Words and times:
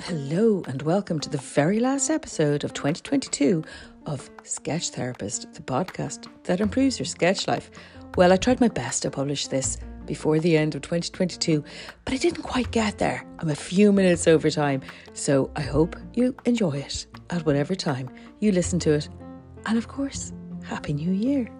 Hello, 0.00 0.62
and 0.66 0.80
welcome 0.80 1.20
to 1.20 1.28
the 1.28 1.36
very 1.36 1.80
last 1.80 2.08
episode 2.08 2.64
of 2.64 2.72
2022 2.72 3.62
of 4.06 4.30
Sketch 4.42 4.88
Therapist, 4.88 5.52
the 5.52 5.60
podcast 5.60 6.28
that 6.44 6.62
improves 6.62 6.98
your 6.98 7.04
sketch 7.04 7.46
life. 7.46 7.70
Well, 8.16 8.32
I 8.32 8.38
tried 8.38 8.62
my 8.62 8.68
best 8.68 9.02
to 9.02 9.10
publish 9.10 9.48
this 9.48 9.76
before 10.06 10.38
the 10.38 10.56
end 10.56 10.74
of 10.74 10.80
2022, 10.80 11.62
but 12.06 12.14
I 12.14 12.16
didn't 12.16 12.44
quite 12.44 12.70
get 12.70 12.96
there. 12.96 13.26
I'm 13.38 13.50
a 13.50 13.54
few 13.54 13.92
minutes 13.92 14.26
over 14.26 14.48
time, 14.48 14.80
so 15.12 15.50
I 15.56 15.60
hope 15.60 15.94
you 16.14 16.34
enjoy 16.46 16.78
it 16.78 17.06
at 17.28 17.44
whatever 17.44 17.74
time 17.74 18.08
you 18.38 18.50
listen 18.50 18.78
to 18.78 18.92
it. 18.92 19.10
And 19.66 19.76
of 19.76 19.88
course, 19.88 20.32
Happy 20.64 20.94
New 20.94 21.12
Year! 21.12 21.59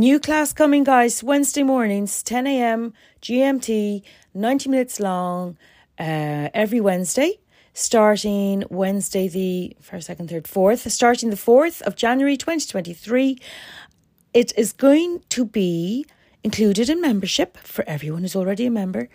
New 0.00 0.18
class 0.18 0.54
coming, 0.54 0.82
guys. 0.82 1.22
Wednesday 1.22 1.62
mornings, 1.62 2.22
10 2.22 2.46
a.m. 2.46 2.94
GMT, 3.20 4.02
90 4.32 4.70
minutes 4.70 4.98
long, 4.98 5.58
uh, 5.98 6.48
every 6.54 6.80
Wednesday, 6.80 7.38
starting 7.74 8.64
Wednesday, 8.70 9.28
the 9.28 9.76
first, 9.82 10.06
second, 10.06 10.30
third, 10.30 10.48
fourth, 10.48 10.90
starting 10.90 11.28
the 11.28 11.36
4th 11.36 11.82
of 11.82 11.96
January 11.96 12.38
2023. 12.38 13.38
It 14.32 14.54
is 14.56 14.72
going 14.72 15.22
to 15.28 15.44
be 15.44 16.06
included 16.42 16.88
in 16.88 17.02
membership 17.02 17.58
for 17.58 17.84
everyone 17.86 18.22
who's 18.22 18.34
already 18.34 18.64
a 18.64 18.70
member. 18.70 19.10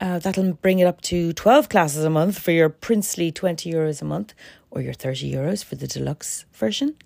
Uh, 0.00 0.18
that'll 0.18 0.54
bring 0.54 0.78
it 0.78 0.86
up 0.86 1.02
to 1.02 1.34
12 1.34 1.68
classes 1.68 2.06
a 2.06 2.10
month 2.10 2.38
for 2.38 2.52
your 2.52 2.70
princely 2.70 3.30
20 3.30 3.70
euros 3.70 4.00
a 4.00 4.06
month 4.06 4.32
or 4.70 4.80
your 4.80 4.94
30 4.94 5.30
euros 5.30 5.62
for 5.62 5.74
the 5.74 5.86
deluxe 5.86 6.46
version. 6.54 6.96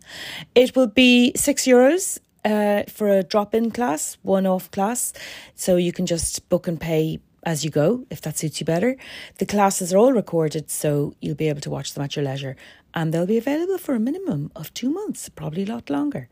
It 0.54 0.76
will 0.76 0.86
be 0.86 1.32
6 1.34 1.64
euros 1.64 2.20
uh, 2.46 2.84
for 2.88 3.08
a 3.08 3.22
drop 3.22 3.54
in 3.54 3.70
class, 3.70 4.16
one 4.22 4.46
off 4.46 4.70
class. 4.70 5.12
So 5.54 5.76
you 5.76 5.92
can 5.92 6.06
just 6.06 6.48
book 6.48 6.68
and 6.68 6.80
pay 6.80 7.18
as 7.42 7.64
you 7.64 7.70
go 7.70 8.06
if 8.08 8.20
that 8.22 8.38
suits 8.38 8.60
you 8.60 8.66
better. 8.66 8.96
The 9.38 9.46
classes 9.46 9.92
are 9.92 9.98
all 9.98 10.12
recorded, 10.12 10.70
so 10.70 11.14
you'll 11.20 11.34
be 11.34 11.48
able 11.48 11.60
to 11.62 11.70
watch 11.70 11.92
them 11.92 12.04
at 12.04 12.14
your 12.14 12.24
leisure. 12.24 12.56
And 12.94 13.12
they'll 13.12 13.26
be 13.26 13.36
available 13.36 13.78
for 13.78 13.94
a 13.94 14.00
minimum 14.00 14.52
of 14.56 14.72
two 14.72 14.90
months, 14.90 15.28
probably 15.28 15.64
a 15.64 15.66
lot 15.66 15.90
longer. 15.90 16.28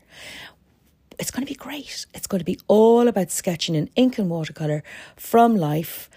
It's 1.19 1.31
going 1.31 1.45
to 1.45 1.51
be 1.51 1.57
great. 1.57 2.05
It's 2.13 2.27
going 2.27 2.39
to 2.39 2.45
be 2.45 2.59
all 2.67 3.07
about 3.07 3.31
sketching 3.31 3.75
in 3.75 3.89
ink 3.95 4.17
and 4.17 4.29
watercolour 4.29 4.83
from 5.15 5.55
life. 5.55 6.09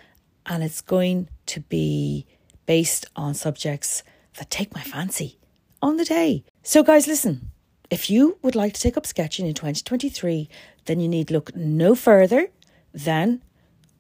And 0.47 0.63
it's 0.65 0.81
going 0.81 1.29
to 1.47 1.61
be 1.61 2.25
based 2.67 3.07
on 3.15 3.35
subjects 3.35 4.03
that 4.39 4.51
take 4.51 4.75
my 4.75 4.83
fancy 4.83 5.39
on 5.83 5.97
the 5.97 6.05
day. 6.05 6.45
So, 6.63 6.83
guys, 6.83 7.07
listen 7.07 7.51
if 7.91 8.11
you 8.11 8.39
would 8.43 8.55
like 8.55 8.75
to 8.75 8.81
take 8.81 8.97
up 8.97 9.07
sketching 9.07 9.47
in 9.47 9.55
2023, 9.55 10.49
then 10.85 11.01
you 11.01 11.09
need 11.09 11.31
look 11.31 11.55
no 11.57 11.95
further 11.95 12.49
than 12.93 13.43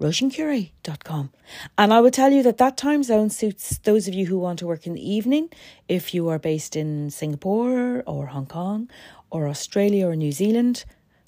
roisincure.com. 0.01 1.31
And 1.77 1.93
I 1.93 2.01
will 2.01 2.11
tell 2.11 2.31
you 2.31 2.43
that 2.43 2.59
that 2.59 2.77
time 2.77 3.03
zone 3.03 3.31
suits 3.31 3.79
those 3.79 4.07
of 4.07 4.15
you 4.15 4.27
who 4.27 4.39
want 4.39 4.59
to 4.61 4.67
work 4.67 4.87
in 4.87 4.95
the 4.95 5.11
evening. 5.11 5.51
If 5.89 6.15
you 6.15 6.29
are 6.29 6.39
based 6.39 6.77
in 6.77 7.11
Singapore 7.11 8.03
or 8.07 8.27
Hong 8.27 8.47
Kong 8.47 8.89
or 9.31 9.49
Australia 9.49 10.07
or 10.07 10.15
New 10.15 10.33
Zealand, 10.33 10.85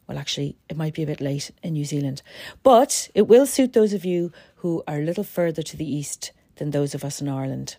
well, 0.06 0.19
actually, 0.19 0.56
it 0.69 0.77
might 0.77 0.94
be 0.94 1.03
a 1.03 1.06
bit 1.06 1.20
late 1.20 1.50
in 1.62 1.75
New 1.75 1.84
Zealand, 1.84 2.22
but 2.62 3.08
it 3.14 3.28
will 3.28 3.47
suit 3.47 3.72
those 3.72 3.92
of 3.92 4.05
you 4.05 4.33
who 4.56 4.83
are 4.86 4.98
a 4.98 5.05
little 5.05 5.25
further 5.25 5.62
to 5.62 5.77
the 5.77 5.88
east 5.88 6.33
than 6.56 6.70
those 6.70 6.94
of 6.94 7.05
us 7.05 7.20
in 7.20 7.28
Ireland. 7.28 7.77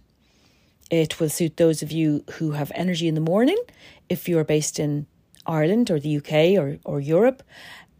It 0.91 1.21
will 1.21 1.29
suit 1.29 1.55
those 1.55 1.81
of 1.81 1.91
you 1.91 2.25
who 2.33 2.51
have 2.51 2.69
energy 2.75 3.07
in 3.07 3.15
the 3.15 3.21
morning 3.21 3.57
if 4.09 4.27
you're 4.27 4.43
based 4.43 4.77
in 4.77 5.07
Ireland 5.47 5.89
or 5.89 6.01
the 6.01 6.17
UK 6.17 6.61
or, 6.61 6.79
or 6.83 6.99
Europe. 6.99 7.41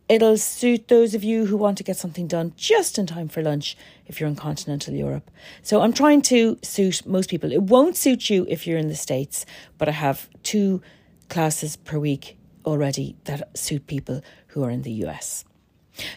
It'll 0.09 0.37
suit 0.37 0.89
those 0.89 1.15
of 1.15 1.23
you 1.23 1.45
who 1.45 1.55
want 1.55 1.77
to 1.77 1.85
get 1.85 1.95
something 1.95 2.27
done 2.27 2.51
just 2.57 2.99
in 2.99 3.07
time 3.07 3.29
for 3.29 3.41
lunch 3.41 3.77
if 4.07 4.19
you're 4.19 4.27
in 4.27 4.35
continental 4.35 4.93
Europe. 4.93 5.31
So 5.63 5.79
I'm 5.79 5.93
trying 5.93 6.21
to 6.23 6.59
suit 6.63 7.05
most 7.05 7.29
people. 7.29 7.53
It 7.53 7.63
won't 7.63 7.95
suit 7.95 8.29
you 8.29 8.45
if 8.49 8.67
you're 8.67 8.77
in 8.77 8.89
the 8.89 8.95
States, 8.95 9.45
but 9.77 9.87
I 9.87 9.93
have 9.93 10.29
two 10.43 10.81
classes 11.29 11.77
per 11.77 11.97
week 11.97 12.37
already 12.65 13.15
that 13.23 13.57
suit 13.57 13.87
people 13.87 14.21
who 14.47 14.65
are 14.65 14.69
in 14.69 14.81
the 14.81 14.91
US. 15.05 15.45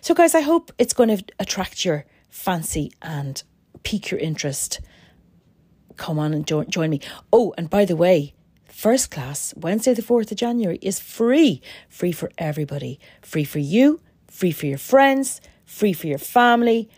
So, 0.01 0.13
guys, 0.13 0.35
I 0.35 0.41
hope 0.41 0.73
it's 0.77 0.93
going 0.93 1.17
to 1.17 1.25
attract 1.39 1.85
your 1.85 2.05
fancy 2.31 2.91
and 3.01 3.41
pique 3.85 4.11
your 4.11 4.19
interest 4.19 4.81
come 5.97 6.19
on 6.19 6.35
and 6.35 6.47
jo- 6.47 6.65
join 6.65 6.91
me. 6.91 7.01
Oh, 7.33 7.55
and 7.57 7.69
by 7.71 7.85
the 7.85 7.97
way, 7.97 8.35
first 8.67 9.11
class, 9.11 9.55
Wednesday, 9.57 9.95
the 9.95 10.03
4th 10.03 10.31
of 10.31 10.37
January, 10.37 10.79
is 10.83 11.01
free. 11.01 11.63
Free 11.89 12.13
for 12.13 12.31
everybody. 12.39 12.99
Free 13.23 13.45
for 13.45 13.59
you, 13.61 14.01
free 14.29 14.53
for 14.53 14.67
your 14.67 14.79
friends, 14.79 15.41
free 15.65 15.93
for 15.93 16.07
your 16.07 16.19
family, 16.19 16.89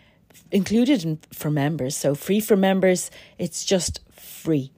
included 0.51 1.03
in, 1.03 1.19
for 1.31 1.51
members. 1.51 1.95
So, 1.95 2.15
free 2.15 2.39
for 2.39 2.55
members, 2.55 3.11
it's 3.37 3.65
just 3.65 3.99
free. 4.11 4.71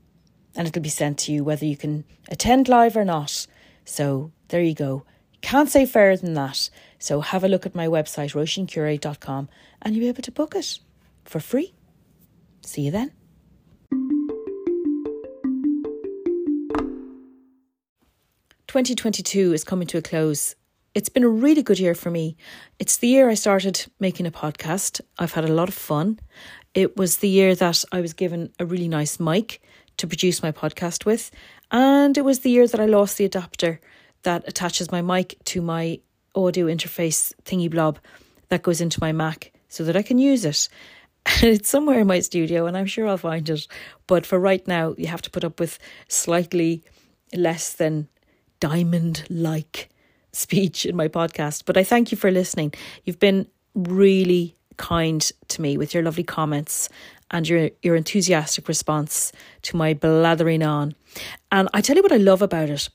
And 0.56 0.68
it'll 0.68 0.82
be 0.82 0.90
sent 0.90 1.20
to 1.20 1.32
you 1.32 1.44
whether 1.44 1.66
you 1.66 1.78
can 1.78 2.04
attend 2.30 2.68
live 2.68 2.98
or 2.98 3.06
not. 3.06 3.48
So, 3.86 4.32
there 4.50 4.62
you 4.62 4.74
go. 4.74 5.06
Can't 5.42 5.70
say 5.70 5.86
fairer 5.86 6.18
than 6.18 6.34
that. 6.34 6.70
So, 6.98 7.22
have 7.22 7.44
a 7.44 7.48
look 7.48 7.66
at 7.66 7.76
my 7.76 7.88
website, 7.88 8.34
roisincure.com, 8.34 9.50
and 9.82 9.96
you'll 9.96 10.04
be 10.04 10.10
able 10.10 10.24
to 10.24 10.32
book 10.32 10.56
it 10.56 10.80
for 11.24 11.40
free. 11.40 11.74
See 12.62 12.84
you 12.84 12.92
then. 12.92 13.12
2022 18.70 19.52
is 19.52 19.64
coming 19.64 19.88
to 19.88 19.98
a 19.98 20.02
close. 20.04 20.54
It's 20.94 21.10
been 21.10 21.24
a 21.24 21.28
really 21.28 21.64
good 21.64 21.80
year 21.80 21.96
for 21.96 22.12
me. 22.12 22.38
It's 22.78 22.98
the 22.98 23.08
year 23.08 23.28
I 23.28 23.34
started 23.34 23.84
making 24.00 24.28
a 24.28 24.32
podcast. 24.32 25.02
I've 25.18 25.34
had 25.34 25.44
a 25.50 25.52
lot 25.52 25.70
of 25.70 25.74
fun. 25.74 26.20
It 26.76 26.96
was 26.96 27.18
the 27.18 27.30
year 27.30 27.56
that 27.56 27.84
I 27.92 28.00
was 28.00 28.14
given 28.14 28.54
a 28.60 28.68
really 28.68 28.88
nice 28.88 29.20
mic 29.20 29.64
to 29.98 30.06
produce 30.06 30.44
my 30.44 30.52
podcast 30.52 31.04
with. 31.04 31.32
And 31.72 32.16
it 32.16 32.22
was 32.22 32.42
the 32.42 32.52
year 32.52 32.68
that 32.68 32.80
I 32.80 32.86
lost 32.86 33.18
the 33.18 33.26
adapter 33.26 33.82
that 34.22 34.48
attaches 34.48 34.92
my 34.92 35.02
mic 35.02 35.44
to 35.46 35.64
my 35.64 36.00
audio 36.36 36.68
interface 36.68 37.34
thingy 37.46 37.72
blob 37.72 37.98
that 38.50 38.62
goes 38.62 38.82
into 38.82 39.00
my 39.02 39.12
Mac 39.12 39.52
so 39.68 39.84
that 39.84 39.96
I 39.96 40.04
can 40.04 40.20
use 40.20 40.46
it. 40.46 40.70
it's 41.42 41.70
somewhere 41.70 42.02
in 42.02 42.08
my 42.08 42.20
studio 42.20 42.68
and 42.68 42.78
I'm 42.78 42.86
sure 42.86 43.08
I'll 43.08 43.18
find 43.18 43.50
it. 43.50 43.68
But 44.06 44.28
for 44.28 44.38
right 44.38 44.68
now, 44.68 44.94
you 44.96 45.08
have 45.08 45.24
to 45.24 45.32
put 45.32 45.44
up 45.44 45.60
with 45.60 45.80
slightly 46.08 46.84
less 47.34 47.74
than 47.74 48.08
diamond 48.60 49.26
like 49.30 49.90
speech 50.32 50.86
in 50.86 50.96
my 50.96 51.08
podcast. 51.08 51.64
But 51.66 51.78
I 51.78 51.84
thank 51.84 52.12
you 52.12 52.18
for 52.18 52.32
listening. 52.32 52.74
You've 53.04 53.20
been 53.20 53.48
really 53.76 54.56
kind 54.78 55.30
to 55.50 55.62
me 55.62 55.78
with 55.78 55.94
your 55.94 56.04
lovely 56.04 56.24
comments 56.24 56.90
and 57.32 57.48
your 57.48 57.70
your 57.82 57.96
enthusiastic 57.96 58.68
response 58.68 59.32
to 59.64 59.78
my 59.78 59.94
blathering 59.94 60.64
on. 60.64 60.96
And 61.52 61.70
I 61.74 61.82
tell 61.82 61.96
you 61.96 62.04
what 62.04 62.12
I 62.12 62.18
love 62.18 62.42
about 62.42 62.70
it. 62.70 62.90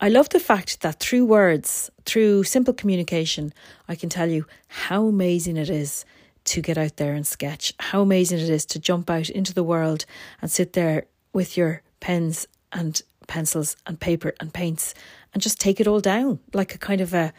I 0.00 0.08
love 0.08 0.28
the 0.30 0.40
fact 0.40 0.80
that 0.80 1.00
through 1.00 1.24
words, 1.24 1.90
through 2.04 2.44
simple 2.44 2.74
communication, 2.74 3.52
I 3.88 3.94
can 3.94 4.08
tell 4.08 4.28
you 4.28 4.46
how 4.68 5.06
amazing 5.06 5.56
it 5.56 5.70
is 5.70 6.04
to 6.44 6.60
get 6.60 6.76
out 6.76 6.96
there 6.96 7.14
and 7.14 7.26
sketch, 7.26 7.72
how 7.78 8.02
amazing 8.02 8.38
it 8.38 8.50
is 8.50 8.66
to 8.66 8.78
jump 8.78 9.08
out 9.08 9.30
into 9.30 9.54
the 9.54 9.62
world 9.62 10.04
and 10.42 10.50
sit 10.50 10.72
there 10.72 11.06
with 11.32 11.56
your 11.56 11.82
pens 12.00 12.46
and 12.72 13.00
pencils 13.26 13.76
and 13.86 14.00
paper 14.00 14.34
and 14.40 14.52
paints 14.52 14.94
and 15.32 15.42
just 15.42 15.60
take 15.60 15.80
it 15.80 15.86
all 15.86 16.00
down 16.00 16.38
like 16.52 16.74
a 16.74 16.78
kind 16.78 17.00
of 17.00 17.14
a 17.14 17.32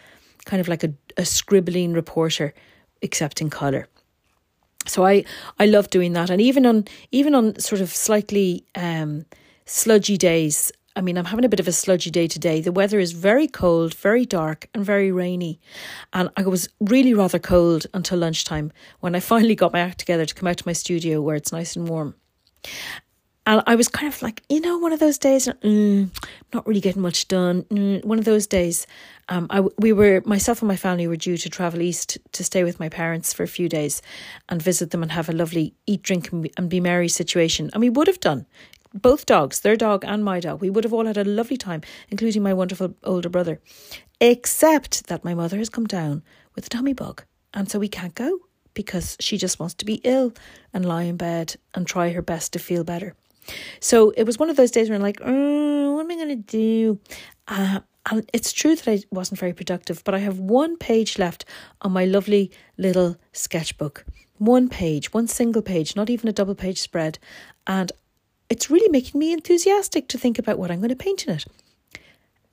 kind 0.46 0.62
of 0.62 0.68
like 0.68 0.84
a, 0.84 0.94
a 1.18 1.26
scribbling 1.26 1.94
reporter 1.94 2.54
except 3.02 3.42
in 3.42 3.50
colour 3.50 3.88
so 4.86 5.06
i 5.06 5.24
i 5.60 5.66
love 5.66 5.90
doing 5.90 6.14
that 6.14 6.30
and 6.30 6.42
even 6.42 6.66
on 6.66 6.86
even 7.12 7.34
on 7.36 7.58
sort 7.60 7.82
of 7.82 7.90
slightly 7.90 8.66
um 8.76 9.26
sludgy 9.66 10.18
days 10.18 10.72
I 10.98 11.02
mean, 11.02 11.18
I'm 11.18 11.26
having 11.26 11.44
a 11.44 11.50
bit 11.50 11.60
of 11.60 11.68
a 11.68 11.74
sludgy 11.74 12.10
day 12.10 12.26
today. 12.28 12.62
The 12.62 12.72
weather 12.72 13.00
is 13.00 13.12
very 13.12 13.48
cold, 13.50 13.94
very 13.94 14.26
dark, 14.26 14.70
and 14.74 14.86
very 14.86 15.12
rainy. 15.12 15.60
And 16.14 16.30
I 16.38 16.44
was 16.44 16.70
really 16.80 17.14
rather 17.14 17.38
cold 17.38 17.86
until 17.94 18.20
lunchtime 18.20 18.72
when 19.02 19.14
I 19.14 19.20
finally 19.32 19.56
got 19.56 19.74
my 19.74 19.80
act 19.80 20.00
together 20.00 20.26
to 20.26 20.34
come 20.34 20.48
out 20.48 20.58
to 20.58 20.68
my 20.68 20.74
studio 20.74 21.22
where 21.22 21.36
it's 21.36 21.52
nice 21.52 21.76
and 21.76 21.90
warm. 21.90 22.16
And 23.48 23.62
I 23.68 23.76
was 23.76 23.88
kind 23.88 24.12
of 24.12 24.22
like, 24.24 24.42
you 24.50 24.60
know, 24.60 24.80
one 24.80 24.92
of 24.92 25.00
those 25.00 25.20
days, 25.20 25.48
mm, 25.48 26.10
not 26.52 26.66
really 26.66 26.82
getting 26.82 27.04
much 27.04 27.28
done. 27.28 27.62
Mm, 27.64 28.04
one 28.04 28.18
of 28.18 28.26
those 28.26 28.48
days, 28.48 28.88
um, 29.30 29.46
I 29.52 29.62
we 29.78 29.94
were 29.94 30.24
myself 30.26 30.62
and 30.62 30.68
my 30.68 30.76
family 30.76 31.08
were 31.08 31.16
due 31.16 31.38
to 31.38 31.50
travel 31.50 31.82
east 31.82 32.18
to 32.32 32.44
stay 32.44 32.64
with 32.64 32.80
my 32.80 32.90
parents 32.90 33.34
for 33.34 33.44
a 33.44 33.48
few 33.48 33.70
days, 33.70 34.02
and 34.50 34.62
visit 34.62 34.90
them 34.90 35.04
and 35.04 35.12
have 35.12 35.30
a 35.30 35.32
lovely 35.32 35.76
eat, 35.86 36.02
drink, 36.02 36.32
and 36.32 36.44
be, 36.44 36.52
and 36.58 36.70
be 36.70 36.80
merry 36.80 37.08
situation. 37.08 37.70
And 37.74 37.82
we 37.82 37.90
would 37.90 38.08
have 38.08 38.20
done. 38.20 38.48
Both 38.96 39.26
dogs, 39.26 39.60
their 39.60 39.76
dog 39.76 40.06
and 40.08 40.24
my 40.24 40.40
dog, 40.40 40.62
we 40.62 40.70
would 40.70 40.86
have 40.86 40.94
all 40.94 41.06
had 41.06 41.18
a 41.18 41.26
lovely 41.26 41.58
time, 41.58 41.82
including 42.10 42.42
my 42.42 42.54
wonderful 42.54 42.96
older 43.04 43.30
brother. 43.30 43.60
Except 44.22 45.08
that 45.08 45.26
my 45.26 45.36
mother 45.36 45.58
has 45.58 45.70
come 45.70 45.86
down 45.86 46.24
with 46.56 46.66
a 46.66 46.70
tummy 46.70 46.94
bug, 46.94 47.24
and 47.54 47.70
so 47.70 47.78
we 47.78 47.90
can't 47.90 48.16
go 48.16 48.40
because 48.74 49.18
she 49.20 49.38
just 49.38 49.60
wants 49.60 49.76
to 49.76 49.86
be 49.86 50.02
ill 50.04 50.34
and 50.74 50.86
lie 50.86 51.04
in 51.04 51.18
bed 51.18 51.58
and 51.76 51.86
try 51.86 52.10
her 52.10 52.22
best 52.24 52.54
to 52.54 52.60
feel 52.60 52.84
better. 52.84 53.16
So 53.80 54.12
it 54.12 54.24
was 54.24 54.38
one 54.40 54.50
of 54.50 54.56
those 54.56 54.72
days 54.72 54.90
where 54.90 54.96
I'm 54.96 55.02
like, 55.02 55.20
oh, 55.24 55.94
what 55.94 56.02
am 56.02 56.12
I 56.12 56.16
going 56.16 56.30
to 56.30 56.36
do? 56.36 57.00
Uh, 57.48 57.80
And 58.12 58.30
it's 58.34 58.54
true 58.54 58.76
that 58.76 58.88
I 58.88 59.04
wasn't 59.10 59.40
very 59.40 59.54
productive, 59.54 60.04
but 60.04 60.14
I 60.14 60.20
have 60.20 60.38
one 60.40 60.78
page 60.78 61.18
left 61.18 61.46
on 61.82 61.92
my 61.92 62.06
lovely 62.06 62.52
little 62.78 63.16
sketchbook. 63.34 64.06
One 64.38 64.70
page, 64.70 65.14
one 65.14 65.28
single 65.28 65.62
page, 65.62 65.96
not 65.96 66.10
even 66.10 66.30
a 66.30 66.34
double 66.34 66.56
page 66.56 66.80
spread. 66.80 67.18
And 67.66 67.92
it's 68.50 68.70
really 68.70 68.90
making 68.90 69.20
me 69.20 69.34
enthusiastic 69.34 70.08
to 70.10 70.18
think 70.20 70.38
about 70.38 70.60
what 70.60 70.70
I'm 70.70 70.80
going 70.80 70.90
to 70.90 70.96
paint 70.96 71.26
in 71.28 71.34
it. 71.34 71.46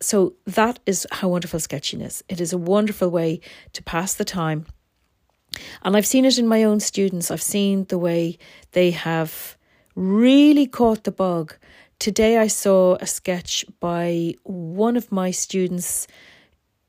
So 0.00 0.34
that 0.46 0.78
is 0.86 1.06
how 1.10 1.28
wonderful 1.28 1.60
sketching 1.60 2.00
is. 2.00 2.24
It 2.28 2.40
is 2.40 2.52
a 2.52 2.58
wonderful 2.58 3.10
way 3.10 3.40
to 3.74 3.82
pass 3.82 4.14
the 4.14 4.24
time. 4.24 4.64
And 5.82 5.96
I've 5.96 6.06
seen 6.06 6.24
it 6.24 6.38
in 6.38 6.48
my 6.48 6.64
own 6.64 6.80
students. 6.80 7.30
I've 7.30 7.42
seen 7.42 7.84
the 7.84 7.98
way 7.98 8.38
they 8.72 8.90
have 8.92 9.56
really 9.94 10.66
caught 10.66 11.04
the 11.04 11.12
bug. 11.12 11.56
Today 11.98 12.38
I 12.38 12.46
saw 12.46 12.96
a 13.00 13.06
sketch 13.06 13.64
by 13.80 14.34
one 14.44 14.96
of 14.96 15.12
my 15.12 15.30
students 15.30 16.06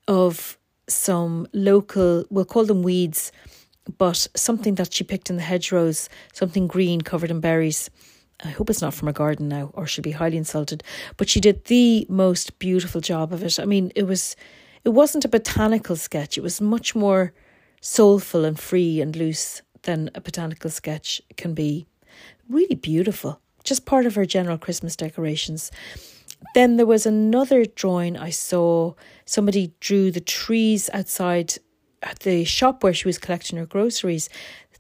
of 0.08 0.58
some 0.88 1.48
local, 1.54 2.26
we'll 2.30 2.46
call 2.46 2.66
them 2.66 2.84
weeds, 2.84 3.32
but 3.98 4.28
something 4.36 4.76
that 4.76 4.94
she 4.94 5.04
picked 5.04 5.30
in 5.30 5.36
the 5.36 5.44
hedgerows, 5.44 6.10
something 6.34 6.68
green 6.68 7.02
covered 7.02 7.32
in 7.32 7.40
berries. 7.40 7.90
I 8.44 8.50
hope 8.50 8.70
it's 8.70 8.82
not 8.82 8.94
from 8.94 9.08
a 9.08 9.14
garden 9.14 9.48
now, 9.48 9.72
or 9.74 9.88
she'll 9.88 10.04
be 10.04 10.12
highly 10.12 10.38
insulted. 10.38 10.84
But 11.18 11.30
she 11.30 11.40
did 11.40 11.66
the 11.66 12.06
most 12.10 12.60
beautiful 12.60 13.02
job 13.02 13.32
of 13.32 13.44
it. 13.44 13.60
I 13.60 13.66
mean, 13.66 13.92
it 13.96 14.04
was, 14.04 14.36
it 14.84 14.90
wasn't 14.90 15.26
a 15.26 15.30
botanical 15.30 15.96
sketch. 15.96 16.38
It 16.38 16.42
was 16.42 16.60
much 16.60 16.96
more 16.96 17.34
soulful 17.82 18.46
and 18.46 18.60
free 18.60 19.02
and 19.02 19.16
loose 19.16 19.62
than 19.84 20.10
a 20.16 20.22
botanical 20.22 20.70
sketch 20.70 21.22
can 21.38 21.54
be. 21.54 21.86
Really 22.50 22.76
beautiful. 22.76 23.40
Just 23.64 23.86
part 23.86 24.06
of 24.06 24.16
her 24.16 24.26
general 24.26 24.58
Christmas 24.58 24.96
decorations. 24.96 25.72
Then 26.54 26.78
there 26.78 26.86
was 26.86 27.06
another 27.06 27.66
drawing 27.66 28.18
I 28.18 28.30
saw. 28.30 28.94
Somebody 29.26 29.74
drew 29.80 30.12
the 30.12 30.20
trees 30.20 30.90
outside 30.94 31.56
at 32.02 32.20
the 32.20 32.44
shop 32.44 32.84
where 32.84 32.94
she 32.94 33.08
was 33.08 33.18
collecting 33.18 33.58
her 33.58 33.66
groceries. 33.66 34.30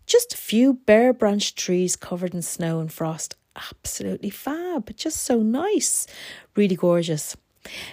Just 0.05 0.33
a 0.33 0.37
few 0.37 0.73
bare 0.73 1.13
branched 1.13 1.57
trees 1.57 1.95
covered 1.95 2.33
in 2.33 2.41
snow 2.41 2.79
and 2.79 2.91
frost 2.91 3.35
absolutely 3.55 4.29
fab, 4.29 4.95
just 4.95 5.21
so 5.21 5.41
nice, 5.41 6.07
really 6.55 6.75
gorgeous. 6.75 7.37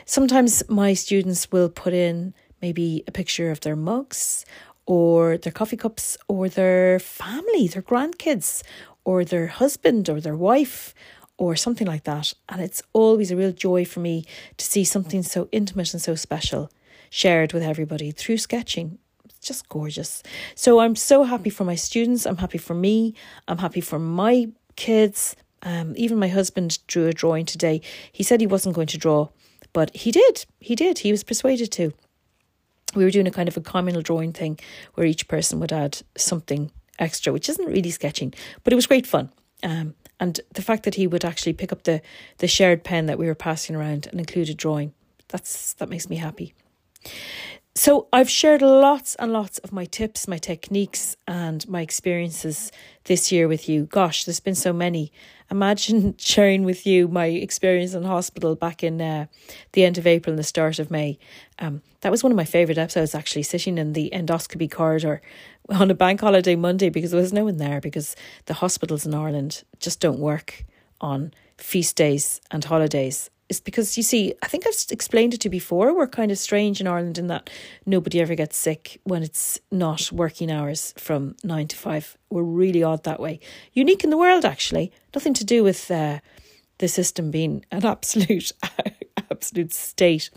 Sometimes 0.04 0.62
my 0.68 0.94
students 0.94 1.52
will 1.52 1.68
put 1.68 1.92
in 1.92 2.34
maybe 2.60 3.04
a 3.06 3.12
picture 3.12 3.50
of 3.50 3.60
their 3.60 3.76
mugs 3.76 4.44
or 4.86 5.36
their 5.38 5.52
coffee 5.52 5.76
cups 5.76 6.16
or 6.26 6.48
their 6.48 6.98
family, 6.98 7.68
their 7.68 7.82
grandkids, 7.82 8.62
or 9.04 9.24
their 9.24 9.48
husband 9.48 10.08
or 10.08 10.20
their 10.20 10.36
wife 10.36 10.94
or 11.36 11.56
something 11.56 11.86
like 11.86 12.04
that. 12.04 12.32
And 12.48 12.60
it's 12.60 12.82
always 12.92 13.30
a 13.30 13.36
real 13.36 13.52
joy 13.52 13.84
for 13.84 14.00
me 14.00 14.24
to 14.56 14.64
see 14.64 14.84
something 14.84 15.22
so 15.22 15.48
intimate 15.52 15.92
and 15.92 16.02
so 16.02 16.14
special 16.14 16.70
shared 17.08 17.52
with 17.52 17.62
everybody 17.62 18.10
through 18.10 18.38
sketching. 18.38 18.98
It's 19.24 19.38
just 19.40 19.68
gorgeous. 19.68 20.22
So 20.54 20.80
I'm 20.80 20.94
so 20.94 21.24
happy 21.24 21.50
for 21.50 21.64
my 21.64 21.74
students. 21.74 22.26
I'm 22.26 22.36
happy 22.36 22.58
for 22.58 22.74
me. 22.74 23.14
I'm 23.48 23.58
happy 23.58 23.80
for 23.80 23.98
my 23.98 24.48
kids, 24.76 25.36
um, 25.62 25.94
even 25.96 26.18
my 26.18 26.28
husband 26.28 26.78
drew 26.86 27.06
a 27.06 27.12
drawing 27.12 27.44
today. 27.44 27.82
He 28.10 28.22
said 28.22 28.40
he 28.40 28.46
wasn't 28.46 28.74
going 28.74 28.86
to 28.88 28.98
draw, 28.98 29.28
but 29.72 29.94
he 29.94 30.10
did. 30.10 30.46
He 30.58 30.74
did. 30.74 31.00
He 31.00 31.10
was 31.10 31.24
persuaded 31.24 31.70
to. 31.72 31.92
We 32.94 33.04
were 33.04 33.10
doing 33.10 33.26
a 33.26 33.30
kind 33.30 33.48
of 33.48 33.56
a 33.56 33.60
communal 33.60 34.02
drawing 34.02 34.32
thing 34.32 34.58
where 34.94 35.06
each 35.06 35.28
person 35.28 35.60
would 35.60 35.72
add 35.72 36.02
something 36.16 36.72
extra, 37.00 37.32
which 37.32 37.48
isn't 37.48 37.66
really 37.66 37.90
sketching, 37.90 38.32
but 38.62 38.72
it 38.72 38.76
was 38.76 38.86
great 38.86 39.06
fun. 39.06 39.32
Um, 39.62 39.94
and 40.20 40.40
the 40.52 40.62
fact 40.62 40.84
that 40.84 40.94
he 40.94 41.06
would 41.06 41.24
actually 41.24 41.54
pick 41.54 41.72
up 41.72 41.84
the 41.84 42.02
the 42.38 42.46
shared 42.46 42.84
pen 42.84 43.06
that 43.06 43.18
we 43.18 43.26
were 43.26 43.34
passing 43.34 43.74
around 43.74 44.06
and 44.06 44.20
include 44.20 44.48
a 44.48 44.54
drawing, 44.54 44.92
that's 45.28 45.72
that 45.74 45.88
makes 45.88 46.08
me 46.08 46.16
happy. 46.16 46.54
So 47.76 48.08
I've 48.12 48.28
shared 48.28 48.62
lots 48.62 49.14
and 49.14 49.32
lots 49.32 49.58
of 49.58 49.70
my 49.70 49.84
tips, 49.84 50.26
my 50.26 50.38
techniques, 50.38 51.16
and 51.28 51.66
my 51.68 51.82
experiences 51.82 52.72
this 53.04 53.30
year 53.30 53.46
with 53.46 53.68
you. 53.68 53.84
Gosh, 53.84 54.24
there's 54.24 54.40
been 54.40 54.56
so 54.56 54.72
many. 54.72 55.12
Imagine 55.52 56.16
sharing 56.18 56.64
with 56.64 56.84
you 56.84 57.06
my 57.06 57.26
experience 57.26 57.94
in 57.94 58.02
hospital 58.02 58.56
back 58.56 58.82
in 58.82 59.00
uh, 59.00 59.26
the 59.72 59.84
end 59.84 59.98
of 59.98 60.06
April 60.06 60.32
and 60.32 60.38
the 60.38 60.44
start 60.44 60.80
of 60.80 60.90
May. 60.90 61.16
Um, 61.60 61.80
that 62.00 62.10
was 62.10 62.24
one 62.24 62.32
of 62.32 62.36
my 62.36 62.44
favourite 62.44 62.78
episodes, 62.78 63.14
actually, 63.14 63.44
sitting 63.44 63.78
in 63.78 63.92
the 63.92 64.10
endoscopy 64.12 64.68
corridor 64.68 65.22
on 65.68 65.92
a 65.92 65.94
bank 65.94 66.22
holiday 66.22 66.56
Monday 66.56 66.88
because 66.88 67.12
there 67.12 67.20
was 67.20 67.32
no 67.32 67.44
one 67.44 67.58
there 67.58 67.80
because 67.80 68.16
the 68.46 68.54
hospitals 68.54 69.06
in 69.06 69.14
Ireland 69.14 69.62
just 69.78 70.00
don't 70.00 70.18
work 70.18 70.64
on 71.00 71.32
feast 71.56 71.94
days 71.94 72.40
and 72.50 72.64
holidays 72.64 73.30
is 73.50 73.60
because 73.60 73.96
you 73.96 74.02
see, 74.02 74.32
I 74.42 74.46
think 74.46 74.66
I've 74.66 74.86
explained 74.90 75.34
it 75.34 75.40
to 75.40 75.48
you 75.48 75.50
before. 75.50 75.94
We're 75.94 76.06
kind 76.06 76.30
of 76.30 76.38
strange 76.38 76.80
in 76.80 76.86
Ireland 76.86 77.18
in 77.18 77.26
that 77.26 77.50
nobody 77.84 78.20
ever 78.20 78.36
gets 78.36 78.56
sick 78.56 79.00
when 79.04 79.22
it's 79.22 79.58
not 79.70 80.10
working 80.12 80.50
hours 80.50 80.94
from 80.96 81.34
nine 81.42 81.66
to 81.68 81.76
five. 81.76 82.16
We're 82.30 82.44
really 82.44 82.82
odd 82.82 83.04
that 83.04 83.20
way. 83.20 83.40
Unique 83.72 84.04
in 84.04 84.10
the 84.10 84.16
world, 84.16 84.44
actually. 84.44 84.92
Nothing 85.14 85.34
to 85.34 85.44
do 85.44 85.64
with 85.64 85.90
uh, 85.90 86.20
the 86.78 86.88
system 86.88 87.32
being 87.32 87.64
an 87.72 87.84
absolute, 87.84 88.52
absolute 89.30 89.72
state. 89.72 90.30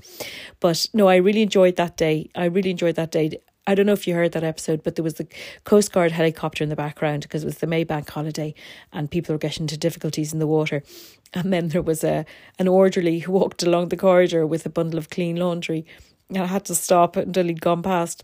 But 0.60 0.88
no, 0.92 1.08
I 1.08 1.18
really 1.18 1.44
enjoyed 1.44 1.76
that 1.76 1.96
day. 1.96 2.32
I 2.36 2.46
really 2.46 2.72
enjoyed 2.72 2.96
that 2.96 3.12
day. 3.12 3.38
I 3.66 3.76
don't 3.76 3.86
know 3.86 3.94
if 3.94 4.08
you 4.08 4.14
heard 4.14 4.34
that 4.34 4.44
episode, 4.44 4.84
but 4.84 4.96
there 4.96 5.04
was 5.04 5.16
the 5.16 5.28
Coast 5.64 5.94
Guard 5.94 6.12
helicopter 6.12 6.64
in 6.64 6.70
the 6.70 6.76
background 6.76 7.24
because 7.24 7.44
it 7.44 7.46
was 7.46 7.60
the 7.60 7.68
Maybank 7.68 8.10
holiday 8.10 8.54
and 8.92 9.10
people 9.10 9.34
were 9.34 9.40
getting 9.40 9.64
into 9.64 9.78
difficulties 9.78 10.34
in 10.34 10.40
the 10.40 10.48
water. 10.48 10.84
And 11.34 11.54
then 11.54 11.70
there 11.70 11.82
was 11.82 12.04
a 12.04 12.26
an 12.60 12.68
orderly 12.68 13.20
who 13.20 13.32
walked 13.32 13.64
along 13.64 13.90
the 13.90 13.98
corridor 13.98 14.46
with 14.46 14.66
a 14.66 14.70
bundle 14.70 15.00
of 15.00 15.10
clean 15.10 15.38
laundry. 15.38 15.86
And 16.30 16.40
I 16.40 16.48
had 16.48 16.66
to 16.66 16.76
stop 16.76 17.16
until 17.16 17.46
he'd 17.46 17.62
gone 17.62 17.84
past. 17.84 18.24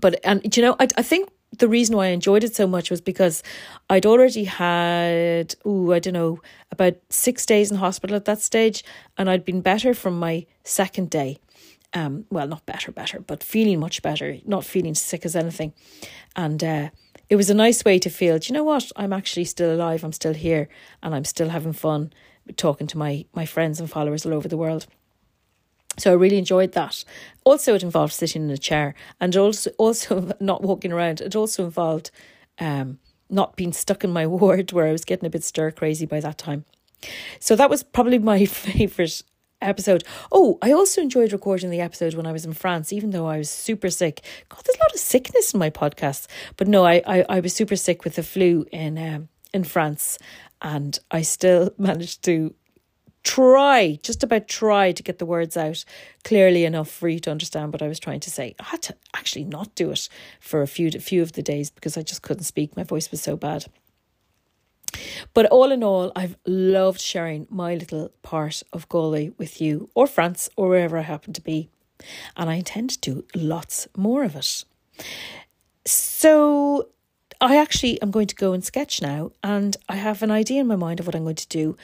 But 0.00 0.20
and 0.24 0.56
you 0.56 0.62
know, 0.62 0.76
I 0.78 0.86
I 0.96 1.02
think 1.02 1.30
the 1.58 1.68
reason 1.68 1.96
why 1.96 2.06
I 2.06 2.10
enjoyed 2.10 2.44
it 2.44 2.54
so 2.54 2.66
much 2.66 2.90
was 2.90 3.00
because 3.00 3.42
I'd 3.88 4.06
already 4.06 4.44
had, 4.44 5.54
oh, 5.64 5.92
I 5.92 5.98
don't 6.00 6.12
know, 6.12 6.40
about 6.70 6.96
six 7.08 7.46
days 7.46 7.70
in 7.70 7.78
hospital 7.78 8.16
at 8.16 8.26
that 8.26 8.40
stage, 8.40 8.84
and 9.16 9.30
I'd 9.30 9.44
been 9.44 9.60
better 9.60 9.94
from 9.94 10.18
my 10.18 10.46
second 10.64 11.10
day 11.10 11.38
um, 11.96 12.26
well, 12.30 12.46
not 12.46 12.66
better, 12.66 12.92
better, 12.92 13.20
but 13.20 13.42
feeling 13.42 13.80
much 13.80 14.02
better, 14.02 14.36
not 14.44 14.64
feeling 14.64 14.94
sick 14.94 15.24
as 15.24 15.34
anything. 15.34 15.72
And 16.36 16.62
uh, 16.62 16.90
it 17.30 17.36
was 17.36 17.48
a 17.48 17.54
nice 17.54 17.86
way 17.86 17.98
to 18.00 18.10
feel, 18.10 18.38
do 18.38 18.48
you 18.48 18.52
know 18.52 18.64
what? 18.64 18.92
I'm 18.96 19.14
actually 19.14 19.46
still 19.46 19.74
alive, 19.74 20.04
I'm 20.04 20.12
still 20.12 20.34
here, 20.34 20.68
and 21.02 21.14
I'm 21.14 21.24
still 21.24 21.48
having 21.48 21.72
fun 21.72 22.12
talking 22.56 22.86
to 22.88 22.98
my, 22.98 23.24
my 23.32 23.46
friends 23.46 23.80
and 23.80 23.90
followers 23.90 24.26
all 24.26 24.34
over 24.34 24.46
the 24.46 24.58
world. 24.58 24.86
So 25.96 26.10
I 26.10 26.14
really 26.14 26.36
enjoyed 26.36 26.72
that. 26.72 27.02
Also, 27.44 27.74
it 27.74 27.82
involved 27.82 28.12
sitting 28.12 28.42
in 28.42 28.50
a 28.50 28.58
chair 28.58 28.94
and 29.18 29.34
also 29.34 29.70
also 29.78 30.32
not 30.40 30.62
walking 30.62 30.92
around. 30.92 31.22
It 31.22 31.34
also 31.34 31.64
involved 31.64 32.10
um, 32.58 32.98
not 33.30 33.56
being 33.56 33.72
stuck 33.72 34.04
in 34.04 34.12
my 34.12 34.26
ward 34.26 34.72
where 34.72 34.86
I 34.86 34.92
was 34.92 35.06
getting 35.06 35.26
a 35.26 35.30
bit 35.30 35.44
stir 35.44 35.70
crazy 35.70 36.04
by 36.04 36.20
that 36.20 36.36
time. 36.36 36.66
So 37.40 37.56
that 37.56 37.70
was 37.70 37.82
probably 37.82 38.18
my 38.18 38.44
favourite 38.44 39.22
episode. 39.60 40.04
Oh, 40.30 40.58
I 40.62 40.72
also 40.72 41.00
enjoyed 41.00 41.32
recording 41.32 41.70
the 41.70 41.80
episode 41.80 42.14
when 42.14 42.26
I 42.26 42.32
was 42.32 42.44
in 42.44 42.52
France, 42.52 42.92
even 42.92 43.10
though 43.10 43.26
I 43.26 43.38
was 43.38 43.50
super 43.50 43.90
sick. 43.90 44.22
God, 44.48 44.62
there's 44.64 44.76
a 44.76 44.82
lot 44.82 44.94
of 44.94 45.00
sickness 45.00 45.54
in 45.54 45.60
my 45.60 45.70
podcasts. 45.70 46.26
But 46.56 46.68
no, 46.68 46.84
I, 46.84 47.02
I, 47.06 47.24
I 47.28 47.40
was 47.40 47.54
super 47.54 47.76
sick 47.76 48.04
with 48.04 48.16
the 48.16 48.22
flu 48.22 48.66
in 48.72 48.98
um, 48.98 49.28
in 49.52 49.64
France, 49.64 50.18
and 50.62 50.98
I 51.10 51.22
still 51.22 51.72
managed 51.78 52.22
to 52.24 52.54
try, 53.22 53.98
just 54.02 54.22
about 54.22 54.46
try 54.46 54.92
to 54.92 55.02
get 55.02 55.18
the 55.18 55.26
words 55.26 55.56
out 55.56 55.84
clearly 56.22 56.64
enough 56.64 56.88
for 56.88 57.08
you 57.08 57.18
to 57.18 57.30
understand 57.30 57.72
what 57.72 57.82
I 57.82 57.88
was 57.88 57.98
trying 57.98 58.20
to 58.20 58.30
say. 58.30 58.54
I 58.60 58.64
had 58.64 58.82
to 58.82 58.96
actually 59.14 59.44
not 59.44 59.74
do 59.74 59.90
it 59.90 60.08
for 60.38 60.62
a 60.62 60.68
few 60.68 60.90
a 60.94 61.00
few 61.00 61.22
of 61.22 61.32
the 61.32 61.42
days 61.42 61.70
because 61.70 61.96
I 61.96 62.02
just 62.02 62.22
couldn't 62.22 62.44
speak. 62.44 62.76
My 62.76 62.84
voice 62.84 63.10
was 63.10 63.20
so 63.20 63.36
bad. 63.36 63.66
But 65.34 65.46
all 65.46 65.72
in 65.72 65.82
all, 65.82 66.12
I've 66.14 66.36
loved 66.46 67.00
sharing 67.00 67.46
my 67.50 67.74
little 67.74 68.10
part 68.22 68.62
of 68.72 68.88
Galway 68.88 69.32
with 69.38 69.60
you, 69.60 69.90
or 69.94 70.06
France, 70.06 70.48
or 70.56 70.68
wherever 70.68 70.98
I 70.98 71.02
happen 71.02 71.32
to 71.32 71.40
be. 71.40 71.68
And 72.36 72.50
I 72.50 72.54
intend 72.54 72.90
to 72.90 72.98
do 72.98 73.24
lots 73.34 73.88
more 73.96 74.24
of 74.24 74.36
it. 74.36 74.64
So 75.86 76.88
I 77.40 77.56
actually 77.56 78.00
am 78.00 78.10
going 78.10 78.26
to 78.28 78.34
go 78.34 78.52
and 78.52 78.64
sketch 78.64 79.02
now, 79.02 79.32
and 79.42 79.76
I 79.88 79.96
have 79.96 80.22
an 80.22 80.30
idea 80.30 80.60
in 80.60 80.66
my 80.66 80.76
mind 80.76 81.00
of 81.00 81.06
what 81.06 81.14
I'm 81.14 81.24
going 81.24 81.36
to 81.36 81.48
do. 81.48 81.76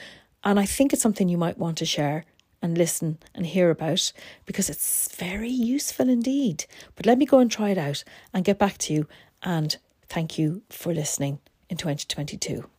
And 0.43 0.59
I 0.59 0.65
think 0.65 0.91
it's 0.91 1.01
something 1.01 1.29
you 1.29 1.37
might 1.37 1.57
want 1.57 1.77
to 1.77 1.85
share 1.85 2.25
and 2.61 2.77
listen 2.77 3.19
and 3.35 3.45
hear 3.45 3.69
about 3.69 4.11
because 4.45 4.69
it's 4.69 5.13
very 5.15 5.49
useful 5.49 6.09
indeed. 6.09 6.65
But 6.95 7.05
let 7.05 7.17
me 7.17 7.25
go 7.25 7.39
and 7.39 7.51
try 7.51 7.69
it 7.69 7.77
out 7.77 8.03
and 8.33 8.45
get 8.45 8.57
back 8.57 8.77
to 8.79 8.93
you. 8.93 9.07
And 9.43 9.77
thank 10.07 10.39
you 10.39 10.63
for 10.69 10.93
listening 10.93 11.39
in 11.69 11.77
2022. 11.77 12.69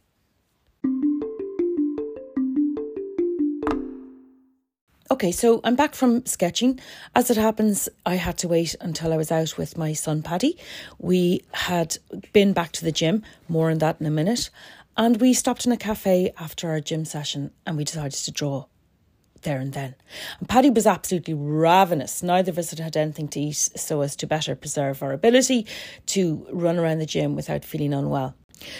Okay, 5.11 5.32
so 5.32 5.61
I'm 5.64 5.76
back 5.76 5.94
from 5.94 6.25
sketching. 6.25 6.80
As 7.14 7.30
it 7.30 7.37
happens, 7.37 7.90
I 8.06 8.14
had 8.14 8.38
to 8.38 8.49
wait 8.49 8.75
until 8.80 9.12
I 9.12 9.18
was 9.18 9.30
out 9.30 9.58
with 9.58 9.76
my 9.76 9.92
son 9.92 10.23
Paddy. 10.23 10.56
We 10.99 11.42
had 11.52 11.99
been 12.32 12.54
back 12.54 12.73
to 12.73 12.84
the 12.84 12.90
gym, 12.90 13.23
more 13.46 13.70
on 13.70 13.78
that 13.78 14.00
in 14.00 14.06
a 14.06 14.11
minute, 14.11 14.49
and 14.96 15.20
we 15.20 15.34
stopped 15.34 15.66
in 15.66 15.73
a 15.73 15.76
cafe 15.76 16.32
after 16.38 16.70
our 16.70 16.80
gym 16.80 17.04
session 17.04 17.50
and 17.66 17.76
we 17.76 17.84
decided 17.84 18.12
to 18.12 18.32
draw. 18.32 18.64
There 19.45 19.59
and 19.59 19.73
then. 19.73 19.95
And 20.41 20.49
Paddy 20.49 20.71
was 20.71 20.87
absolutely 20.87 21.35
ravenous. 21.35 22.23
Neither 22.23 22.51
of 22.51 22.59
us 22.59 22.71
had 22.71 22.81
had 22.81 22.97
anything 22.97 23.29
to 23.29 23.41
eat 23.41 23.71
so 23.77 24.01
as 24.01 24.17
to 24.17 24.27
better 24.27 24.55
preserve 24.55 25.03
our 25.03 25.13
ability 25.13 25.67
to 26.07 26.47
run 26.53 26.79
around 26.79 26.99
the 26.99 27.07
gym 27.07 27.37
without 27.37 27.65
feeling 27.65 27.95
unwell. 27.95 28.35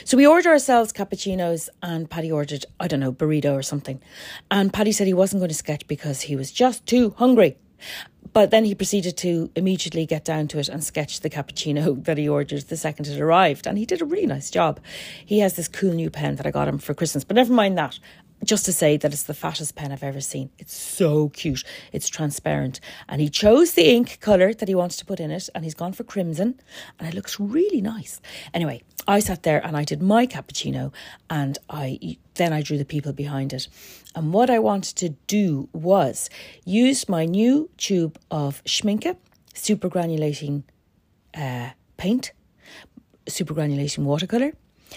So 0.04 0.16
we 0.16 0.26
ordered 0.26 0.50
ourselves 0.50 0.92
cappuccinos 0.92 1.68
and 1.83 2.09
Paddy 2.09 2.30
ordered, 2.30 2.64
I 2.80 2.88
don't 2.88 3.00
know, 3.00 3.12
burrito 3.12 3.54
or 3.54 3.62
something. 3.62 4.00
And 4.50 4.73
Paddy 4.73 4.92
said 4.92 5.06
he 5.06 5.14
wasn't 5.14 5.40
going 5.40 5.49
to 5.49 5.54
sketch 5.54 5.87
because 5.87 6.23
he 6.23 6.37
was 6.37 6.50
just 6.50 6.87
too 6.87 7.14
hungry. 7.18 7.56
But 8.33 8.50
then 8.50 8.64
he 8.64 8.75
proceeded 8.75 9.16
to 9.18 9.50
immediately 9.54 10.06
get 10.06 10.25
down 10.25 10.49
to 10.49 10.59
it 10.59 10.68
and 10.68 10.83
sketch 10.83 11.21
the 11.21 11.30
cappuccino 11.30 12.02
that 12.04 12.18
he 12.18 12.28
ordered 12.28 12.62
the 12.62 12.76
second 12.76 13.06
it 13.06 13.21
arrived. 13.21 13.66
And 13.66 13.78
he 13.78 13.87
did 13.87 14.02
a 14.02 14.06
really 14.06 14.26
nice 14.26 14.50
job. 14.50 14.80
He 15.25 15.40
has 15.40 15.54
this 15.54 15.68
cool 15.68 15.92
new 15.92 16.11
pen 16.11 16.37
that 16.37 16.47
I 16.47 16.50
got 16.50 16.68
him 16.68 16.78
for 16.78 16.94
Christmas. 16.94 17.25
But 17.25 17.37
never 17.37 17.52
mind 17.52 17.78
that 17.78 17.99
just 18.44 18.64
to 18.66 18.72
say 18.72 18.96
that 18.96 19.12
it's 19.12 19.24
the 19.24 19.34
fattest 19.34 19.74
pen 19.74 19.92
I've 19.92 20.02
ever 20.02 20.20
seen. 20.20 20.50
It's 20.58 20.74
so 20.74 21.28
cute. 21.30 21.64
It's 21.92 22.08
transparent. 22.08 22.80
And 23.08 23.20
he 23.20 23.28
chose 23.28 23.74
the 23.74 23.88
ink 23.88 24.18
colour 24.20 24.52
that 24.54 24.68
he 24.68 24.74
wants 24.74 24.96
to 24.96 25.04
put 25.04 25.20
in 25.20 25.30
it 25.30 25.48
and 25.54 25.64
he's 25.64 25.74
gone 25.74 25.92
for 25.92 26.04
crimson 26.04 26.60
and 26.98 27.08
it 27.08 27.14
looks 27.14 27.38
really 27.38 27.80
nice. 27.80 28.20
Anyway, 28.52 28.82
I 29.06 29.20
sat 29.20 29.42
there 29.42 29.64
and 29.64 29.76
I 29.76 29.84
did 29.84 30.02
my 30.02 30.26
cappuccino 30.26 30.92
and 31.30 31.58
I 31.68 32.18
then 32.34 32.52
I 32.52 32.62
drew 32.62 32.78
the 32.78 32.84
people 32.84 33.12
behind 33.12 33.52
it. 33.52 33.68
And 34.14 34.32
what 34.32 34.50
I 34.50 34.58
wanted 34.58 34.96
to 34.96 35.10
do 35.28 35.68
was 35.72 36.28
use 36.64 37.08
my 37.08 37.24
new 37.24 37.70
tube 37.76 38.18
of 38.30 38.62
Schmincke 38.64 39.16
super 39.54 39.88
granulating 39.88 40.64
uh, 41.36 41.70
paint, 41.96 42.32
super 43.28 43.54
granulating 43.54 44.04
watercolour 44.04 44.52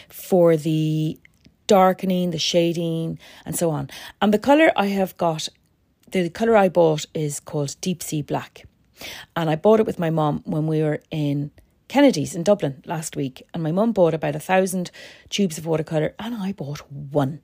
for 0.09 0.57
the 0.57 1.17
darkening, 1.67 2.31
the 2.31 2.39
shading, 2.39 3.19
and 3.45 3.55
so 3.55 3.69
on. 3.69 3.89
And 4.21 4.33
the 4.33 4.39
colour 4.39 4.71
I 4.75 4.87
have 4.87 5.15
got, 5.17 5.49
the 6.11 6.29
colour 6.29 6.57
I 6.57 6.69
bought 6.69 7.05
is 7.13 7.39
called 7.39 7.75
Deep 7.81 8.01
Sea 8.01 8.21
Black. 8.21 8.65
And 9.35 9.49
I 9.49 9.55
bought 9.55 9.79
it 9.79 9.85
with 9.85 9.99
my 9.99 10.09
mom 10.09 10.41
when 10.45 10.65
we 10.65 10.81
were 10.81 11.01
in 11.11 11.51
Kennedy's 11.87 12.35
in 12.35 12.43
Dublin 12.43 12.81
last 12.85 13.15
week. 13.15 13.43
And 13.53 13.61
my 13.61 13.71
mum 13.71 13.91
bought 13.91 14.13
about 14.13 14.35
a 14.35 14.39
thousand 14.39 14.91
tubes 15.29 15.57
of 15.57 15.65
watercolour, 15.65 16.15
and 16.17 16.35
I 16.35 16.51
bought 16.51 16.79
one. 16.91 17.41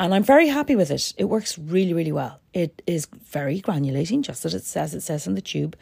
And 0.00 0.14
I'm 0.14 0.24
very 0.24 0.48
happy 0.48 0.74
with 0.74 0.90
it. 0.90 1.12
It 1.16 1.24
works 1.24 1.58
really, 1.58 1.92
really 1.92 2.12
well. 2.12 2.40
It 2.52 2.82
is 2.86 3.06
very 3.06 3.60
granulating, 3.60 4.22
just 4.22 4.44
as 4.44 4.54
it 4.54 4.64
says 4.64 4.94
it 4.94 5.02
says 5.02 5.28
on 5.28 5.34
the 5.34 5.40
tube, 5.40 5.76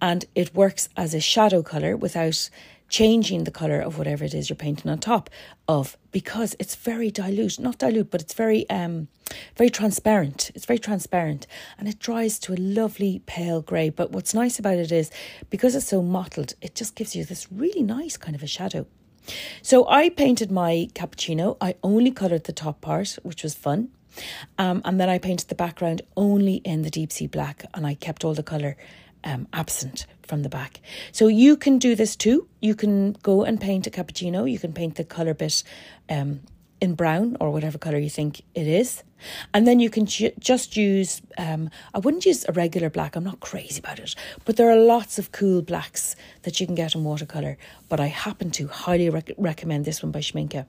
and 0.00 0.24
it 0.34 0.54
works 0.54 0.88
as 0.96 1.14
a 1.14 1.20
shadow 1.20 1.62
colour 1.62 1.96
without 1.96 2.50
changing 2.92 3.44
the 3.44 3.50
colour 3.50 3.80
of 3.80 3.96
whatever 3.96 4.22
it 4.22 4.34
is 4.34 4.50
you're 4.50 4.56
painting 4.56 4.90
on 4.90 4.98
top 4.98 5.30
of 5.66 5.96
because 6.12 6.54
it's 6.60 6.74
very 6.74 7.10
dilute, 7.10 7.58
not 7.58 7.78
dilute, 7.78 8.10
but 8.10 8.20
it's 8.20 8.34
very 8.34 8.68
um 8.68 9.08
very 9.56 9.70
transparent. 9.70 10.50
It's 10.54 10.66
very 10.66 10.78
transparent 10.78 11.46
and 11.78 11.88
it 11.88 11.98
dries 11.98 12.38
to 12.40 12.52
a 12.52 12.60
lovely 12.78 13.22
pale 13.24 13.62
grey. 13.62 13.88
But 13.88 14.12
what's 14.12 14.34
nice 14.34 14.58
about 14.58 14.76
it 14.76 14.92
is 14.92 15.10
because 15.48 15.74
it's 15.74 15.86
so 15.86 16.02
mottled, 16.02 16.54
it 16.60 16.74
just 16.74 16.94
gives 16.94 17.16
you 17.16 17.24
this 17.24 17.50
really 17.50 17.82
nice 17.82 18.18
kind 18.18 18.36
of 18.36 18.42
a 18.42 18.46
shadow. 18.46 18.86
So 19.62 19.88
I 19.88 20.10
painted 20.10 20.50
my 20.52 20.88
cappuccino. 20.94 21.56
I 21.60 21.76
only 21.82 22.10
coloured 22.10 22.44
the 22.44 22.52
top 22.52 22.82
part, 22.82 23.16
which 23.22 23.42
was 23.42 23.54
fun. 23.54 23.88
Um, 24.58 24.82
and 24.84 25.00
then 25.00 25.08
I 25.08 25.18
painted 25.18 25.48
the 25.48 25.54
background 25.54 26.02
only 26.14 26.56
in 26.56 26.82
the 26.82 26.90
deep 26.90 27.10
sea 27.10 27.26
black 27.26 27.64
and 27.72 27.86
I 27.86 27.94
kept 27.94 28.22
all 28.22 28.34
the 28.34 28.42
colour 28.42 28.76
um, 29.24 29.48
absent 29.52 30.06
from 30.22 30.42
the 30.42 30.48
back. 30.48 30.80
So 31.12 31.28
you 31.28 31.56
can 31.56 31.78
do 31.78 31.94
this 31.94 32.16
too. 32.16 32.48
You 32.60 32.74
can 32.74 33.12
go 33.22 33.44
and 33.44 33.60
paint 33.60 33.86
a 33.86 33.90
cappuccino. 33.90 34.50
You 34.50 34.58
can 34.58 34.72
paint 34.72 34.96
the 34.96 35.04
colour 35.04 35.34
bit 35.34 35.62
um, 36.08 36.40
in 36.80 36.94
brown 36.94 37.36
or 37.40 37.50
whatever 37.50 37.78
colour 37.78 37.98
you 37.98 38.10
think 38.10 38.42
it 38.54 38.66
is. 38.66 39.04
And 39.54 39.66
then 39.68 39.78
you 39.78 39.88
can 39.88 40.06
ju- 40.06 40.32
just 40.40 40.76
use, 40.76 41.22
um, 41.38 41.70
I 41.94 42.00
wouldn't 42.00 42.26
use 42.26 42.44
a 42.48 42.52
regular 42.52 42.90
black, 42.90 43.14
I'm 43.14 43.22
not 43.22 43.38
crazy 43.38 43.78
about 43.78 44.00
it, 44.00 44.16
but 44.44 44.56
there 44.56 44.68
are 44.68 44.76
lots 44.76 45.16
of 45.16 45.30
cool 45.30 45.62
blacks 45.62 46.16
that 46.42 46.58
you 46.58 46.66
can 46.66 46.74
get 46.74 46.96
in 46.96 47.04
watercolour. 47.04 47.56
But 47.88 48.00
I 48.00 48.06
happen 48.06 48.50
to 48.52 48.66
highly 48.66 49.08
rec- 49.10 49.30
recommend 49.38 49.84
this 49.84 50.02
one 50.02 50.10
by 50.10 50.20
Schmincke. 50.20 50.66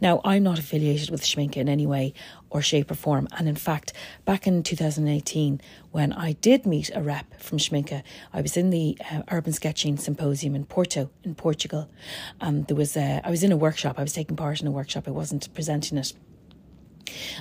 Now, 0.00 0.20
I'm 0.24 0.42
not 0.42 0.58
affiliated 0.58 1.10
with 1.10 1.22
Schmincke 1.22 1.56
in 1.56 1.68
any 1.68 1.86
way 1.86 2.12
or 2.50 2.62
shape 2.62 2.90
or 2.90 2.94
form. 2.94 3.28
And 3.36 3.48
in 3.48 3.56
fact, 3.56 3.92
back 4.24 4.46
in 4.46 4.62
2018, 4.62 5.60
when 5.90 6.12
I 6.12 6.32
did 6.32 6.66
meet 6.66 6.90
a 6.94 7.02
rep 7.02 7.40
from 7.40 7.58
Schmincke, 7.58 8.02
I 8.32 8.40
was 8.40 8.56
in 8.56 8.70
the 8.70 8.96
uh, 9.10 9.22
Urban 9.30 9.52
Sketching 9.52 9.96
Symposium 9.96 10.54
in 10.54 10.66
Porto, 10.66 11.10
in 11.22 11.34
Portugal. 11.34 11.88
And 12.40 12.66
there 12.66 12.76
was 12.76 12.96
a, 12.96 13.20
I 13.24 13.30
was 13.30 13.42
in 13.42 13.52
a 13.52 13.56
workshop, 13.56 13.98
I 13.98 14.02
was 14.02 14.12
taking 14.12 14.36
part 14.36 14.60
in 14.60 14.66
a 14.66 14.70
workshop, 14.70 15.08
I 15.08 15.12
wasn't 15.12 15.52
presenting 15.54 15.98
it. 15.98 16.12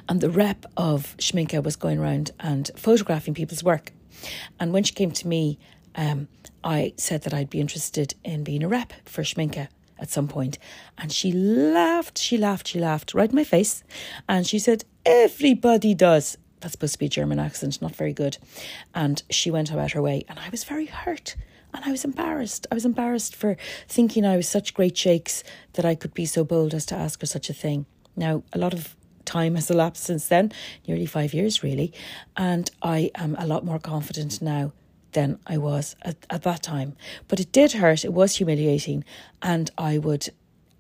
And 0.08 0.22
the 0.22 0.30
rep 0.30 0.66
of 0.78 1.16
Schmincke 1.18 1.64
was 1.64 1.76
going 1.76 2.00
around 2.00 2.32
and 2.40 2.70
photographing 2.76 3.34
people's 3.34 3.64
work. 3.64 3.92
And 4.60 4.72
when 4.72 4.84
she 4.84 4.94
came 4.94 5.12
to 5.12 5.28
me, 5.28 5.58
um, 5.96 6.28
I 6.64 6.94
said 6.98 7.24
that 7.24 7.34
I'd 7.34 7.50
be 7.50 7.60
interested 7.60 8.16
in 8.24 8.44
being 8.44 8.64
a 8.64 8.68
rep 8.68 8.94
for 9.06 9.24
Schmincke 9.24 9.68
at 10.04 10.12
some 10.12 10.28
point. 10.28 10.60
And 11.00 11.12
she 11.12 11.32
laughed, 11.32 12.20
she 12.20 12.38
laughed, 12.38 12.68
she 12.68 12.80
laughed 12.80 13.16
right 13.16 13.30
in 13.30 13.36
my 13.36 13.44
face. 13.44 13.84
And 14.30 14.46
she 14.46 14.60
said, 14.60 14.84
Everybody 15.06 15.96
does. 15.96 16.38
That's 16.60 16.74
supposed 16.74 16.94
to 16.94 17.00
be 17.00 17.08
a 17.08 17.10
German 17.10 17.40
accent, 17.40 17.82
not 17.82 17.96
very 17.96 18.14
good. 18.14 18.38
And 18.94 19.24
she 19.30 19.50
went 19.50 19.72
about 19.72 19.94
her 19.94 20.02
way. 20.02 20.24
And 20.30 20.38
I 20.38 20.50
was 20.50 20.64
very 20.64 20.86
hurt. 20.86 21.36
And 21.74 21.84
I 21.84 21.92
was 21.92 22.06
embarrassed. 22.06 22.68
I 22.72 22.76
was 22.76 22.86
embarrassed 22.86 23.36
for 23.36 23.58
thinking 23.88 24.26
I 24.26 24.38
was 24.38 24.48
such 24.48 24.76
great 24.76 24.96
shakes 24.96 25.44
that 25.74 25.86
I 25.86 25.96
could 25.96 26.14
be 26.14 26.26
so 26.26 26.44
bold 26.44 26.74
as 26.74 26.86
to 26.88 26.96
ask 26.96 27.20
her 27.22 27.26
such 27.26 27.50
a 27.50 27.54
thing. 27.54 27.86
Now, 28.16 28.44
a 28.54 28.60
lot 28.60 28.74
of 28.74 28.96
time 29.26 29.56
has 29.56 29.72
elapsed 29.72 30.04
since 30.04 30.28
then, 30.28 30.52
nearly 30.88 31.06
five 31.06 31.34
years 31.34 31.64
really, 31.64 31.94
and 32.38 32.70
I 32.82 33.10
am 33.16 33.36
a 33.40 33.48
lot 33.48 33.66
more 33.66 33.80
confident 33.80 34.42
now 34.42 34.74
than 35.14 35.40
I 35.48 35.58
was 35.58 35.96
at, 36.02 36.18
at 36.30 36.44
that 36.44 36.64
time. 36.64 36.96
But 37.28 37.40
it 37.40 37.52
did 37.52 37.74
hurt, 37.74 38.06
it 38.06 38.14
was 38.14 38.36
humiliating, 38.36 39.04
and 39.42 39.72
I 39.78 39.98
would 39.98 40.30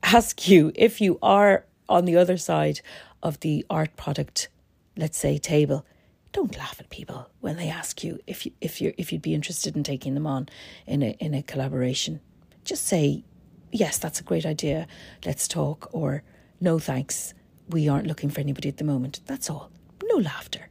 ask 0.04 0.48
you 0.48 0.72
if 0.76 1.00
you 1.02 1.18
are 1.22 1.66
on 1.88 2.06
the 2.06 2.18
other 2.18 2.38
side 2.38 2.82
of 3.22 3.40
the 3.40 3.66
art 3.70 3.96
product, 3.96 4.50
let's 4.98 5.18
say, 5.18 5.38
table. 5.38 5.86
Don't 6.32 6.58
laugh 6.58 6.78
at 6.80 6.90
people 6.90 7.30
when 7.42 7.58
they 7.58 7.70
ask 7.70 8.04
you 8.04 8.20
if 8.26 8.46
you 8.46 8.52
if 8.60 8.82
you 8.82 8.94
if 8.98 9.14
you'd 9.14 9.22
be 9.22 9.36
interested 9.36 9.76
in 9.76 9.84
taking 9.84 10.16
them 10.16 10.26
on 10.26 10.50
in 10.88 11.04
a 11.04 11.16
in 11.20 11.34
a 11.36 11.44
collaboration. 11.44 12.20
Just 12.66 12.88
say, 12.88 13.24
yes, 13.72 13.98
that's 13.98 14.20
a 14.20 14.24
great 14.24 14.46
idea. 14.46 14.88
Let's 15.26 15.48
talk, 15.48 15.90
or 15.92 16.24
no, 16.60 16.80
thanks. 16.80 17.34
We 17.70 17.88
aren't 17.88 18.08
looking 18.08 18.30
for 18.30 18.42
anybody 18.42 18.68
at 18.70 18.78
the 18.78 18.84
moment. 18.84 19.20
That's 19.28 19.50
all. 19.50 19.70
No 20.04 20.16
laughter. 20.18 20.70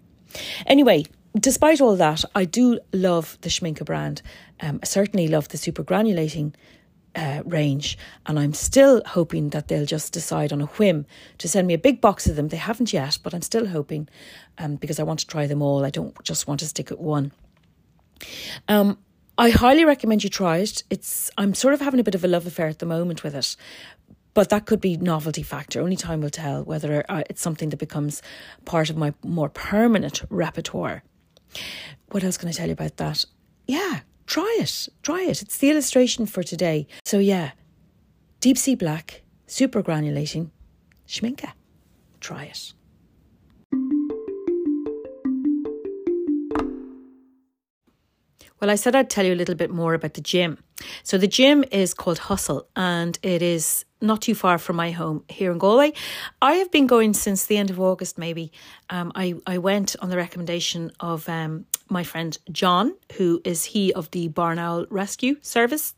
Anyway, 0.66 1.04
despite 1.38 1.80
all 1.80 1.96
that, 1.96 2.24
I 2.34 2.44
do 2.44 2.80
love 2.92 3.38
the 3.40 3.48
Schmincke 3.48 3.84
brand. 3.84 4.22
Um, 4.60 4.80
I 4.82 4.86
certainly 4.86 5.28
love 5.28 5.48
the 5.48 5.58
super 5.58 5.82
granulating 5.82 6.54
uh, 7.14 7.42
range, 7.44 7.98
and 8.26 8.38
I'm 8.38 8.54
still 8.54 9.02
hoping 9.06 9.50
that 9.50 9.68
they'll 9.68 9.86
just 9.86 10.12
decide 10.12 10.52
on 10.52 10.60
a 10.60 10.66
whim 10.66 11.06
to 11.38 11.48
send 11.48 11.66
me 11.66 11.74
a 11.74 11.78
big 11.78 12.00
box 12.00 12.26
of 12.26 12.36
them. 12.36 12.48
They 12.48 12.56
haven't 12.56 12.92
yet, 12.92 13.18
but 13.22 13.34
I'm 13.34 13.42
still 13.42 13.66
hoping 13.66 14.08
um, 14.58 14.76
because 14.76 14.98
I 14.98 15.02
want 15.02 15.20
to 15.20 15.26
try 15.26 15.46
them 15.46 15.62
all. 15.62 15.84
I 15.84 15.90
don't 15.90 16.22
just 16.24 16.46
want 16.46 16.60
to 16.60 16.66
stick 16.66 16.90
at 16.90 16.98
one. 16.98 17.32
Um, 18.68 18.98
I 19.38 19.50
highly 19.50 19.84
recommend 19.84 20.24
you 20.24 20.30
try 20.30 20.58
it. 20.58 20.84
It's 20.90 21.30
I'm 21.36 21.54
sort 21.54 21.74
of 21.74 21.80
having 21.80 22.00
a 22.00 22.04
bit 22.04 22.14
of 22.14 22.24
a 22.24 22.28
love 22.28 22.46
affair 22.46 22.68
at 22.68 22.78
the 22.78 22.86
moment 22.86 23.24
with 23.24 23.34
it, 23.34 23.56
but 24.34 24.48
that 24.50 24.66
could 24.66 24.80
be 24.80 24.96
novelty 24.96 25.42
factor. 25.42 25.80
Only 25.80 25.96
time 25.96 26.20
will 26.20 26.30
tell 26.30 26.62
whether 26.62 27.04
uh, 27.08 27.24
it's 27.28 27.42
something 27.42 27.70
that 27.70 27.78
becomes 27.78 28.22
part 28.64 28.90
of 28.90 28.96
my 28.96 29.14
more 29.24 29.48
permanent 29.48 30.22
repertoire. 30.30 31.02
What 32.10 32.24
else 32.24 32.36
can 32.36 32.48
I 32.48 32.52
tell 32.52 32.66
you 32.66 32.72
about 32.72 32.96
that? 32.98 33.24
Yeah, 33.66 34.00
try 34.26 34.56
it. 34.60 34.88
Try 35.02 35.22
it. 35.22 35.42
It's 35.42 35.58
the 35.58 35.70
illustration 35.70 36.26
for 36.26 36.42
today. 36.42 36.86
So, 37.04 37.18
yeah, 37.18 37.52
deep 38.40 38.58
sea 38.58 38.74
black, 38.74 39.22
super 39.46 39.82
granulating, 39.82 40.50
Schmincke. 41.06 41.50
Try 42.20 42.44
it. 42.44 42.72
Well, 48.62 48.70
I 48.70 48.76
said 48.76 48.94
I'd 48.94 49.10
tell 49.10 49.26
you 49.26 49.34
a 49.34 49.40
little 49.42 49.56
bit 49.56 49.72
more 49.72 49.92
about 49.92 50.14
the 50.14 50.20
gym. 50.20 50.56
So, 51.02 51.18
the 51.18 51.26
gym 51.26 51.64
is 51.72 51.94
called 51.94 52.18
Hustle 52.18 52.68
and 52.76 53.18
it 53.20 53.42
is 53.42 53.84
not 54.00 54.22
too 54.22 54.36
far 54.36 54.56
from 54.56 54.76
my 54.76 54.92
home 54.92 55.24
here 55.28 55.50
in 55.50 55.58
Galway. 55.58 55.94
I 56.40 56.52
have 56.54 56.70
been 56.70 56.86
going 56.86 57.12
since 57.12 57.46
the 57.46 57.56
end 57.56 57.70
of 57.70 57.80
August, 57.80 58.18
maybe. 58.18 58.52
Um, 58.88 59.10
I, 59.16 59.34
I 59.48 59.58
went 59.58 59.96
on 60.00 60.10
the 60.10 60.16
recommendation 60.16 60.92
of 61.00 61.28
um, 61.28 61.66
my 61.88 62.04
friend 62.04 62.38
John, 62.52 62.94
who 63.14 63.40
is 63.44 63.64
he 63.64 63.92
of 63.94 64.08
the 64.12 64.28
Barn 64.28 64.60
Owl 64.60 64.86
Rescue 64.90 65.38
Service. 65.42 65.94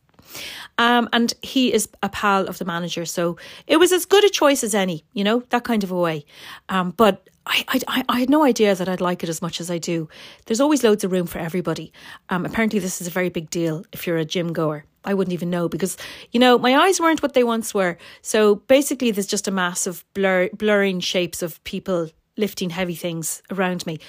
Um, 0.79 1.09
and 1.13 1.33
he 1.43 1.73
is 1.73 1.89
a 2.03 2.09
pal 2.09 2.47
of 2.47 2.59
the 2.59 2.65
manager, 2.65 3.05
so 3.05 3.37
it 3.67 3.77
was 3.77 3.93
as 3.93 4.07
good 4.07 4.25
a 4.25 4.29
choice 4.29 4.65
as 4.65 4.75
any, 4.75 5.05
you 5.13 5.25
know, 5.25 5.45
that 5.51 5.65
kind 5.65 5.85
of 5.85 5.91
a 5.91 5.97
way. 5.97 6.25
Um, 6.69 6.91
but 6.91 7.29
I, 7.47 7.65
I, 7.87 8.05
I 8.09 8.21
had 8.21 8.31
no 8.31 8.43
idea 8.43 8.75
that 8.75 8.89
I'd 8.89 9.01
like 9.01 9.23
it 9.23 9.29
as 9.29 9.43
much 9.43 9.61
as 9.61 9.71
I 9.71 9.79
do. 9.79 10.09
There's 10.47 10.61
always 10.61 10.83
loads 10.83 11.05
of 11.05 11.13
room 11.13 11.27
for 11.27 11.39
everybody. 11.39 11.93
Um, 12.31 12.47
apparently, 12.47 12.79
this 12.79 13.01
is 13.01 13.07
a 13.07 13.11
very 13.11 13.29
big 13.29 13.51
deal 13.51 13.85
if 13.93 14.07
you're 14.07 14.17
a 14.17 14.25
gym 14.25 14.53
goer. 14.53 14.85
I 15.05 15.13
wouldn't 15.13 15.35
even 15.35 15.51
know 15.51 15.69
because, 15.69 15.99
you 16.33 16.41
know, 16.41 16.59
my 16.59 16.75
eyes 16.75 16.99
weren't 16.99 17.23
what 17.23 17.35
they 17.35 17.45
once 17.45 17.75
were. 17.75 17.99
So 18.23 18.57
basically, 18.57 19.11
there's 19.11 19.27
just 19.27 19.47
a 19.47 19.51
mass 19.51 19.87
of 19.87 20.05
blur, 20.15 20.49
blurring 20.55 21.01
shapes 21.01 21.43
of 21.43 21.63
people 21.65 22.09
lifting 22.37 22.71
heavy 22.71 22.95
things 22.95 23.43
around 23.51 23.87
me. 23.87 24.01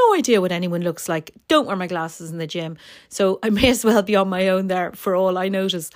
No 0.00 0.14
idea 0.14 0.40
what 0.40 0.52
anyone 0.52 0.82
looks 0.82 1.08
like. 1.08 1.32
Don't 1.48 1.66
wear 1.66 1.76
my 1.76 1.86
glasses 1.86 2.30
in 2.30 2.38
the 2.38 2.46
gym. 2.46 2.76
So 3.08 3.38
I 3.42 3.50
may 3.50 3.70
as 3.70 3.84
well 3.84 4.02
be 4.02 4.16
on 4.16 4.28
my 4.28 4.48
own 4.48 4.66
there 4.68 4.92
for 4.92 5.14
all 5.14 5.38
I 5.38 5.48
notice. 5.48 5.90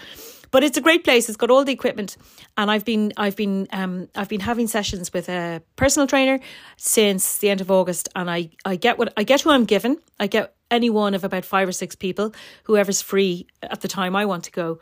But 0.50 0.62
it's 0.62 0.76
a 0.76 0.80
great 0.80 1.02
place. 1.02 1.28
It's 1.28 1.37
got 1.37 1.50
all 1.50 1.64
the 1.64 1.73
equipment, 1.73 2.16
and 2.56 2.70
I've 2.70 2.84
been 2.84 3.12
I've 3.16 3.34
been 3.34 3.66
um, 3.73 4.08
I've 4.14 4.28
been 4.28 4.38
having 4.38 4.68
sessions 4.68 5.12
with 5.12 5.28
a 5.28 5.61
personal 5.75 6.06
trainer 6.06 6.38
since 6.76 7.38
the 7.38 7.50
end 7.50 7.61
of 7.61 7.73
August, 7.73 8.08
and 8.14 8.30
I 8.30 8.50
I 8.64 8.76
get 8.76 8.96
what 8.96 9.12
I 9.16 9.25
get 9.25 9.40
who 9.40 9.50
I'm 9.50 9.64
given. 9.64 9.99
I 10.20 10.28
get 10.28 10.54
any 10.70 10.90
one 10.90 11.14
of 11.14 11.25
about 11.25 11.44
five 11.44 11.66
or 11.66 11.73
six 11.73 11.96
people, 11.96 12.32
whoever's 12.64 13.02
free 13.02 13.49
at 13.62 13.80
the 13.80 13.88
time 13.88 14.14
I 14.14 14.26
want 14.26 14.44
to 14.44 14.52
go, 14.52 14.78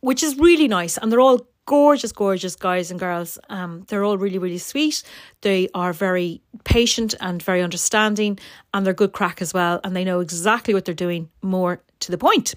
which 0.00 0.22
is 0.22 0.36
really 0.36 0.68
nice, 0.68 0.98
and 0.98 1.10
they're 1.10 1.20
all 1.20 1.48
gorgeous, 1.66 2.12
gorgeous 2.12 2.56
guys 2.56 2.90
and 2.90 3.00
girls. 3.00 3.38
Um, 3.48 3.84
they're 3.88 4.04
all 4.04 4.18
really, 4.18 4.38
really 4.38 4.58
sweet. 4.58 5.02
They 5.40 5.68
are 5.74 5.92
very 5.92 6.42
patient 6.64 7.14
and 7.20 7.42
very 7.42 7.62
understanding, 7.62 8.38
and 8.72 8.84
they're 8.84 8.94
good 8.94 9.12
crack 9.12 9.40
as 9.42 9.54
well. 9.54 9.80
And 9.84 9.94
they 9.94 10.04
know 10.04 10.20
exactly 10.20 10.74
what 10.74 10.84
they're 10.84 10.94
doing, 10.94 11.30
more 11.42 11.82
to 12.00 12.10
the 12.10 12.18
point. 12.18 12.54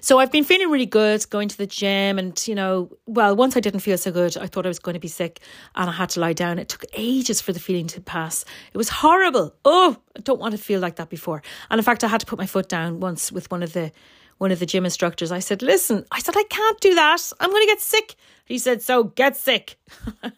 So 0.00 0.18
I've 0.18 0.32
been 0.32 0.44
feeling 0.44 0.70
really 0.70 0.86
good 0.86 1.28
going 1.30 1.48
to 1.48 1.56
the 1.56 1.66
gym 1.66 2.18
and 2.18 2.48
you 2.48 2.54
know 2.54 2.90
well 3.06 3.36
once 3.36 3.56
I 3.56 3.60
didn't 3.60 3.80
feel 3.80 3.98
so 3.98 4.10
good 4.10 4.36
I 4.36 4.46
thought 4.46 4.66
I 4.66 4.68
was 4.68 4.78
going 4.78 4.94
to 4.94 5.00
be 5.00 5.08
sick 5.08 5.40
and 5.74 5.88
I 5.88 5.92
had 5.92 6.08
to 6.10 6.20
lie 6.20 6.32
down 6.32 6.58
it 6.58 6.68
took 6.68 6.84
ages 6.94 7.40
for 7.40 7.52
the 7.52 7.60
feeling 7.60 7.86
to 7.88 8.00
pass 8.00 8.44
it 8.72 8.78
was 8.78 8.88
horrible 8.88 9.54
oh 9.64 9.96
I 10.16 10.20
don't 10.20 10.40
want 10.40 10.52
to 10.52 10.58
feel 10.58 10.80
like 10.80 10.96
that 10.96 11.08
before 11.08 11.42
and 11.70 11.78
in 11.78 11.84
fact 11.84 12.02
I 12.02 12.08
had 12.08 12.20
to 12.20 12.26
put 12.26 12.38
my 12.38 12.46
foot 12.46 12.68
down 12.68 13.00
once 13.00 13.30
with 13.30 13.50
one 13.50 13.62
of 13.62 13.72
the 13.72 13.92
one 14.40 14.50
of 14.50 14.58
the 14.58 14.66
gym 14.66 14.84
instructors 14.84 15.30
I 15.30 15.38
said 15.38 15.60
listen 15.62 16.04
I 16.10 16.20
said 16.20 16.34
I 16.36 16.44
can't 16.44 16.80
do 16.80 16.94
that 16.94 17.32
I'm 17.38 17.50
going 17.50 17.62
to 17.62 17.66
get 17.66 17.80
sick 17.80 18.14
he 18.46 18.58
said 18.58 18.82
so 18.82 19.04
get 19.04 19.36
sick 19.36 19.76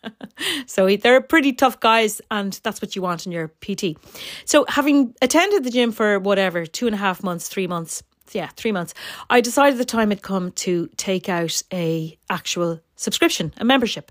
so 0.67 0.97
they're 0.97 1.21
pretty 1.21 1.53
tough 1.53 1.79
guys 1.79 2.21
and 2.31 2.59
that's 2.65 2.83
what 2.83 2.97
you 2.97 3.03
want 3.03 3.27
in 3.27 3.33
your 3.33 3.49
PT 3.61 3.97
so 4.45 4.65
having 4.69 5.15
attended 5.23 5.65
the 5.65 5.71
gym 5.71 5.93
for 5.93 6.19
whatever 6.19 6.67
two 6.67 6.87
and 6.87 6.95
a 6.95 6.99
half 6.99 7.23
months 7.23 7.49
three 7.49 7.67
months 7.67 8.03
yeah, 8.35 8.49
three 8.57 8.73
months. 8.73 8.95
I 9.29 9.43
decided 9.43 9.79
the 9.79 9.85
time 9.85 10.09
had 10.09 10.23
come 10.23 10.53
to 10.53 10.89
take 10.97 11.29
out 11.29 11.61
a 11.71 12.17
actual 12.31 12.81
subscription, 12.97 13.53
a 13.59 13.65
membership. 13.65 14.11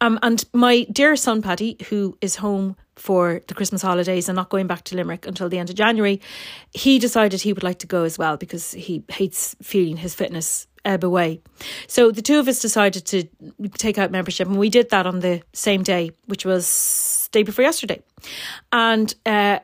Um, 0.00 0.18
and 0.22 0.44
my 0.52 0.86
dear 0.92 1.16
son 1.16 1.42
Paddy, 1.42 1.76
who 1.88 2.16
is 2.20 2.36
home 2.36 2.76
for 2.96 3.40
the 3.48 3.54
Christmas 3.54 3.82
holidays 3.82 4.28
and 4.28 4.36
not 4.36 4.50
going 4.50 4.66
back 4.66 4.84
to 4.84 4.96
Limerick 4.96 5.26
until 5.26 5.48
the 5.48 5.58
end 5.58 5.70
of 5.70 5.76
January, 5.76 6.20
he 6.72 6.98
decided 6.98 7.40
he 7.40 7.52
would 7.52 7.62
like 7.62 7.78
to 7.80 7.86
go 7.86 8.04
as 8.04 8.18
well 8.18 8.36
because 8.36 8.72
he 8.72 9.02
hates 9.08 9.56
feeling 9.62 9.96
his 9.96 10.14
fitness 10.14 10.66
ebb 10.84 11.04
away. 11.04 11.40
So 11.86 12.10
the 12.10 12.22
two 12.22 12.38
of 12.38 12.48
us 12.48 12.60
decided 12.60 13.06
to 13.06 13.24
take 13.78 13.98
out 13.98 14.10
membership, 14.10 14.48
and 14.48 14.58
we 14.58 14.70
did 14.70 14.90
that 14.90 15.06
on 15.06 15.20
the 15.20 15.42
same 15.52 15.82
day, 15.82 16.10
which 16.26 16.44
was 16.44 17.28
day 17.32 17.42
before 17.42 17.64
yesterday. 17.64 18.02
And 18.72 19.14
uh, 19.24 19.60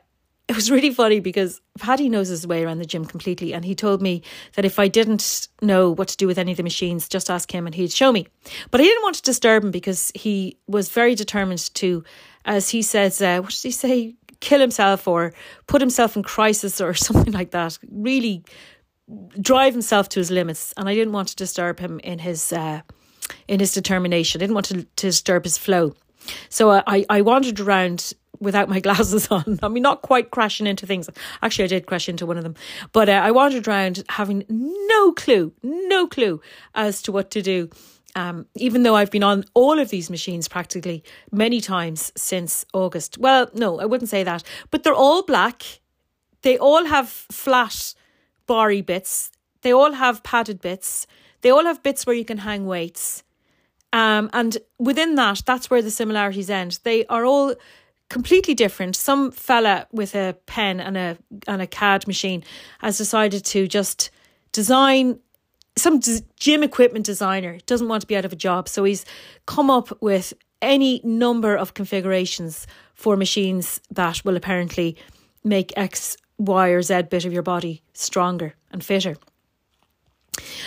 it 0.51 0.57
was 0.57 0.69
really 0.69 0.91
funny 0.91 1.21
because 1.21 1.61
Paddy 1.79 2.09
knows 2.09 2.27
his 2.27 2.45
way 2.45 2.65
around 2.65 2.79
the 2.79 2.85
gym 2.85 3.05
completely. 3.05 3.55
And 3.55 3.65
he 3.65 3.77
told 3.77 4.03
me 4.03 4.21
that 4.57 4.65
if 4.65 4.81
I 4.81 4.89
didn't 4.89 5.47
know 5.63 5.93
what 5.93 6.09
to 6.09 6.17
do 6.17 6.27
with 6.27 6.39
any 6.39 6.51
of 6.51 6.57
the 6.57 6.65
machines, 6.65 7.09
just 7.09 7.31
ask 7.31 7.55
him 7.55 7.67
and 7.67 7.75
he'd 7.75 7.93
show 7.93 8.11
me. 8.11 8.27
But 8.73 8.81
I 8.81 8.85
didn't 8.85 9.05
want 9.05 9.15
to 9.15 9.23
disturb 9.23 9.63
him 9.63 9.71
because 9.71 10.11
he 10.13 10.59
was 10.67 10.89
very 10.89 11.15
determined 11.15 11.73
to, 11.75 12.03
as 12.47 12.69
he 12.69 12.83
says, 12.83 13.23
uh, 13.23 13.39
what 13.39 13.53
did 13.53 13.63
he 13.63 13.71
say? 13.71 14.17
Kill 14.41 14.59
himself 14.59 15.07
or 15.07 15.33
put 15.69 15.81
himself 15.81 16.17
in 16.17 16.25
crisis 16.25 16.81
or 16.81 16.95
something 17.07 17.33
like 17.33 17.53
that. 17.53 17.79
Really 17.89 18.43
drive 19.41 19.73
himself 19.73 20.09
to 20.09 20.19
his 20.19 20.33
limits. 20.33 20.75
And 20.77 20.89
I 20.89 20.95
didn't 20.97 21.13
want 21.13 21.29
to 21.29 21.37
disturb 21.37 21.79
him 21.79 22.01
in 22.01 22.19
his, 22.19 22.53
uh, 22.53 22.81
in 23.47 23.61
his 23.61 23.73
determination. 23.73 24.41
I 24.41 24.43
didn't 24.43 24.55
want 24.55 24.67
to, 24.67 24.83
to 24.83 25.07
disturb 25.07 25.45
his 25.45 25.59
flow. 25.59 25.95
So 26.49 26.71
I, 26.71 27.07
I 27.09 27.21
wandered 27.21 27.61
around 27.61 28.15
without 28.41 28.69
my 28.69 28.81
glasses 28.87 29.29
on. 29.29 29.59
I 29.63 29.69
mean, 29.69 29.83
not 29.83 30.03
quite 30.03 30.31
crashing 30.31 30.67
into 30.67 30.87
things. 30.87 31.09
Actually, 31.43 31.65
I 31.65 31.69
did 31.69 31.87
crash 31.87 32.09
into 32.09 32.27
one 32.27 32.37
of 32.37 32.43
them. 32.43 32.55
But 32.93 33.09
uh, 33.09 33.13
I 33.13 33.31
wandered 33.31 33.69
around 33.69 34.05
having 34.09 34.45
no 34.49 35.13
clue, 35.13 35.53
no 35.63 36.07
clue 36.07 36.41
as 36.75 37.03
to 37.03 37.13
what 37.13 37.31
to 37.33 37.43
do. 37.43 37.71
Um, 38.17 38.47
even 38.57 38.83
though 38.83 38.97
I've 38.97 39.13
been 39.13 39.23
on 39.23 39.45
all 39.55 39.79
of 39.79 39.91
these 39.91 40.11
machines 40.11 40.49
practically 40.49 41.05
many 41.31 41.61
times 41.61 42.11
since 42.17 42.65
August. 42.73 43.19
Well, 43.19 43.49
no, 43.55 43.79
I 43.79 43.85
wouldn't 43.85 44.11
say 44.11 44.25
that. 44.25 44.43
But 44.73 44.83
they're 44.83 44.93
all 44.93 45.23
black. 45.23 45.63
They 46.43 46.59
all 46.59 46.87
have 46.87 47.09
flat, 47.09 47.95
barry 48.49 48.81
bits. 48.81 49.31
They 49.63 49.73
all 49.73 49.93
have 49.93 50.25
padded 50.25 50.61
bits. 50.61 51.07
They 51.43 51.51
all 51.51 51.65
have 51.65 51.83
bits 51.85 52.05
where 52.05 52.17
you 52.17 52.25
can 52.25 52.39
hang 52.39 52.67
weights. 52.67 53.23
Um, 53.93 54.31
and 54.33 54.59
within 54.79 55.17
that, 55.17 55.43
that's 55.45 55.71
where 55.71 55.83
the 55.83 55.91
similarities 55.91 56.51
end. 56.51 56.79
They 56.85 57.07
are 57.07 57.25
all 57.25 57.55
completely 58.11 58.55
different. 58.55 58.95
Some 58.97 59.31
fella 59.31 59.87
with 59.91 60.15
a 60.15 60.37
pen 60.45 60.81
and 60.81 60.99
a 60.99 61.17
and 61.49 61.63
a 61.63 61.67
CAD 61.67 62.07
machine 62.07 62.45
has 62.81 62.99
decided 62.99 63.45
to 63.47 63.67
just 63.67 64.11
design 64.53 65.19
some 65.77 66.01
gym 66.39 66.63
equipment 66.63 67.07
designer 67.07 67.59
doesn't 67.65 67.89
want 67.89 68.03
to 68.03 68.07
be 68.07 68.17
out 68.17 68.27
of 68.27 68.33
a 68.33 68.37
job, 68.37 68.69
so 68.69 68.85
he's 68.85 69.07
come 69.47 69.71
up 69.71 70.03
with 70.03 70.35
any 70.61 71.01
number 71.03 71.57
of 71.57 71.73
configurations 71.73 72.67
for 72.95 73.17
machines 73.17 73.81
that 73.91 74.23
will 74.25 74.37
apparently 74.37 74.97
make 75.43 75.73
X, 75.77 76.17
Y, 76.39 76.69
or 76.69 76.83
Z 76.83 77.03
bit 77.03 77.25
of 77.25 77.33
your 77.33 77.43
body 77.43 77.83
stronger 77.95 78.55
and 78.73 78.85
fitter. 78.85 79.17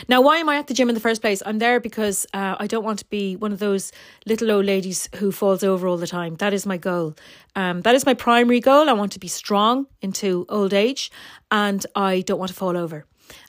Now, 0.07 0.21
why 0.21 0.37
am 0.37 0.49
I 0.49 0.57
at 0.57 0.67
the 0.67 0.73
gym 0.73 0.89
in 0.89 0.95
the 0.95 1.01
first 1.01 1.21
place? 1.21 1.41
I'm 1.45 1.59
there 1.59 1.79
because 1.79 2.25
uh, 2.33 2.55
I 2.59 2.67
don't 2.67 2.83
want 2.83 2.99
to 2.99 3.05
be 3.05 3.35
one 3.35 3.51
of 3.51 3.59
those 3.59 3.91
little 4.25 4.51
old 4.51 4.65
ladies 4.65 5.09
who 5.15 5.31
falls 5.31 5.63
over 5.63 5.87
all 5.87 5.97
the 5.97 6.07
time. 6.07 6.35
That 6.35 6.53
is 6.53 6.65
my 6.65 6.77
goal. 6.77 7.15
Um, 7.55 7.81
that 7.81 7.95
is 7.95 8.05
my 8.05 8.13
primary 8.13 8.59
goal. 8.59 8.89
I 8.89 8.93
want 8.93 9.11
to 9.13 9.19
be 9.19 9.27
strong 9.27 9.87
into 10.01 10.45
old 10.49 10.73
age 10.73 11.11
and 11.51 11.85
I 11.95 12.21
don't 12.21 12.39
want 12.39 12.49
to 12.49 12.55
fall 12.55 12.77
over. 12.77 13.05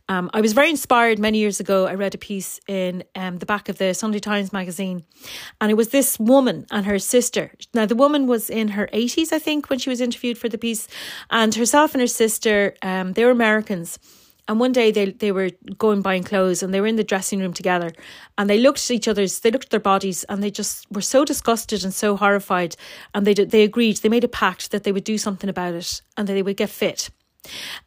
Um, 0.08 0.30
I 0.34 0.40
was 0.40 0.52
very 0.52 0.70
inspired 0.70 1.18
many 1.18 1.38
years 1.38 1.60
ago. 1.60 1.86
I 1.86 1.94
read 1.94 2.14
a 2.14 2.18
piece 2.18 2.60
in 2.68 3.04
um, 3.14 3.38
the 3.38 3.46
back 3.46 3.68
of 3.68 3.78
the 3.78 3.94
Sunday 3.94 4.18
Times 4.18 4.52
magazine, 4.52 5.04
and 5.60 5.70
it 5.70 5.74
was 5.74 5.88
this 5.88 6.18
woman 6.18 6.66
and 6.70 6.84
her 6.84 6.98
sister. 6.98 7.52
Now, 7.72 7.86
the 7.86 7.96
woman 7.96 8.26
was 8.26 8.50
in 8.50 8.68
her 8.68 8.88
80s, 8.92 9.32
I 9.32 9.38
think, 9.38 9.70
when 9.70 9.78
she 9.78 9.88
was 9.88 10.00
interviewed 10.00 10.36
for 10.36 10.48
the 10.48 10.58
piece, 10.58 10.88
and 11.30 11.54
herself 11.54 11.94
and 11.94 12.02
her 12.02 12.06
sister, 12.06 12.74
um, 12.82 13.14
they 13.14 13.24
were 13.24 13.30
Americans 13.30 13.98
and 14.48 14.60
one 14.60 14.72
day 14.72 14.90
they 14.90 15.10
they 15.10 15.32
were 15.32 15.50
going 15.78 16.02
buying 16.02 16.22
clothes 16.22 16.62
and 16.62 16.72
they 16.72 16.80
were 16.80 16.86
in 16.86 16.96
the 16.96 17.04
dressing 17.04 17.40
room 17.40 17.52
together 17.52 17.92
and 18.36 18.48
they 18.48 18.58
looked 18.58 18.78
at 18.78 18.90
each 18.90 19.08
other's 19.08 19.40
they 19.40 19.50
looked 19.50 19.66
at 19.66 19.70
their 19.70 19.80
bodies 19.80 20.24
and 20.24 20.42
they 20.42 20.50
just 20.50 20.86
were 20.90 21.00
so 21.00 21.24
disgusted 21.24 21.84
and 21.84 21.94
so 21.94 22.16
horrified 22.16 22.76
and 23.14 23.26
they 23.26 23.34
they 23.34 23.62
agreed 23.62 23.96
they 23.98 24.08
made 24.08 24.24
a 24.24 24.28
pact 24.28 24.70
that 24.70 24.84
they 24.84 24.92
would 24.92 25.04
do 25.04 25.18
something 25.18 25.50
about 25.50 25.74
it 25.74 26.02
and 26.16 26.28
that 26.28 26.34
they 26.34 26.42
would 26.42 26.56
get 26.56 26.70
fit. 26.70 27.10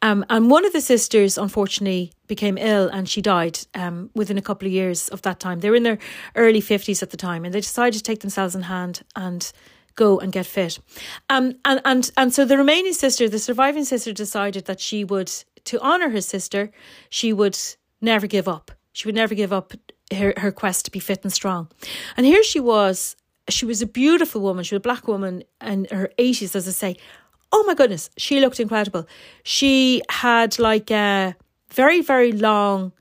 Um, 0.02 0.24
and 0.30 0.50
one 0.52 0.64
of 0.64 0.72
the 0.72 0.80
sisters, 0.80 1.36
unfortunately, 1.36 2.12
became 2.28 2.56
ill 2.58 2.88
and 2.88 3.08
she 3.08 3.20
died 3.20 3.58
um, 3.74 4.08
within 4.14 4.38
a 4.38 4.42
couple 4.42 4.66
of 4.66 4.72
years 4.72 5.08
of 5.08 5.22
that 5.22 5.40
time. 5.40 5.58
They 5.60 5.70
were 5.70 5.76
in 5.76 5.82
their 5.82 5.98
early 6.36 6.60
50s 6.60 7.02
at 7.02 7.10
the 7.10 7.16
time 7.16 7.44
and 7.44 7.52
they 7.52 7.60
decided 7.60 7.98
to 7.98 8.04
take 8.04 8.20
themselves 8.20 8.54
in 8.54 8.62
hand 8.62 9.02
and 9.16 9.50
go 9.96 10.20
and 10.20 10.32
get 10.32 10.46
fit. 10.46 10.78
Um, 11.28 11.56
and, 11.64 11.80
and, 11.84 12.10
and 12.16 12.32
so 12.32 12.44
the 12.44 12.56
remaining 12.56 12.92
sister, 12.92 13.28
the 13.28 13.40
surviving 13.40 13.84
sister, 13.84 14.12
decided 14.12 14.66
that 14.66 14.80
she 14.80 15.02
would 15.02 15.32
to 15.68 15.80
honour 15.80 16.10
her 16.10 16.20
sister, 16.20 16.70
she 17.10 17.32
would 17.32 17.58
never 18.00 18.26
give 18.26 18.48
up. 18.48 18.70
She 18.92 19.06
would 19.06 19.14
never 19.14 19.34
give 19.34 19.52
up 19.52 19.72
her, 20.12 20.34
her 20.36 20.52
quest 20.52 20.84
to 20.86 20.90
be 20.90 20.98
fit 20.98 21.20
and 21.22 21.32
strong. 21.32 21.68
And 22.16 22.26
here 22.26 22.42
she 22.42 22.60
was. 22.60 23.16
She 23.48 23.64
was 23.64 23.80
a 23.82 23.86
beautiful 23.86 24.40
woman. 24.40 24.64
She 24.64 24.74
was 24.74 24.80
a 24.80 24.88
black 24.90 25.06
woman 25.08 25.44
in 25.60 25.86
her 25.90 26.10
80s, 26.18 26.54
as 26.54 26.66
I 26.68 26.72
say. 26.72 26.96
Oh 27.52 27.64
my 27.66 27.74
goodness, 27.74 28.10
she 28.18 28.40
looked 28.40 28.60
incredible. 28.60 29.06
She 29.42 30.02
had 30.10 30.58
like 30.58 30.90
a 30.90 31.34
very, 31.70 32.02
very 32.02 32.32
long 32.32 32.92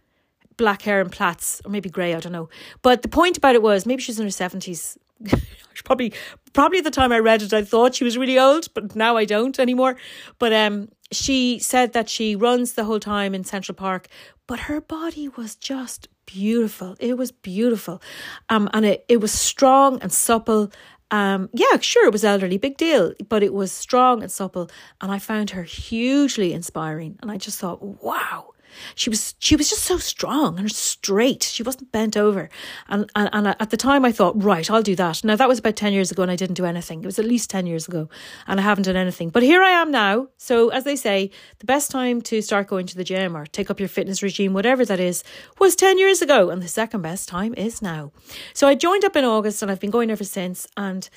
black 0.55 0.81
hair 0.81 1.01
and 1.01 1.11
plaits, 1.11 1.61
or 1.65 1.71
maybe 1.71 1.89
grey, 1.89 2.13
I 2.13 2.19
don't 2.19 2.31
know. 2.31 2.49
But 2.81 3.01
the 3.01 3.09
point 3.09 3.37
about 3.37 3.55
it 3.55 3.61
was 3.61 3.85
maybe 3.85 4.01
she's 4.01 4.19
in 4.19 4.25
her 4.25 4.31
70s. 4.31 4.97
probably 5.83 6.13
probably 6.53 6.79
at 6.79 6.83
the 6.83 6.91
time 6.91 7.11
I 7.11 7.19
read 7.19 7.41
it 7.41 7.53
I 7.53 7.63
thought 7.63 7.95
she 7.95 8.03
was 8.03 8.17
really 8.17 8.39
old, 8.39 8.73
but 8.73 8.95
now 8.95 9.17
I 9.17 9.25
don't 9.25 9.59
anymore. 9.59 9.97
But 10.39 10.53
um 10.53 10.89
she 11.11 11.59
said 11.59 11.93
that 11.93 12.09
she 12.09 12.35
runs 12.35 12.73
the 12.73 12.83
whole 12.83 12.99
time 12.99 13.33
in 13.33 13.43
Central 13.43 13.75
Park, 13.75 14.07
but 14.45 14.61
her 14.61 14.81
body 14.81 15.27
was 15.29 15.55
just 15.55 16.07
beautiful. 16.25 16.95
It 16.99 17.17
was 17.17 17.31
beautiful. 17.31 18.01
Um, 18.49 18.69
and 18.73 18.85
it, 18.85 19.05
it 19.07 19.21
was 19.21 19.31
strong 19.31 19.99
and 20.01 20.11
supple. 20.11 20.71
Um, 21.09 21.49
yeah, 21.53 21.79
sure, 21.79 22.05
it 22.05 22.11
was 22.11 22.25
elderly, 22.25 22.57
big 22.57 22.77
deal, 22.77 23.13
but 23.29 23.41
it 23.41 23.53
was 23.53 23.71
strong 23.71 24.21
and 24.21 24.31
supple. 24.31 24.69
And 25.01 25.11
I 25.11 25.19
found 25.19 25.51
her 25.51 25.63
hugely 25.63 26.53
inspiring. 26.53 27.17
And 27.21 27.31
I 27.31 27.37
just 27.37 27.59
thought, 27.59 27.81
wow, 27.81 28.49
she 28.95 29.09
was 29.09 29.35
she 29.39 29.55
was 29.55 29.69
just 29.69 29.83
so 29.83 29.97
strong 29.97 30.59
and 30.59 30.71
straight. 30.71 31.43
She 31.43 31.63
wasn't 31.63 31.91
bent 31.91 32.17
over. 32.17 32.49
And, 32.87 33.09
and 33.15 33.29
and 33.33 33.47
at 33.47 33.69
the 33.69 33.77
time 33.77 34.05
I 34.05 34.11
thought, 34.11 34.41
right, 34.41 34.69
I'll 34.69 34.81
do 34.81 34.95
that. 34.95 35.23
Now 35.23 35.35
that 35.35 35.47
was 35.47 35.59
about 35.59 35.75
10 35.75 35.93
years 35.93 36.11
ago 36.11 36.23
and 36.23 36.31
I 36.31 36.35
didn't 36.35 36.55
do 36.55 36.65
anything. 36.65 37.03
It 37.03 37.05
was 37.05 37.19
at 37.19 37.25
least 37.25 37.49
10 37.49 37.65
years 37.65 37.87
ago 37.87 38.09
and 38.47 38.59
I 38.59 38.63
haven't 38.63 38.83
done 38.83 38.95
anything. 38.95 39.29
But 39.29 39.43
here 39.43 39.63
I 39.63 39.71
am 39.71 39.91
now. 39.91 40.27
So 40.37 40.69
as 40.69 40.83
they 40.83 40.95
say, 40.95 41.31
the 41.59 41.65
best 41.65 41.91
time 41.91 42.21
to 42.23 42.41
start 42.41 42.67
going 42.67 42.87
to 42.87 42.95
the 42.95 43.03
gym 43.03 43.35
or 43.35 43.45
take 43.45 43.69
up 43.69 43.79
your 43.79 43.89
fitness 43.89 44.23
regime, 44.23 44.53
whatever 44.53 44.85
that 44.85 44.99
is, 44.99 45.23
was 45.59 45.75
10 45.75 45.97
years 45.97 46.21
ago 46.21 46.49
and 46.49 46.61
the 46.61 46.67
second 46.67 47.01
best 47.01 47.29
time 47.29 47.53
is 47.55 47.81
now. 47.81 48.11
So 48.53 48.67
I 48.67 48.75
joined 48.75 49.05
up 49.05 49.15
in 49.15 49.25
August 49.25 49.61
and 49.61 49.71
I've 49.71 49.79
been 49.79 49.91
going 49.91 50.11
ever 50.11 50.23
since 50.23 50.67
and 50.75 51.09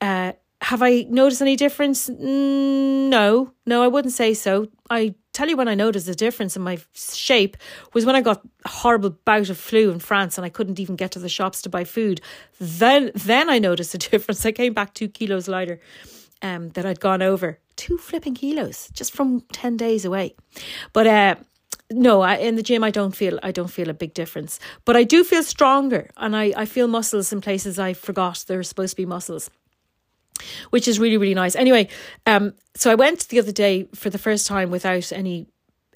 uh 0.00 0.32
have 0.62 0.82
I 0.82 1.06
noticed 1.08 1.40
any 1.40 1.56
difference? 1.56 2.08
No, 2.08 3.52
no, 3.66 3.82
I 3.82 3.88
wouldn't 3.88 4.12
say 4.12 4.34
so. 4.34 4.68
I 4.90 5.14
tell 5.40 5.48
you 5.48 5.56
when 5.56 5.68
I 5.68 5.74
noticed 5.74 6.06
a 6.06 6.14
difference 6.14 6.54
in 6.54 6.62
my 6.62 6.78
shape 6.92 7.56
was 7.94 8.04
when 8.04 8.14
I 8.14 8.20
got 8.20 8.44
a 8.66 8.68
horrible 8.68 9.10
bout 9.24 9.48
of 9.48 9.56
flu 9.56 9.90
in 9.90 9.98
France 9.98 10.36
and 10.36 10.44
I 10.44 10.50
couldn't 10.50 10.78
even 10.78 10.96
get 10.96 11.12
to 11.12 11.18
the 11.18 11.30
shops 11.30 11.62
to 11.62 11.70
buy 11.70 11.84
food. 11.84 12.20
Then, 12.58 13.10
then 13.14 13.48
I 13.48 13.58
noticed 13.58 13.94
a 13.94 13.98
difference. 14.10 14.44
I 14.44 14.52
came 14.52 14.74
back 14.74 14.92
two 14.92 15.08
kilos 15.08 15.48
lighter. 15.48 15.80
Um, 16.42 16.70
that 16.70 16.86
I'd 16.86 17.00
gone 17.00 17.20
over 17.20 17.58
two 17.76 17.98
flipping 17.98 18.34
kilos 18.34 18.88
just 18.94 19.12
from 19.12 19.42
ten 19.52 19.76
days 19.76 20.06
away, 20.06 20.34
but 20.94 21.06
uh, 21.06 21.34
no, 21.90 22.22
I, 22.22 22.36
in 22.36 22.56
the 22.56 22.62
gym 22.62 22.82
I 22.82 22.90
don't 22.90 23.14
feel 23.14 23.38
I 23.42 23.52
don't 23.52 23.68
feel 23.68 23.90
a 23.90 23.92
big 23.92 24.14
difference, 24.14 24.58
but 24.86 24.96
I 24.96 25.04
do 25.04 25.22
feel 25.22 25.42
stronger 25.42 26.08
and 26.16 26.34
I, 26.34 26.54
I 26.56 26.64
feel 26.64 26.88
muscles 26.88 27.30
in 27.30 27.42
places 27.42 27.78
I 27.78 27.92
forgot 27.92 28.46
there 28.48 28.56
were 28.56 28.62
supposed 28.62 28.92
to 28.92 28.96
be 28.96 29.04
muscles 29.04 29.50
which 30.70 30.88
is 30.88 30.98
really 30.98 31.16
really 31.16 31.34
nice. 31.34 31.56
Anyway, 31.56 31.88
um, 32.26 32.54
so 32.74 32.90
I 32.90 32.94
went 32.94 33.28
the 33.28 33.38
other 33.38 33.52
day 33.52 33.88
for 33.94 34.10
the 34.10 34.18
first 34.18 34.46
time 34.46 34.70
without 34.70 35.12
any 35.12 35.46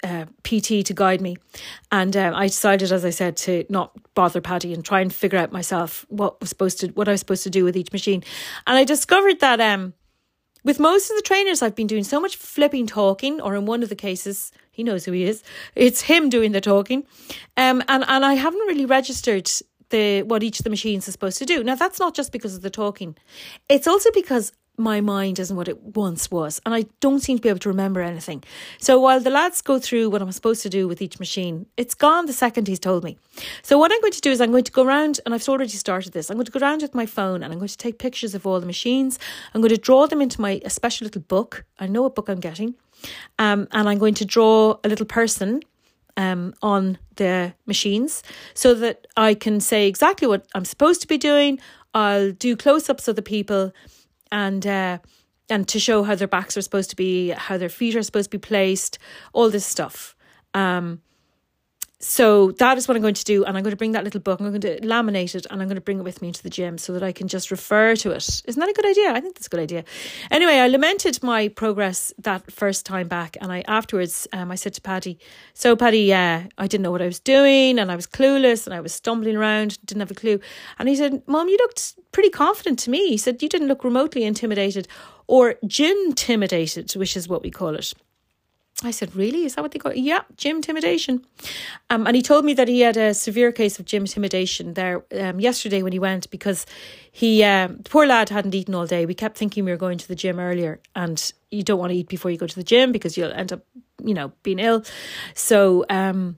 uh, 0.03 0.25
PT 0.43 0.85
to 0.85 0.93
guide 0.93 1.21
me, 1.21 1.37
and 1.91 2.15
um, 2.15 2.35
I 2.35 2.47
decided, 2.47 2.91
as 2.91 3.05
I 3.05 3.09
said, 3.09 3.37
to 3.37 3.65
not 3.69 3.91
bother 4.13 4.41
Paddy 4.41 4.73
and 4.73 4.83
try 4.83 5.01
and 5.01 5.13
figure 5.13 5.39
out 5.39 5.51
myself 5.51 6.05
what 6.09 6.39
was 6.39 6.49
supposed 6.49 6.79
to 6.81 6.87
what 6.89 7.07
I 7.07 7.11
was 7.11 7.19
supposed 7.19 7.43
to 7.43 7.49
do 7.49 7.63
with 7.63 7.75
each 7.75 7.91
machine, 7.91 8.23
and 8.67 8.77
I 8.77 8.83
discovered 8.83 9.39
that 9.39 9.59
um, 9.59 9.93
with 10.65 10.79
most 10.79 11.11
of 11.11 11.15
the 11.15 11.21
trainers, 11.21 11.61
I've 11.61 11.75
been 11.75 11.87
doing 11.87 12.03
so 12.03 12.19
much 12.19 12.35
flipping 12.35 12.87
talking, 12.87 13.39
or 13.39 13.55
in 13.55 13.65
one 13.67 13.83
of 13.83 13.89
the 13.89 13.95
cases, 13.95 14.51
he 14.71 14.83
knows 14.83 15.05
who 15.05 15.11
he 15.11 15.23
is. 15.23 15.43
It's 15.75 16.01
him 16.01 16.27
doing 16.27 16.51
the 16.51 16.59
talking, 16.59 17.05
um, 17.55 17.83
and 17.87 18.03
and 18.07 18.25
I 18.25 18.33
haven't 18.33 18.67
really 18.67 18.85
registered 18.85 19.49
the 19.89 20.23
what 20.23 20.43
each 20.43 20.59
of 20.59 20.63
the 20.63 20.69
machines 20.69 21.07
is 21.07 21.13
supposed 21.13 21.37
to 21.39 21.45
do. 21.45 21.63
Now 21.63 21.75
that's 21.75 21.99
not 21.99 22.15
just 22.15 22.31
because 22.31 22.55
of 22.55 22.61
the 22.61 22.69
talking. 22.69 23.15
It's 23.69 23.87
also 23.87 24.09
because 24.11 24.51
my 24.77 24.99
mind 24.99 25.39
isn't 25.39 25.55
what 25.55 25.67
it 25.67 25.81
once 25.95 26.29
was 26.29 26.61
and 26.65 26.75
I 26.75 26.85
don't 26.99 27.19
seem 27.19 27.37
to 27.37 27.41
be 27.41 27.49
able 27.49 27.59
to 27.59 27.69
remember 27.69 28.01
anything. 28.01 28.43
So 28.79 28.99
while 28.99 29.19
the 29.19 29.29
lads 29.29 29.61
go 29.61 29.79
through 29.79 30.09
what 30.09 30.21
I'm 30.21 30.31
supposed 30.31 30.61
to 30.63 30.69
do 30.69 30.87
with 30.87 31.01
each 31.01 31.19
machine, 31.19 31.65
it's 31.77 31.93
gone 31.93 32.25
the 32.25 32.33
second 32.33 32.67
he's 32.67 32.79
told 32.79 33.03
me. 33.03 33.17
So 33.61 33.77
what 33.77 33.91
I'm 33.91 34.01
going 34.01 34.13
to 34.13 34.21
do 34.21 34.31
is 34.31 34.41
I'm 34.41 34.51
going 34.51 34.63
to 34.65 34.71
go 34.71 34.83
around 34.83 35.21
and 35.25 35.33
I've 35.33 35.47
already 35.47 35.69
started 35.69 36.13
this. 36.13 36.29
I'm 36.29 36.37
going 36.37 36.45
to 36.45 36.51
go 36.51 36.59
around 36.59 36.81
with 36.81 36.93
my 36.93 37.05
phone 37.05 37.43
and 37.43 37.53
I'm 37.53 37.59
going 37.59 37.69
to 37.69 37.77
take 37.77 37.99
pictures 37.99 38.35
of 38.35 38.45
all 38.45 38.59
the 38.59 38.65
machines. 38.65 39.17
I'm 39.53 39.61
going 39.61 39.73
to 39.73 39.77
draw 39.77 40.07
them 40.07 40.21
into 40.21 40.41
my 40.41 40.61
a 40.65 40.69
special 40.69 41.05
little 41.05 41.21
book. 41.21 41.65
I 41.79 41.87
know 41.87 42.03
what 42.03 42.15
book 42.15 42.29
I'm 42.29 42.39
getting. 42.39 42.75
Um, 43.39 43.67
and 43.71 43.87
I'm 43.87 43.97
going 43.97 44.15
to 44.15 44.25
draw 44.25 44.77
a 44.83 44.89
little 44.89 45.05
person 45.05 45.61
um, 46.17 46.53
on 46.61 46.97
the 47.15 47.53
machines 47.65 48.23
so 48.53 48.73
that 48.75 49.07
I 49.17 49.33
can 49.33 49.59
say 49.59 49.87
exactly 49.87 50.27
what 50.27 50.45
I'm 50.53 50.65
supposed 50.65 51.01
to 51.01 51.07
be 51.07 51.17
doing. 51.17 51.59
I'll 51.93 52.31
do 52.31 52.55
close 52.55 52.89
ups 52.89 53.07
of 53.07 53.15
the 53.15 53.21
people 53.21 53.71
and 54.31 54.65
uh, 54.65 54.97
and 55.49 55.67
to 55.67 55.79
show 55.79 56.03
how 56.03 56.15
their 56.15 56.27
backs 56.27 56.57
are 56.57 56.61
supposed 56.61 56.89
to 56.89 56.95
be, 56.95 57.29
how 57.29 57.57
their 57.57 57.69
feet 57.69 57.95
are 57.95 58.03
supposed 58.03 58.31
to 58.31 58.37
be 58.37 58.41
placed, 58.41 58.97
all 59.31 59.49
this 59.49 59.65
stuff. 59.65 60.15
Um, 60.53 61.01
so 62.05 62.51
that 62.51 62.77
is 62.77 62.87
what 62.87 62.95
I'm 62.95 63.01
going 63.01 63.15
to 63.15 63.23
do. 63.23 63.43
And 63.45 63.57
I'm 63.57 63.63
going 63.63 63.71
to 63.71 63.77
bring 63.77 63.93
that 63.93 64.03
little 64.03 64.19
book, 64.19 64.39
I'm 64.39 64.49
going 64.49 64.61
to 64.61 64.79
laminate 64.81 65.33
it, 65.33 65.47
and 65.49 65.59
I'm 65.59 65.67
going 65.67 65.75
to 65.75 65.81
bring 65.81 65.99
it 65.99 66.03
with 66.03 66.21
me 66.21 66.27
into 66.27 66.43
the 66.43 66.51
gym 66.51 66.77
so 66.77 66.93
that 66.93 67.01
I 67.01 67.11
can 67.11 67.27
just 67.27 67.49
refer 67.49 67.95
to 67.95 68.11
it. 68.11 68.41
Isn't 68.45 68.59
that 68.59 68.69
a 68.69 68.73
good 68.73 68.85
idea? 68.85 69.11
I 69.11 69.19
think 69.19 69.33
that's 69.33 69.47
a 69.47 69.49
good 69.49 69.59
idea. 69.59 69.83
Anyway, 70.29 70.53
I 70.53 70.67
lamented 70.67 71.23
my 71.23 71.47
progress 71.47 72.13
that 72.19 72.51
first 72.51 72.85
time 72.85 73.07
back. 73.07 73.37
And 73.41 73.51
I 73.51 73.63
afterwards, 73.67 74.27
um, 74.33 74.51
I 74.51 74.55
said 74.55 74.75
to 74.75 74.81
Paddy, 74.81 75.17
So, 75.55 75.75
Paddy, 75.75 76.13
uh, 76.13 76.43
I 76.59 76.67
didn't 76.67 76.83
know 76.83 76.91
what 76.91 77.01
I 77.01 77.07
was 77.07 77.19
doing, 77.19 77.79
and 77.79 77.91
I 77.91 77.95
was 77.95 78.05
clueless, 78.05 78.67
and 78.67 78.75
I 78.75 78.81
was 78.81 78.93
stumbling 78.93 79.35
around, 79.35 79.83
didn't 79.83 80.01
have 80.01 80.11
a 80.11 80.15
clue. 80.15 80.39
And 80.77 80.87
he 80.87 80.95
said, 80.95 81.23
Mom, 81.25 81.49
you 81.49 81.57
looked 81.57 81.95
pretty 82.11 82.29
confident 82.29 82.77
to 82.79 82.91
me. 82.91 83.09
He 83.09 83.17
said, 83.17 83.41
You 83.41 83.49
didn't 83.49 83.67
look 83.67 83.83
remotely 83.83 84.25
intimidated 84.25 84.87
or 85.25 85.55
gym 85.65 85.97
intimidated, 86.05 86.91
which 86.95 87.17
is 87.17 87.27
what 87.27 87.41
we 87.41 87.49
call 87.49 87.73
it. 87.73 87.95
I 88.83 88.91
said, 88.91 89.15
Really? 89.15 89.45
Is 89.45 89.55
that 89.55 89.61
what 89.61 89.71
they 89.71 89.79
call 89.79 89.93
it? 89.93 89.97
Yeah, 89.97 90.21
gym 90.35 90.57
intimidation. 90.57 91.25
Um, 91.89 92.05
and 92.07 92.15
he 92.15 92.21
told 92.21 92.43
me 92.43 92.53
that 92.55 92.67
he 92.67 92.81
had 92.81 92.97
a 92.97 93.13
severe 93.13 93.51
case 93.51 93.79
of 93.79 93.85
gym 93.85 94.03
intimidation 94.03 94.73
there 94.73 95.05
um, 95.17 95.39
yesterday 95.39 95.81
when 95.81 95.93
he 95.93 95.99
went 95.99 96.29
because 96.29 96.65
he, 97.11 97.43
um, 97.43 97.77
the 97.77 97.89
poor 97.89 98.05
lad 98.05 98.29
hadn't 98.29 98.53
eaten 98.53 98.75
all 98.75 98.85
day. 98.85 99.05
We 99.05 99.13
kept 99.13 99.37
thinking 99.37 99.63
we 99.63 99.71
were 99.71 99.77
going 99.77 99.97
to 99.97 100.07
the 100.07 100.15
gym 100.15 100.39
earlier, 100.39 100.81
and 100.95 101.31
you 101.51 101.63
don't 101.63 101.79
want 101.79 101.91
to 101.91 101.97
eat 101.97 102.09
before 102.09 102.31
you 102.31 102.37
go 102.37 102.47
to 102.47 102.55
the 102.55 102.63
gym 102.63 102.91
because 102.91 103.17
you'll 103.17 103.31
end 103.31 103.53
up, 103.53 103.61
you 104.03 104.13
know, 104.13 104.33
being 104.43 104.59
ill. 104.59 104.83
So, 105.35 105.85
um, 105.89 106.37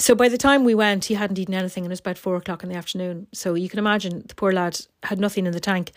so 0.00 0.14
by 0.14 0.28
the 0.30 0.38
time 0.38 0.64
we 0.64 0.74
went, 0.74 1.04
he 1.04 1.14
hadn't 1.14 1.38
eaten 1.38 1.52
anything, 1.52 1.84
and 1.84 1.90
it 1.90 1.92
was 1.92 2.00
about 2.00 2.16
four 2.16 2.36
o'clock 2.36 2.62
in 2.62 2.70
the 2.70 2.74
afternoon. 2.74 3.26
So 3.34 3.54
you 3.54 3.68
can 3.68 3.78
imagine 3.78 4.24
the 4.26 4.34
poor 4.34 4.50
lad 4.50 4.80
had 5.02 5.20
nothing 5.20 5.46
in 5.46 5.52
the 5.52 5.60
tank, 5.60 5.92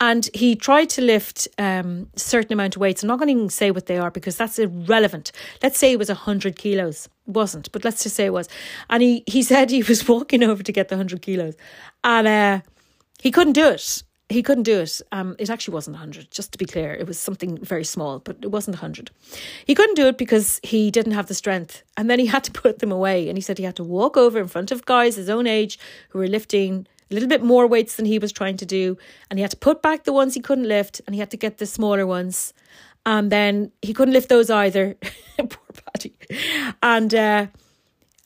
and 0.00 0.28
he 0.34 0.54
tried 0.54 0.90
to 0.90 1.02
lift 1.02 1.48
um, 1.56 2.08
certain 2.14 2.52
amount 2.52 2.76
of 2.76 2.80
weights. 2.80 3.02
I'm 3.02 3.08
not 3.08 3.18
going 3.18 3.48
to 3.48 3.54
say 3.54 3.70
what 3.70 3.86
they 3.86 3.96
are 3.96 4.10
because 4.10 4.36
that's 4.36 4.58
irrelevant. 4.58 5.32
Let's 5.62 5.78
say 5.78 5.92
it 5.92 5.98
was 5.98 6.10
hundred 6.10 6.56
kilos. 6.56 7.08
Wasn't, 7.26 7.72
but 7.72 7.84
let's 7.84 8.02
just 8.02 8.16
say 8.16 8.26
it 8.26 8.32
was. 8.32 8.48
And 8.90 9.02
he 9.02 9.24
he 9.26 9.42
said 9.42 9.70
he 9.70 9.82
was 9.82 10.06
walking 10.08 10.42
over 10.42 10.62
to 10.62 10.72
get 10.72 10.88
the 10.88 10.96
hundred 10.96 11.22
kilos, 11.22 11.54
and 12.04 12.28
uh, 12.28 12.60
he 13.22 13.30
couldn't 13.30 13.54
do 13.54 13.68
it 13.68 14.02
he 14.28 14.42
couldn't 14.42 14.64
do 14.64 14.80
it. 14.80 15.00
Um, 15.10 15.36
it 15.38 15.48
actually 15.48 15.74
wasn't 15.74 15.94
100, 15.94 16.30
just 16.30 16.52
to 16.52 16.58
be 16.58 16.66
clear. 16.66 16.92
It 16.92 17.06
was 17.06 17.18
something 17.18 17.56
very 17.64 17.84
small, 17.84 18.18
but 18.18 18.36
it 18.42 18.50
wasn't 18.50 18.76
100. 18.76 19.10
He 19.64 19.74
couldn't 19.74 19.94
do 19.94 20.06
it 20.06 20.18
because 20.18 20.60
he 20.62 20.90
didn't 20.90 21.12
have 21.12 21.28
the 21.28 21.34
strength. 21.34 21.82
And 21.96 22.10
then 22.10 22.18
he 22.18 22.26
had 22.26 22.44
to 22.44 22.52
put 22.62 22.80
them 22.80 22.92
away. 22.92 23.28
And 23.28 23.38
he 23.38 23.42
said 23.42 23.58
he 23.58 23.64
had 23.64 23.76
to 23.76 23.84
walk 23.84 24.16
over 24.16 24.38
in 24.38 24.48
front 24.48 24.70
of 24.70 24.84
guys 24.84 25.16
his 25.16 25.30
own 25.30 25.46
age 25.46 25.78
who 26.10 26.18
were 26.18 26.28
lifting 26.28 26.86
a 27.10 27.14
little 27.14 27.28
bit 27.28 27.42
more 27.42 27.66
weights 27.66 27.96
than 27.96 28.04
he 28.04 28.18
was 28.18 28.32
trying 28.32 28.58
to 28.58 28.66
do. 28.66 28.98
And 29.30 29.38
he 29.38 29.42
had 29.42 29.50
to 29.52 29.56
put 29.56 29.80
back 29.80 30.04
the 30.04 30.12
ones 30.12 30.34
he 30.34 30.40
couldn't 30.40 30.68
lift 30.68 31.00
and 31.06 31.14
he 31.14 31.20
had 31.20 31.30
to 31.30 31.38
get 31.38 31.56
the 31.56 31.66
smaller 31.66 32.06
ones. 32.06 32.52
And 33.06 33.32
then 33.32 33.72
he 33.80 33.94
couldn't 33.94 34.12
lift 34.12 34.28
those 34.28 34.50
either. 34.50 34.96
Poor 35.38 35.48
Paddy. 35.86 36.12
And, 36.82 37.14
uh, 37.14 37.46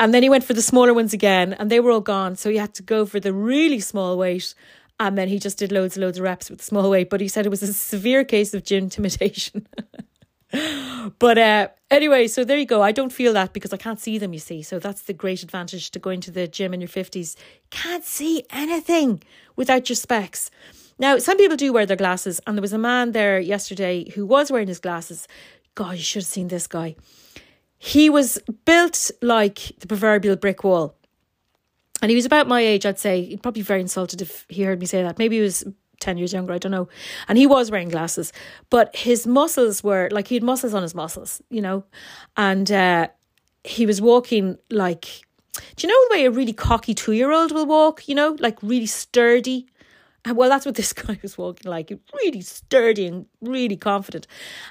and 0.00 0.12
then 0.12 0.24
he 0.24 0.28
went 0.28 0.42
for 0.42 0.54
the 0.54 0.62
smaller 0.62 0.92
ones 0.92 1.12
again 1.12 1.52
and 1.52 1.70
they 1.70 1.78
were 1.78 1.92
all 1.92 2.00
gone. 2.00 2.34
So 2.34 2.50
he 2.50 2.56
had 2.56 2.74
to 2.74 2.82
go 2.82 3.06
for 3.06 3.20
the 3.20 3.32
really 3.32 3.78
small 3.78 4.18
weight 4.18 4.52
and 5.00 5.16
then 5.18 5.28
he 5.28 5.38
just 5.38 5.58
did 5.58 5.72
loads 5.72 5.96
and 5.96 6.04
loads 6.04 6.18
of 6.18 6.24
reps 6.24 6.50
with 6.50 6.62
small 6.62 6.90
weight. 6.90 7.10
But 7.10 7.20
he 7.20 7.28
said 7.28 7.46
it 7.46 7.50
was 7.50 7.62
a 7.62 7.72
severe 7.72 8.24
case 8.24 8.54
of 8.54 8.64
gym 8.64 8.84
intimidation. 8.84 9.66
but 11.18 11.38
uh, 11.38 11.68
anyway, 11.90 12.28
so 12.28 12.44
there 12.44 12.58
you 12.58 12.66
go. 12.66 12.82
I 12.82 12.92
don't 12.92 13.12
feel 13.12 13.32
that 13.32 13.52
because 13.52 13.72
I 13.72 13.76
can't 13.76 14.00
see 14.00 14.18
them, 14.18 14.32
you 14.32 14.38
see. 14.38 14.62
So 14.62 14.78
that's 14.78 15.02
the 15.02 15.12
great 15.12 15.42
advantage 15.42 15.90
to 15.92 15.98
going 15.98 16.20
to 16.22 16.30
the 16.30 16.46
gym 16.46 16.74
in 16.74 16.80
your 16.80 16.88
50s. 16.88 17.36
Can't 17.70 18.04
see 18.04 18.44
anything 18.50 19.22
without 19.56 19.88
your 19.88 19.96
specs. 19.96 20.50
Now, 20.98 21.18
some 21.18 21.36
people 21.36 21.56
do 21.56 21.72
wear 21.72 21.86
their 21.86 21.96
glasses, 21.96 22.40
and 22.46 22.56
there 22.56 22.62
was 22.62 22.72
a 22.72 22.78
man 22.78 23.12
there 23.12 23.40
yesterday 23.40 24.10
who 24.10 24.26
was 24.26 24.52
wearing 24.52 24.68
his 24.68 24.78
glasses. 24.78 25.26
God, 25.74 25.96
you 25.96 26.02
should 26.02 26.22
have 26.22 26.28
seen 26.28 26.48
this 26.48 26.66
guy. 26.66 26.96
He 27.78 28.08
was 28.10 28.38
built 28.64 29.10
like 29.20 29.72
the 29.78 29.88
proverbial 29.88 30.36
brick 30.36 30.62
wall. 30.62 30.94
And 32.02 32.10
he 32.10 32.16
was 32.16 32.26
about 32.26 32.48
my 32.48 32.60
age, 32.60 32.84
I'd 32.84 32.98
say. 32.98 33.24
He'd 33.24 33.42
probably 33.42 33.62
be 33.62 33.66
very 33.66 33.80
insulted 33.80 34.20
if 34.20 34.44
he 34.48 34.64
heard 34.64 34.80
me 34.80 34.86
say 34.86 35.02
that. 35.02 35.18
Maybe 35.18 35.36
he 35.36 35.42
was 35.42 35.64
10 36.00 36.18
years 36.18 36.32
younger, 36.32 36.52
I 36.52 36.58
don't 36.58 36.72
know. 36.72 36.88
And 37.28 37.38
he 37.38 37.46
was 37.46 37.70
wearing 37.70 37.88
glasses, 37.88 38.32
but 38.68 38.94
his 38.94 39.26
muscles 39.26 39.82
were 39.82 40.08
like 40.10 40.28
he 40.28 40.34
had 40.34 40.42
muscles 40.42 40.74
on 40.74 40.82
his 40.82 40.94
muscles, 40.94 41.40
you 41.48 41.62
know. 41.62 41.84
And 42.36 42.70
uh, 42.70 43.08
he 43.64 43.86
was 43.86 44.02
walking 44.02 44.58
like, 44.70 45.06
do 45.76 45.86
you 45.86 45.88
know 45.88 46.08
the 46.08 46.16
way 46.16 46.24
a 46.26 46.30
really 46.30 46.52
cocky 46.52 46.92
two 46.92 47.12
year 47.12 47.30
old 47.30 47.52
will 47.52 47.66
walk, 47.66 48.08
you 48.08 48.14
know, 48.14 48.36
like 48.40 48.58
really 48.62 48.86
sturdy? 48.86 49.66
Well, 50.26 50.48
that's 50.48 50.66
what 50.66 50.74
this 50.74 50.92
guy 50.92 51.18
was 51.22 51.38
walking 51.38 51.70
like, 51.70 51.92
really 52.14 52.40
sturdy 52.40 53.06
and 53.06 53.26
really 53.40 53.76
confident. 53.76 54.26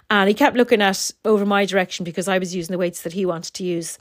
And 0.09 0.27
he 0.27 0.33
kept 0.33 0.57
looking 0.57 0.81
at 0.81 1.11
over 1.23 1.45
my 1.45 1.65
direction 1.65 2.03
because 2.03 2.27
I 2.27 2.37
was 2.37 2.53
using 2.53 2.73
the 2.73 2.77
weights 2.77 3.03
that 3.03 3.13
he 3.13 3.25
wanted 3.25 3.53
to 3.55 3.63
use. 3.63 3.97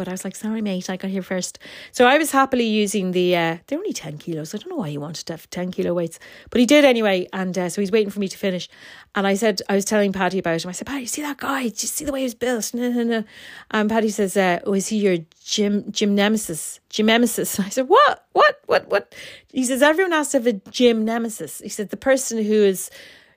But 0.00 0.08
I 0.08 0.12
was 0.12 0.24
like, 0.24 0.34
sorry, 0.34 0.62
mate, 0.62 0.88
I 0.88 0.96
got 0.96 1.10
here 1.10 1.20
first. 1.20 1.58
So 1.92 2.06
I 2.06 2.16
was 2.16 2.30
happily 2.30 2.64
using 2.64 3.10
the, 3.10 3.36
uh, 3.36 3.58
they're 3.66 3.76
only 3.76 3.92
10 3.92 4.16
kilos. 4.16 4.54
I 4.54 4.56
don't 4.56 4.70
know 4.70 4.76
why 4.76 4.88
he 4.88 4.96
wanted 4.96 5.26
to 5.26 5.34
have 5.34 5.50
10 5.50 5.72
kilo 5.72 5.92
weights, 5.92 6.18
but 6.48 6.58
he 6.58 6.64
did 6.64 6.86
anyway. 6.86 7.28
And 7.34 7.58
uh, 7.58 7.68
so 7.68 7.82
he's 7.82 7.92
waiting 7.92 8.08
for 8.08 8.18
me 8.18 8.26
to 8.28 8.38
finish. 8.38 8.66
And 9.14 9.26
I 9.26 9.34
said, 9.34 9.60
I 9.68 9.74
was 9.74 9.84
telling 9.84 10.14
Paddy 10.14 10.38
about 10.38 10.64
him. 10.64 10.70
I 10.70 10.72
said, 10.72 10.86
Paddy, 10.86 11.04
see 11.04 11.20
that 11.20 11.36
guy? 11.36 11.64
Do 11.64 11.66
you 11.66 11.72
see 11.74 12.06
the 12.06 12.12
way 12.12 12.20
he 12.20 12.24
was 12.24 12.34
built? 12.34 12.72
No, 12.72 12.90
no, 12.90 13.02
no. 13.02 13.24
And 13.72 13.90
Paddy 13.90 14.08
says, 14.08 14.38
uh, 14.38 14.60
oh, 14.64 14.72
is 14.72 14.86
he 14.86 14.96
your 14.96 15.18
gym, 15.44 15.92
gym 15.92 16.14
nemesis? 16.14 16.80
Gym 16.88 17.04
nemesis. 17.04 17.60
I 17.60 17.68
said, 17.68 17.86
what? 17.86 18.26
What? 18.32 18.58
What? 18.64 18.88
What? 18.88 19.14
He 19.52 19.64
says, 19.66 19.82
everyone 19.82 20.12
has 20.12 20.30
to 20.30 20.38
have 20.38 20.46
a 20.46 20.54
gym 20.54 21.04
nemesis. 21.04 21.58
He 21.58 21.68
said, 21.68 21.90
the 21.90 21.98
person 21.98 22.42
who 22.42 22.54
is, 22.54 22.90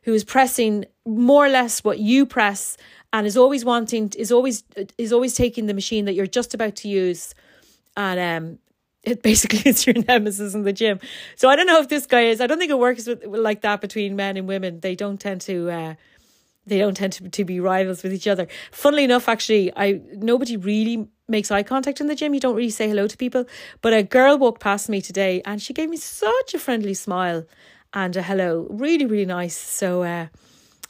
who 0.04 0.13
is 0.13 0.23
pressing 0.23 0.86
more 1.06 1.45
or 1.45 1.49
less 1.49 1.84
what 1.84 1.99
you 1.99 2.26
press 2.26 2.78
and 3.13 3.26
is 3.26 3.38
always 3.38 3.63
wanting 3.63 4.12
is 4.17 4.32
always 4.32 4.63
is 4.97 5.13
always 5.13 5.36
taking 5.36 5.67
the 5.67 5.73
machine 5.73 6.06
that 6.06 6.13
you're 6.13 6.28
just 6.28 6.54
about 6.54 6.76
to 6.76 6.89
use 6.89 7.34
and 7.95 8.19
um 8.19 8.60
it 9.04 9.21
basically 9.21 9.69
is 9.69 9.86
your 9.86 9.95
nemesis 10.08 10.54
in 10.54 10.63
the 10.63 10.71
gym. 10.71 10.97
So 11.36 11.49
I 11.49 11.58
don't 11.58 11.67
know 11.67 11.82
if 11.82 11.89
this 11.89 12.06
guy 12.06 12.21
is. 12.21 12.39
I 12.39 12.47
don't 12.47 12.58
think 12.58 12.71
it 12.71 12.80
works 12.80 13.06
with, 13.06 13.26
like 13.26 13.60
that 13.60 13.82
between 13.82 14.15
men 14.15 14.38
and 14.38 14.47
women. 14.47 14.80
They 14.80 14.95
don't 14.95 15.19
tend 15.19 15.41
to. 15.41 15.69
Uh, 15.69 15.93
they 16.65 16.80
don't 16.80 16.95
tend 16.95 17.12
to, 17.13 17.28
to 17.28 17.43
be 17.43 17.60
rivals 17.60 18.02
with 18.02 18.13
each 18.13 18.28
other. 18.28 18.47
Funnily 18.71 19.04
enough, 19.04 19.28
actually, 19.28 19.73
I 19.76 19.99
nobody 20.13 20.56
really 20.56 21.10
makes 21.28 21.52
eye 21.52 21.63
contact 21.63 21.99
in 21.99 22.08
the 22.08 22.15
gym. 22.15 22.34
You 22.34 22.39
don't 22.39 22.56
really 22.56 22.69
say 22.69 22.88
hello 22.88 23.08
to 23.08 23.17
people. 23.17 23.43
But 23.82 23.91
a 23.91 24.04
girl 24.04 24.38
walked 24.38 24.62
past 24.62 24.88
me 24.88 25.02
today, 25.02 25.41
and 25.43 25.62
she 25.62 25.73
gave 25.73 25.89
me 25.89 25.97
such 25.97 26.54
a 26.54 26.60
friendly 26.60 26.93
smile. 26.93 27.45
and 27.93 28.15
a 28.15 28.23
hello. 28.23 28.67
Really, 28.69 29.06
really 29.06 29.26
nice. 29.26 29.58
So, 29.58 30.04
uh, 30.04 30.28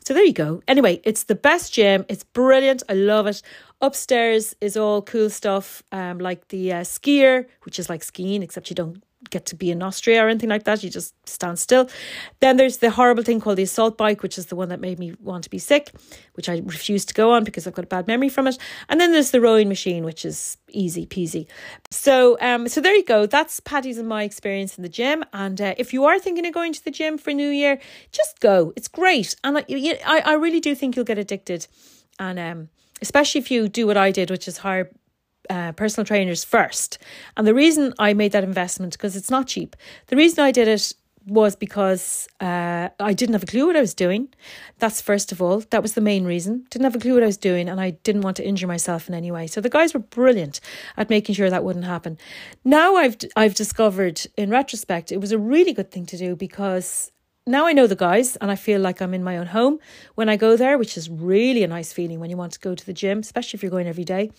so 0.06 0.14
there 0.14 0.26
you 0.26 0.34
go. 0.34 0.62
Anyway, 0.68 1.02
it's 1.04 1.24
the 1.24 1.36
best 1.36 1.74
gym. 1.74 2.06
It's 2.10 2.24
brilliant. 2.24 2.84
I 2.90 2.94
love 2.94 3.28
it. 3.28 3.42
Upstairs 3.82 4.56
is 4.62 4.78
all 4.78 5.02
cool 5.02 5.30
stuff, 5.30 5.84
um, 5.92 6.20
like 6.20 6.50
the 6.50 6.74
uh, 6.74 6.82
skier, 6.82 7.46
which 7.64 7.80
is 7.80 7.90
like 7.90 8.04
skiing, 8.04 8.44
except 8.44 8.70
you 8.70 8.76
don't 8.76 9.04
get 9.30 9.46
to 9.48 9.56
be 9.56 9.72
in 9.72 9.82
Austria 9.82 10.24
or 10.24 10.30
anything 10.30 10.50
like 10.50 10.64
that. 10.64 10.84
You 10.84 10.90
just 10.90 11.14
stand 11.28 11.60
still. 11.60 11.90
Then 12.40 12.58
there's 12.58 12.78
the 12.78 12.92
horrible 12.92 13.24
thing 13.24 13.40
called 13.40 13.58
the 13.58 13.64
assault 13.64 13.98
bike, 13.98 14.24
which 14.24 14.38
is 14.38 14.48
the 14.48 14.56
one 14.56 14.70
that 14.70 14.80
made 14.80 15.00
me 15.00 15.14
want 15.20 15.44
to 15.44 15.50
be 15.50 15.60
sick, 15.60 15.92
which 16.34 16.50
I 16.50 16.62
refused 16.66 17.08
to 17.10 17.14
go 17.14 17.32
on 17.32 17.44
because 17.44 17.68
I've 17.68 17.74
got 17.74 17.86
a 17.86 17.88
bad 17.88 18.08
memory 18.08 18.30
from 18.30 18.48
it. 18.48 18.58
And 18.90 19.00
then 19.00 19.12
there's 19.12 19.32
the 19.32 19.42
rowing 19.42 19.70
machine, 19.70 20.04
which 20.04 20.26
is 20.26 20.58
easy 20.70 21.06
peasy. 21.06 21.48
So, 21.92 22.38
um, 22.42 22.68
so 22.68 22.82
there 22.82 22.96
you 22.96 23.06
go. 23.06 23.26
That's 23.26 23.60
Paddy's 23.60 23.98
and 23.98 24.08
my 24.08 24.24
experience 24.24 24.78
in 24.78 24.84
the 24.84 24.90
gym. 24.90 25.24
And 25.34 25.60
uh, 25.62 25.76
if 25.78 25.94
you 25.94 26.06
are 26.06 26.20
thinking 26.20 26.46
of 26.46 26.54
going 26.54 26.74
to 26.74 26.84
the 26.84 26.92
gym 26.92 27.18
for 27.18 27.32
New 27.32 27.50
Year, 27.50 27.80
just 28.12 28.40
go. 28.40 28.74
It's 28.76 28.88
great, 28.88 29.36
and 29.44 29.58
I, 29.58 29.66
I, 30.06 30.22
I 30.26 30.34
really 30.34 30.60
do 30.60 30.76
think 30.76 30.96
you'll 30.96 31.06
get 31.06 31.18
addicted. 31.18 31.68
And 32.20 32.40
um, 32.40 32.70
especially 33.02 33.40
if 33.40 33.52
you 33.52 33.68
do 33.68 33.88
what 33.88 33.98
I 33.98 34.12
did, 34.12 34.30
which 34.30 34.48
is 34.48 34.60
hire 34.60 34.90
uh, 35.50 35.72
personal 35.74 36.06
trainers 36.06 36.44
first. 36.44 36.98
And 37.38 37.46
the 37.48 37.54
reason 37.54 37.94
I 38.00 38.14
made 38.14 38.32
that 38.32 38.44
investment, 38.44 38.94
because 38.94 39.16
it's 39.16 39.30
not 39.30 39.48
cheap, 39.48 39.76
the 40.08 40.16
reason 40.16 40.44
I 40.44 40.52
did 40.52 40.68
it 40.68 40.94
was 41.26 41.56
because 41.56 42.28
uh, 42.42 42.90
I 43.00 43.14
didn't 43.14 43.34
have 43.34 43.44
a 43.44 43.48
clue 43.48 43.68
what 43.68 43.78
I 43.78 43.82
was 43.82 43.94
doing. 43.94 44.28
That's 44.80 45.02
first 45.02 45.32
of 45.32 45.42
all. 45.42 45.64
That 45.70 45.82
was 45.82 45.94
the 45.94 46.02
main 46.02 46.26
reason. 46.26 46.66
Didn't 46.70 46.84
have 46.84 46.96
a 46.96 47.00
clue 47.00 47.14
what 47.14 47.24
I 47.24 47.28
was 47.28 47.38
doing, 47.38 47.70
and 47.70 47.80
I 47.80 47.92
didn't 47.92 48.22
want 48.22 48.38
to 48.38 48.46
injure 48.46 48.68
myself 48.68 49.08
in 49.08 49.16
any 49.16 49.32
way. 49.32 49.48
So 49.48 49.62
the 49.62 49.70
guys 49.70 49.94
were 49.94 50.02
brilliant 50.02 50.60
at 50.98 51.10
making 51.10 51.36
sure 51.36 51.50
that 51.50 51.64
wouldn't 51.64 51.86
happen. 51.86 52.18
Now 52.66 52.96
I've 52.96 53.18
I've 53.36 53.56
discovered, 53.56 54.22
in 54.38 54.50
retrospect, 54.50 55.12
it 55.12 55.22
was 55.22 55.32
a 55.32 55.38
really 55.38 55.74
good 55.74 55.92
thing 55.92 56.06
to 56.08 56.18
do 56.18 56.36
because 56.36 57.12
now 57.46 57.66
I 57.66 57.74
know 57.74 57.88
the 57.88 57.96
guys 57.96 58.38
and 58.38 58.50
I 58.50 58.56
feel 58.56 58.80
like 58.80 59.02
I'm 59.02 59.14
in 59.14 59.24
my 59.24 59.38
own 59.38 59.48
home 59.48 59.80
when 60.16 60.30
I 60.30 60.38
go 60.38 60.56
there, 60.56 60.78
which 60.78 60.96
is 60.98 61.10
really 61.10 61.64
a 61.64 61.68
nice 61.68 61.92
feeling 61.92 62.22
when 62.22 62.30
you 62.30 62.38
want 62.38 62.54
to 62.54 62.60
go 62.60 62.74
to 62.74 62.86
the 62.86 62.94
gym, 62.94 63.20
especially 63.20 63.58
if 63.58 63.64
you're 63.64 63.70
going 63.70 63.88
every 63.88 64.06
day. 64.06 64.32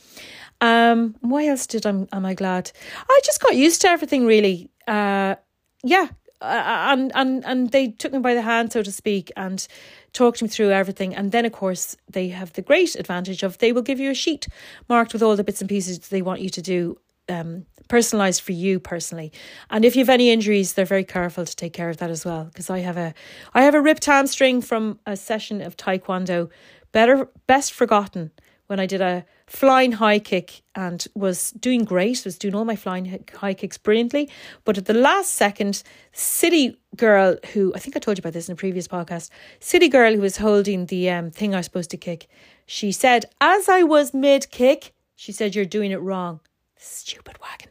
Um, 0.65 1.15
why 1.21 1.47
else 1.47 1.67
did 1.67 1.85
I'm 1.85 2.09
am 2.11 2.25
I 2.25 2.33
glad? 2.33 2.73
I 3.11 3.21
just 3.23 3.43
got 3.43 3.55
used 3.55 3.83
to 3.83 3.89
everything 3.89 4.25
really. 4.25 4.71
Uh, 4.89 5.35
yeah, 5.83 6.09
uh, 6.41 6.87
and 6.91 7.13
and 7.15 7.45
and 7.45 7.71
they 7.71 7.89
took 7.89 8.15
me 8.15 8.21
by 8.21 8.33
the 8.33 8.41
hand, 8.41 8.73
so 8.73 8.83
to 8.83 8.91
speak, 8.91 9.31
and 9.37 9.69
talked 10.15 10.41
me 10.41 10.49
through 10.49 10.71
everything. 10.71 11.15
And 11.15 11.33
then, 11.33 11.45
of 11.45 11.53
course, 11.53 11.99
they 12.11 12.29
have 12.29 12.55
the 12.55 12.63
great 12.63 12.95
advantage 12.97 13.43
of 13.43 13.59
they 13.59 13.73
will 13.73 13.83
give 13.83 14.01
you 14.01 14.11
a 14.11 14.15
sheet 14.15 14.49
marked 14.89 15.13
with 15.13 15.23
all 15.23 15.37
the 15.37 15.45
bits 15.45 15.61
and 15.61 15.69
pieces 15.69 15.99
they 15.99 16.23
want 16.23 16.41
you 16.41 16.49
to 16.49 16.63
do 16.63 16.99
um, 17.29 17.67
personalized 17.89 18.41
for 18.41 18.53
you 18.53 18.81
personally. 18.81 19.33
And 19.69 19.85
if 19.85 19.95
you 19.95 20.01
have 20.01 20.09
any 20.09 20.31
injuries, 20.31 20.73
they're 20.73 20.87
very 20.87 21.05
careful 21.05 21.45
to 21.45 21.57
take 21.57 21.75
care 21.75 21.91
of 21.91 21.99
that 21.99 22.11
as 22.11 22.25
well. 22.25 22.45
Because 22.45 22.71
I 22.71 22.79
have 22.79 22.97
a, 22.97 23.13
I 23.53 23.65
have 23.65 23.75
a 23.75 23.83
ripped 23.83 24.07
hamstring 24.07 24.63
from 24.63 24.99
a 25.05 25.15
session 25.15 25.61
of 25.61 25.77
taekwondo, 25.77 26.49
better 26.93 27.29
best 27.47 27.75
forgotten 27.75 28.31
when 28.75 28.81
I 28.81 28.87
did 28.87 29.01
a 29.01 29.25
flying 29.47 29.93
high 29.93 30.19
kick 30.19 30.63
and 30.75 31.07
was 31.15 31.53
doing 31.53 31.85
great, 31.85 32.25
was 32.25 32.37
doing 32.37 32.57
all 32.57 32.65
my 32.65 32.75
flying 32.75 33.25
high 33.33 33.55
kicks 33.55 33.79
brilliantly. 33.79 34.29
But 34.65 34.77
at 34.77 34.87
the 34.87 34.95
last 34.95 35.35
second, 35.35 35.85
City 36.11 36.77
girl, 36.97 37.37
who 37.53 37.73
I 37.77 37.79
think 37.79 37.95
I 37.95 38.01
told 38.01 38.19
you 38.19 38.23
about 38.23 38.33
this 38.33 38.49
in 38.49 38.55
a 38.55 38.57
previous 38.57 38.89
podcast, 38.89 39.31
City 39.61 39.89
girl 39.89 40.13
who 40.13 40.21
was 40.21 40.39
holding 40.39 40.87
the 40.87 41.09
um, 41.09 41.31
thing 41.31 41.55
I 41.55 41.59
was 41.59 41.67
supposed 41.67 41.91
to 41.91 41.97
kick, 41.97 42.27
she 42.67 42.91
said, 42.91 43.27
as 43.41 43.69
I 43.69 43.85
was 43.85 44.13
mid 44.13 44.51
kick, 44.51 44.93
she 45.15 45.31
said, 45.31 45.55
You're 45.55 45.67
doing 45.67 45.93
it 45.93 46.01
wrong 46.01 46.41
stupid 46.77 47.39
wagon. 47.41 47.71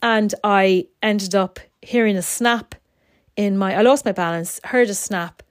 And 0.00 0.32
I 0.44 0.86
ended 1.02 1.34
up 1.34 1.58
hearing 1.82 2.16
a 2.16 2.22
snap 2.22 2.76
in 3.34 3.58
my, 3.58 3.74
I 3.74 3.82
lost 3.82 4.04
my 4.04 4.12
balance, 4.12 4.60
heard 4.62 4.90
a 4.90 4.94
snap, 4.94 5.42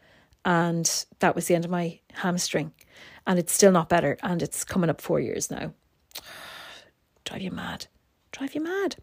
and 0.46 1.06
that 1.20 1.36
was 1.36 1.48
the 1.48 1.56
end 1.56 1.66
of 1.66 1.72
my 1.72 2.00
hamstring. 2.14 2.72
And 3.28 3.40
it's 3.40 3.54
still 3.54 3.72
not 3.72 3.90
better, 3.90 4.18
and 4.22 4.42
it's 4.44 4.64
coming 4.64 4.90
up 4.90 5.02
four 5.02 5.20
years 5.20 5.50
now. 5.50 5.74
Drive 7.24 7.42
you 7.42 7.52
mad. 7.52 7.88
Drive 8.32 8.54
you 8.54 8.62
mad. 8.62 8.98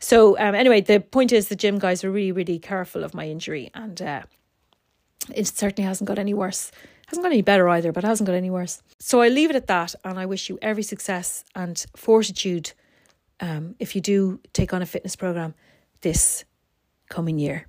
So, 0.00 0.38
um, 0.38 0.54
anyway, 0.54 0.80
the 0.80 1.00
point 1.00 1.32
is 1.32 1.48
the 1.48 1.56
gym 1.56 1.78
guys 1.78 2.04
were 2.04 2.10
really, 2.10 2.32
really 2.32 2.58
careful 2.58 3.02
of 3.02 3.14
my 3.14 3.26
injury, 3.26 3.70
and 3.74 4.00
uh, 4.00 4.22
it 5.34 5.46
certainly 5.48 5.86
hasn't 5.86 6.06
got 6.06 6.18
any 6.18 6.34
worse. 6.34 6.70
Hasn't 7.08 7.24
got 7.24 7.32
any 7.32 7.42
better 7.42 7.68
either, 7.68 7.92
but 7.92 8.04
hasn't 8.04 8.26
got 8.26 8.34
any 8.34 8.50
worse. 8.50 8.82
So 8.98 9.20
I 9.20 9.28
leave 9.28 9.50
it 9.50 9.56
at 9.56 9.66
that, 9.68 9.94
and 10.04 10.18
I 10.18 10.26
wish 10.26 10.48
you 10.48 10.58
every 10.60 10.82
success 10.82 11.44
and 11.54 11.84
fortitude 11.96 12.72
um, 13.40 13.76
if 13.78 13.94
you 13.94 14.00
do 14.00 14.40
take 14.52 14.72
on 14.72 14.82
a 14.82 14.86
fitness 14.86 15.16
program 15.16 15.54
this 16.02 16.44
coming 17.08 17.38
year. 17.38 17.66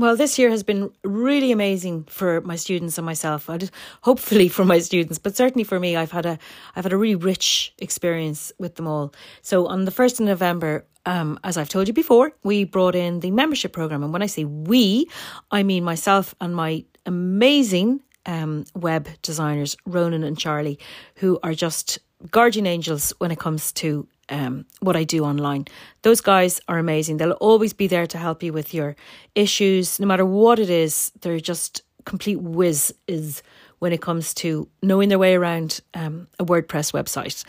Well, 0.00 0.16
this 0.16 0.38
year 0.38 0.48
has 0.48 0.62
been 0.62 0.90
really 1.04 1.52
amazing 1.52 2.04
for 2.04 2.40
my 2.40 2.56
students 2.56 2.96
and 2.96 3.04
myself. 3.04 3.50
I 3.50 3.58
just, 3.58 3.70
hopefully 4.00 4.48
for 4.48 4.64
my 4.64 4.78
students, 4.78 5.18
but 5.18 5.36
certainly 5.36 5.62
for 5.62 5.78
me, 5.78 5.94
I've 5.94 6.10
had 6.10 6.24
a 6.24 6.38
I've 6.74 6.84
had 6.84 6.94
a 6.94 6.96
really 6.96 7.16
rich 7.16 7.74
experience 7.76 8.50
with 8.58 8.76
them 8.76 8.86
all. 8.86 9.12
So 9.42 9.66
on 9.66 9.84
the 9.84 9.90
first 9.90 10.18
of 10.18 10.24
November, 10.24 10.86
um, 11.04 11.38
as 11.44 11.58
I've 11.58 11.68
told 11.68 11.86
you 11.86 11.92
before, 11.92 12.32
we 12.44 12.64
brought 12.64 12.94
in 12.94 13.20
the 13.20 13.30
membership 13.30 13.74
program, 13.74 14.02
and 14.02 14.10
when 14.10 14.22
I 14.22 14.26
say 14.26 14.44
we, 14.44 15.06
I 15.50 15.62
mean 15.62 15.84
myself 15.84 16.34
and 16.40 16.56
my 16.56 16.82
amazing 17.04 18.00
um, 18.24 18.64
web 18.74 19.06
designers, 19.20 19.76
Ronan 19.84 20.24
and 20.24 20.38
Charlie, 20.38 20.78
who 21.16 21.38
are 21.42 21.52
just 21.52 21.98
guardian 22.30 22.66
angels 22.66 23.12
when 23.18 23.30
it 23.30 23.38
comes 23.38 23.70
to 23.72 24.08
um, 24.30 24.64
what 24.80 24.96
I 24.96 25.04
do 25.04 25.24
online. 25.24 25.66
Those 26.02 26.20
guys 26.20 26.60
are 26.68 26.78
amazing. 26.78 27.16
They'll 27.16 27.32
always 27.32 27.72
be 27.72 27.86
there 27.86 28.06
to 28.06 28.18
help 28.18 28.42
you 28.42 28.52
with 28.52 28.72
your 28.72 28.96
issues, 29.34 30.00
no 30.00 30.06
matter 30.06 30.24
what 30.24 30.58
it 30.58 30.70
is. 30.70 31.12
They're 31.20 31.40
just 31.40 31.82
complete 32.04 32.40
whiz 32.40 32.94
is 33.06 33.42
when 33.78 33.92
it 33.92 34.00
comes 34.00 34.34
to 34.34 34.68
knowing 34.82 35.08
their 35.08 35.18
way 35.18 35.34
around 35.34 35.80
um, 35.94 36.28
a 36.38 36.44
WordPress 36.44 36.92
website. 36.92 37.44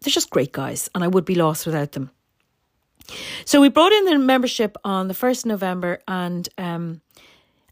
They're 0.00 0.10
just 0.10 0.30
great 0.30 0.52
guys, 0.52 0.88
and 0.94 1.04
I 1.04 1.08
would 1.08 1.24
be 1.24 1.34
lost 1.34 1.66
without 1.66 1.92
them. 1.92 2.10
So 3.44 3.60
we 3.60 3.68
brought 3.68 3.92
in 3.92 4.04
the 4.04 4.18
membership 4.18 4.76
on 4.84 5.08
the 5.08 5.14
first 5.14 5.44
November, 5.46 6.00
and 6.08 6.48
um, 6.58 7.00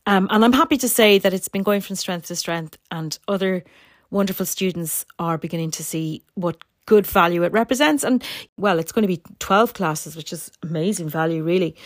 um, 0.07 0.29
and 0.31 0.44
I'm 0.44 0.53
happy 0.53 0.77
to 0.79 0.88
say 0.88 1.18
that 1.18 1.33
it's 1.33 1.49
been 1.49 1.62
going 1.62 1.81
from 1.81 1.96
strength 1.96 2.27
to 2.27 2.37
strength, 2.37 2.79
and 2.90 3.18
other 3.29 3.64
wonderful 4.11 4.46
students 4.46 5.07
are 5.18 5.38
beginning 5.38 5.70
to 5.73 5.85
see 5.85 6.23
what 6.35 6.57
good 6.90 7.07
value 7.07 7.44
it 7.44 7.53
represents. 7.53 8.03
And 8.03 8.20
well, 8.57 8.81
it's 8.81 8.90
going 8.90 9.05
to 9.05 9.14
be 9.16 9.22
12 9.38 9.74
classes, 9.74 10.16
which 10.16 10.33
is 10.33 10.50
amazing 10.64 11.09
value, 11.09 11.44
really. 11.44 11.76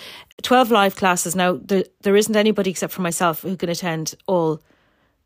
12 0.42 0.70
live 0.70 0.96
classes. 0.96 1.36
Now, 1.36 1.60
there, 1.62 1.84
there 2.00 2.16
isn't 2.16 2.34
anybody 2.34 2.70
except 2.70 2.94
for 2.94 3.02
myself 3.02 3.42
who 3.42 3.54
can 3.54 3.68
attend 3.68 4.14
all 4.26 4.62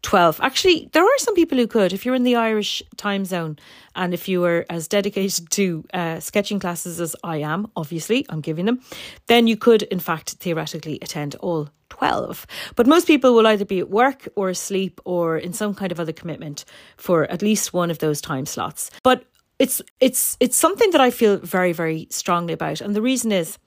12. 0.02 0.40
Actually, 0.42 0.90
there 0.92 1.04
are 1.04 1.18
some 1.18 1.36
people 1.36 1.56
who 1.56 1.68
could. 1.68 1.92
If 1.92 2.04
you're 2.04 2.16
in 2.16 2.24
the 2.24 2.34
Irish 2.34 2.82
time 2.96 3.24
zone 3.24 3.56
and 3.94 4.12
if 4.12 4.28
you 4.28 4.40
were 4.40 4.66
as 4.68 4.88
dedicated 4.88 5.48
to 5.50 5.84
uh, 5.94 6.18
sketching 6.18 6.58
classes 6.58 7.00
as 7.00 7.14
I 7.22 7.36
am, 7.36 7.70
obviously, 7.76 8.26
I'm 8.28 8.40
giving 8.40 8.66
them, 8.66 8.80
then 9.28 9.46
you 9.46 9.56
could, 9.56 9.82
in 9.84 10.00
fact, 10.00 10.30
theoretically 10.40 10.98
attend 11.02 11.36
all 11.36 11.68
12. 11.90 12.46
But 12.74 12.88
most 12.88 13.06
people 13.06 13.32
will 13.32 13.46
either 13.46 13.64
be 13.64 13.78
at 13.78 13.90
work 13.90 14.28
or 14.34 14.48
asleep 14.48 15.00
or 15.04 15.38
in 15.38 15.52
some 15.52 15.72
kind 15.72 15.92
of 15.92 16.00
other 16.00 16.12
commitment 16.12 16.64
for 16.96 17.30
at 17.30 17.42
least 17.42 17.72
one 17.72 17.92
of 17.92 17.98
those 17.98 18.20
time 18.20 18.46
slots. 18.46 18.90
But 19.04 19.24
it's 19.58 19.82
it's 20.00 20.36
it's 20.40 20.56
something 20.56 20.90
that 20.90 21.00
I 21.00 21.10
feel 21.10 21.36
very 21.38 21.72
very 21.72 22.06
strongly 22.10 22.52
about 22.52 22.80
and 22.80 22.94
the 22.94 23.02
reason 23.02 23.32
is 23.32 23.58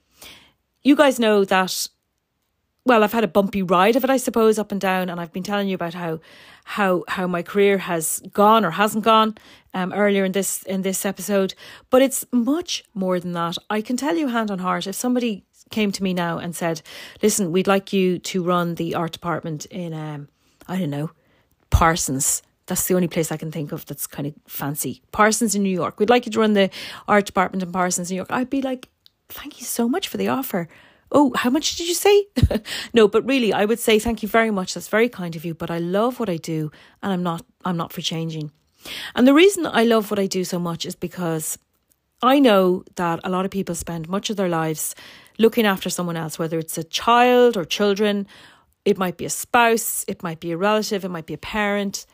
you 0.84 0.96
guys 0.96 1.20
know 1.20 1.46
that 1.46 1.90
well, 2.84 3.04
I've 3.04 3.14
had 3.14 3.24
a 3.24 3.28
bumpy 3.28 3.62
ride 3.62 3.96
of 3.96 4.04
it, 4.04 4.10
I 4.10 4.18
suppose, 4.18 4.58
up 4.58 4.72
and 4.72 4.82
down, 4.82 5.10
and 5.10 5.22
I've 5.22 5.32
been 5.32 5.44
telling 5.44 5.68
you 5.68 5.76
about 5.76 5.94
how 5.94 6.20
how 6.64 7.04
how 7.08 7.28
my 7.28 7.44
career 7.44 7.78
has 7.78 8.22
gone 8.34 8.66
or 8.66 8.72
hasn't 8.72 9.04
gone 9.04 9.36
um, 9.74 9.94
earlier 9.94 10.26
in 10.26 10.32
this 10.32 10.64
in 10.64 10.82
this 10.82 11.06
episode. 11.06 11.54
But 11.90 12.02
it's 12.02 12.26
much 12.32 12.84
more 12.94 13.20
than 13.20 13.34
that. 13.34 13.58
I 13.70 13.82
can 13.82 13.98
tell 13.98 14.16
you, 14.16 14.30
hand 14.30 14.50
on 14.50 14.60
heart, 14.60 14.88
if 14.88 14.96
somebody 14.96 15.44
came 15.70 15.92
to 15.92 16.04
me 16.04 16.14
now 16.14 16.40
and 16.40 16.56
said, 16.56 16.82
"Listen, 17.22 17.52
we'd 17.52 17.68
like 17.68 17.94
you 17.94 18.18
to 18.18 18.44
run 18.44 18.76
the 18.76 18.96
art 18.96 19.12
department 19.12 19.66
in, 19.68 19.94
um, 19.94 20.28
I 20.68 20.80
don't 20.80 20.90
know, 20.90 21.12
Parsons." 21.70 22.42
That's 22.72 22.88
the 22.88 22.94
only 22.94 23.10
place 23.10 23.34
I 23.34 23.36
can 23.36 23.52
think 23.52 23.74
of 23.74 23.86
that's 23.86 24.08
kind 24.08 24.26
of 24.26 24.34
fancy. 24.48 25.02
Parsons 25.12 25.56
in 25.56 25.62
New 25.62 25.78
York. 25.82 26.00
We'd 26.00 26.10
like 26.10 26.26
you 26.26 26.32
to 26.32 26.40
run 26.40 26.54
the 26.54 26.70
art 27.06 27.26
department 27.26 27.62
in 27.62 27.70
Parsons, 27.70 28.10
New 28.10 28.16
York. 28.16 28.32
I'd 28.32 28.50
be 28.50 28.62
like, 28.62 28.88
"Thank 29.28 29.60
you 29.60 29.66
so 29.66 29.90
much 29.90 30.08
for 30.08 30.16
the 30.16 30.30
offer." 30.30 30.70
Oh, 31.12 31.34
how 31.36 31.50
much 31.50 31.76
did 31.76 31.90
you 31.90 31.94
say? 31.94 32.28
no, 32.94 33.10
but 33.10 33.28
really 33.28 33.52
I 33.52 33.66
would 33.66 33.80
say 33.80 34.00
thank 34.00 34.24
you 34.24 34.30
very 34.30 34.52
much. 34.52 34.74
That's 34.74 34.88
very 34.88 35.10
kind 35.10 35.36
of 35.36 35.44
you, 35.44 35.54
but 35.54 35.70
I 35.70 35.80
love 35.80 36.18
what 36.18 36.30
I 36.30 36.38
do 36.38 36.72
and 37.04 37.12
I'm 37.12 37.24
not 37.24 37.46
I'm 37.66 37.76
not 37.76 37.92
for 37.92 38.00
changing. 38.00 38.52
And 39.16 39.28
the 39.28 39.34
reason 39.34 39.66
I 39.66 39.84
love 39.84 40.10
what 40.10 40.18
I 40.18 40.28
do 40.28 40.46
so 40.46 40.58
much 40.58 40.86
is 40.86 40.96
because 40.96 41.58
I 42.24 42.40
know 42.40 42.86
that 42.96 43.20
a 43.26 43.30
lot 43.30 43.44
of 43.44 43.52
people 43.52 43.76
spend 43.76 44.08
much 44.08 44.30
of 44.30 44.38
their 44.38 44.48
lives 44.48 44.96
looking 45.38 45.66
after 45.66 45.90
someone 45.90 46.16
else, 46.16 46.40
whether 46.40 46.58
it's 46.58 46.78
a 46.78 46.86
child 46.86 47.58
or 47.58 47.66
children, 47.66 48.28
it 48.86 48.98
might 48.98 49.18
be 49.18 49.26
a 49.26 49.30
spouse, 49.30 50.06
it 50.08 50.24
might 50.24 50.40
be 50.40 50.54
a 50.54 50.58
relative, 50.58 51.04
it 51.04 51.12
might 51.12 51.26
be 51.26 51.34
a 51.34 51.38
parent, 51.38 52.06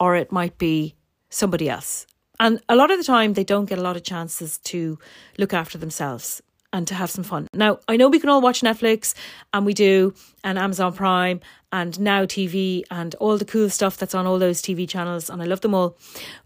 or 0.00 0.16
it 0.16 0.32
might 0.32 0.58
be 0.58 0.94
somebody 1.28 1.68
else. 1.68 2.06
And 2.38 2.60
a 2.68 2.76
lot 2.76 2.90
of 2.90 2.98
the 2.98 3.04
time, 3.04 3.32
they 3.32 3.44
don't 3.44 3.64
get 3.64 3.78
a 3.78 3.82
lot 3.82 3.96
of 3.96 4.02
chances 4.02 4.58
to 4.58 4.98
look 5.38 5.54
after 5.54 5.78
themselves 5.78 6.42
and 6.72 6.86
to 6.88 6.94
have 6.94 7.10
some 7.10 7.24
fun. 7.24 7.48
Now, 7.54 7.78
I 7.88 7.96
know 7.96 8.08
we 8.08 8.18
can 8.18 8.28
all 8.28 8.42
watch 8.42 8.60
Netflix, 8.60 9.14
and 9.54 9.64
we 9.64 9.72
do, 9.72 10.12
and 10.44 10.58
Amazon 10.58 10.92
Prime, 10.92 11.40
and 11.72 11.98
Now 11.98 12.26
TV, 12.26 12.82
and 12.90 13.14
all 13.14 13.38
the 13.38 13.44
cool 13.44 13.70
stuff 13.70 13.96
that's 13.96 14.14
on 14.14 14.26
all 14.26 14.38
those 14.38 14.60
TV 14.60 14.88
channels, 14.88 15.30
and 15.30 15.40
I 15.40 15.46
love 15.46 15.62
them 15.62 15.74
all. 15.74 15.96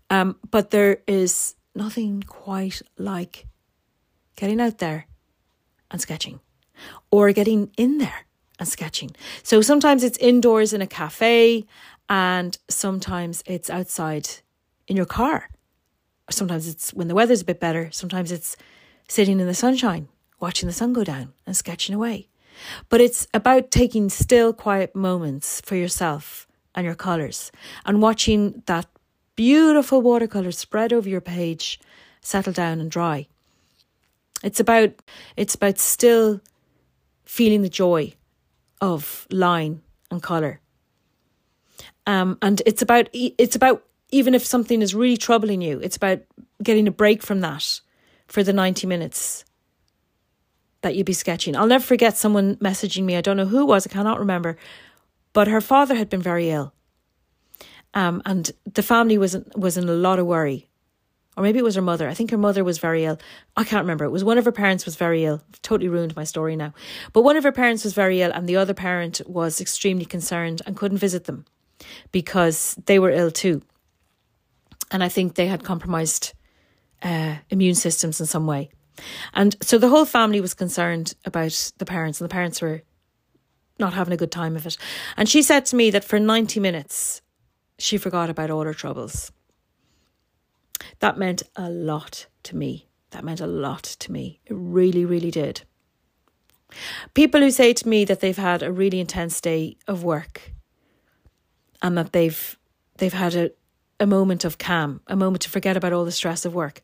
Um, 0.08 0.36
but 0.50 0.70
there 0.70 0.98
is 1.08 1.56
nothing 1.74 2.22
quite 2.22 2.82
like 2.98 3.46
getting 4.36 4.60
out 4.60 4.78
there 4.78 5.06
and 5.90 6.00
sketching, 6.00 6.38
or 7.10 7.32
getting 7.32 7.70
in 7.76 7.98
there 7.98 8.26
and 8.60 8.68
sketching. 8.68 9.10
So 9.42 9.62
sometimes 9.62 10.04
it's 10.04 10.18
indoors 10.18 10.72
in 10.72 10.82
a 10.82 10.86
cafe, 10.86 11.66
and 12.10 12.58
sometimes 12.68 13.42
it's 13.46 13.70
outside 13.70 14.28
in 14.88 14.96
your 14.96 15.06
car. 15.06 15.48
Sometimes 16.28 16.66
it's 16.66 16.92
when 16.92 17.06
the 17.06 17.14
weather's 17.14 17.42
a 17.42 17.44
bit 17.44 17.60
better. 17.60 17.88
Sometimes 17.92 18.32
it's 18.32 18.56
sitting 19.08 19.38
in 19.38 19.46
the 19.46 19.54
sunshine, 19.54 20.08
watching 20.40 20.66
the 20.66 20.72
sun 20.72 20.92
go 20.92 21.04
down 21.04 21.32
and 21.46 21.56
sketching 21.56 21.94
away. 21.94 22.28
But 22.88 23.00
it's 23.00 23.28
about 23.32 23.70
taking 23.70 24.10
still, 24.10 24.52
quiet 24.52 24.94
moments 24.94 25.60
for 25.60 25.76
yourself 25.76 26.48
and 26.74 26.84
your 26.84 26.96
colours 26.96 27.52
and 27.86 28.02
watching 28.02 28.62
that 28.66 28.86
beautiful 29.36 30.02
watercolour 30.02 30.52
spread 30.52 30.92
over 30.92 31.08
your 31.08 31.20
page 31.20 31.80
settle 32.20 32.52
down 32.52 32.80
and 32.80 32.90
dry. 32.90 33.28
It's 34.42 34.60
about 34.60 34.90
it's 35.36 35.54
about 35.54 35.78
still 35.78 36.40
feeling 37.24 37.62
the 37.62 37.68
joy 37.68 38.14
of 38.80 39.26
line 39.30 39.82
and 40.10 40.22
colour. 40.22 40.60
Um, 42.06 42.38
and 42.42 42.62
it's 42.66 42.82
about 42.82 43.08
it's 43.12 43.56
about 43.56 43.84
even 44.10 44.34
if 44.34 44.44
something 44.44 44.82
is 44.82 44.94
really 44.94 45.16
troubling 45.16 45.62
you, 45.62 45.78
it's 45.80 45.96
about 45.96 46.20
getting 46.62 46.88
a 46.88 46.92
break 46.92 47.22
from 47.22 47.40
that 47.40 47.80
for 48.26 48.42
the 48.42 48.52
90 48.52 48.86
minutes 48.86 49.44
that 50.82 50.94
you'd 50.94 51.06
be 51.06 51.12
sketching. 51.12 51.56
I'll 51.56 51.66
never 51.66 51.84
forget 51.84 52.16
someone 52.16 52.56
messaging 52.56 53.04
me. 53.04 53.16
I 53.16 53.20
don't 53.20 53.36
know 53.36 53.46
who 53.46 53.60
it 53.60 53.66
was, 53.66 53.86
I 53.86 53.90
cannot 53.90 54.18
remember. 54.18 54.56
But 55.32 55.48
her 55.48 55.60
father 55.60 55.94
had 55.94 56.08
been 56.08 56.22
very 56.22 56.50
ill. 56.50 56.72
Um, 57.92 58.22
and 58.24 58.50
the 58.72 58.82
family 58.82 59.18
was 59.18 59.34
in, 59.34 59.44
was 59.56 59.76
in 59.76 59.88
a 59.88 59.92
lot 59.92 60.18
of 60.18 60.26
worry. 60.26 60.68
Or 61.36 61.42
maybe 61.42 61.58
it 61.58 61.64
was 61.64 61.76
her 61.76 61.82
mother. 61.82 62.08
I 62.08 62.14
think 62.14 62.30
her 62.30 62.38
mother 62.38 62.64
was 62.64 62.78
very 62.78 63.04
ill. 63.04 63.18
I 63.56 63.64
can't 63.64 63.82
remember. 63.82 64.04
It 64.04 64.10
was 64.10 64.24
one 64.24 64.38
of 64.38 64.44
her 64.44 64.52
parents 64.52 64.84
was 64.84 64.96
very 64.96 65.24
ill. 65.24 65.42
I've 65.48 65.62
totally 65.62 65.88
ruined 65.88 66.16
my 66.16 66.24
story 66.24 66.56
now. 66.56 66.72
But 67.12 67.22
one 67.22 67.36
of 67.36 67.44
her 67.44 67.52
parents 67.52 67.84
was 67.84 67.94
very 67.94 68.22
ill 68.22 68.32
and 68.32 68.48
the 68.48 68.56
other 68.56 68.74
parent 68.74 69.20
was 69.26 69.60
extremely 69.60 70.04
concerned 70.04 70.62
and 70.66 70.76
couldn't 70.76 70.98
visit 70.98 71.24
them 71.24 71.44
because 72.12 72.76
they 72.86 72.98
were 72.98 73.10
ill 73.10 73.30
too. 73.30 73.62
And 74.90 75.04
I 75.04 75.08
think 75.08 75.34
they 75.34 75.46
had 75.46 75.64
compromised 75.64 76.32
uh, 77.02 77.36
immune 77.48 77.74
systems 77.74 78.20
in 78.20 78.26
some 78.26 78.46
way. 78.46 78.70
And 79.32 79.56
so 79.62 79.78
the 79.78 79.88
whole 79.88 80.04
family 80.04 80.40
was 80.40 80.54
concerned 80.54 81.14
about 81.24 81.72
the 81.78 81.86
parents, 81.86 82.20
and 82.20 82.28
the 82.28 82.32
parents 82.32 82.60
were 82.60 82.82
not 83.78 83.94
having 83.94 84.12
a 84.12 84.16
good 84.16 84.32
time 84.32 84.56
of 84.56 84.66
it. 84.66 84.76
And 85.16 85.28
she 85.28 85.42
said 85.42 85.64
to 85.66 85.76
me 85.76 85.90
that 85.90 86.04
for 86.04 86.18
90 86.18 86.60
minutes, 86.60 87.22
she 87.78 87.96
forgot 87.96 88.28
about 88.28 88.50
all 88.50 88.64
her 88.64 88.74
troubles. 88.74 89.32
That 90.98 91.16
meant 91.16 91.42
a 91.56 91.70
lot 91.70 92.26
to 92.44 92.56
me. 92.56 92.88
That 93.10 93.24
meant 93.24 93.40
a 93.40 93.46
lot 93.46 93.84
to 93.84 94.12
me. 94.12 94.40
It 94.46 94.54
really, 94.54 95.04
really 95.04 95.30
did. 95.30 95.62
People 97.14 97.40
who 97.40 97.50
say 97.50 97.72
to 97.72 97.88
me 97.88 98.04
that 98.04 98.20
they've 98.20 98.36
had 98.36 98.62
a 98.62 98.70
really 98.70 99.00
intense 99.00 99.40
day 99.40 99.76
of 99.88 100.04
work 100.04 100.52
and 101.82 101.96
that 101.96 102.12
they've 102.12 102.58
they've 102.98 103.12
had 103.12 103.34
a, 103.34 103.50
a 103.98 104.06
moment 104.06 104.44
of 104.44 104.58
calm, 104.58 105.00
a 105.06 105.16
moment 105.16 105.42
to 105.42 105.50
forget 105.50 105.76
about 105.76 105.92
all 105.92 106.04
the 106.04 106.12
stress 106.12 106.44
of 106.44 106.54
work. 106.54 106.82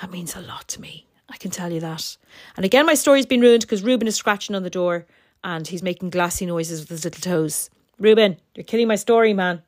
That 0.00 0.10
means 0.10 0.34
a 0.34 0.40
lot 0.40 0.68
to 0.68 0.80
me. 0.80 1.06
I 1.28 1.36
can 1.36 1.50
tell 1.50 1.72
you 1.72 1.80
that. 1.80 2.16
And 2.56 2.64
again, 2.64 2.86
my 2.86 2.94
story's 2.94 3.26
been 3.26 3.40
ruined 3.40 3.62
because 3.62 3.82
Ruben 3.82 4.08
is 4.08 4.16
scratching 4.16 4.56
on 4.56 4.62
the 4.62 4.70
door 4.70 5.06
and 5.44 5.66
he's 5.66 5.82
making 5.82 6.10
glassy 6.10 6.46
noises 6.46 6.80
with 6.80 6.90
his 6.90 7.04
little 7.04 7.20
toes. 7.20 7.70
Ruben, 7.98 8.38
you're 8.54 8.64
killing 8.64 8.88
my 8.88 8.96
story, 8.96 9.32
man. 9.32 9.62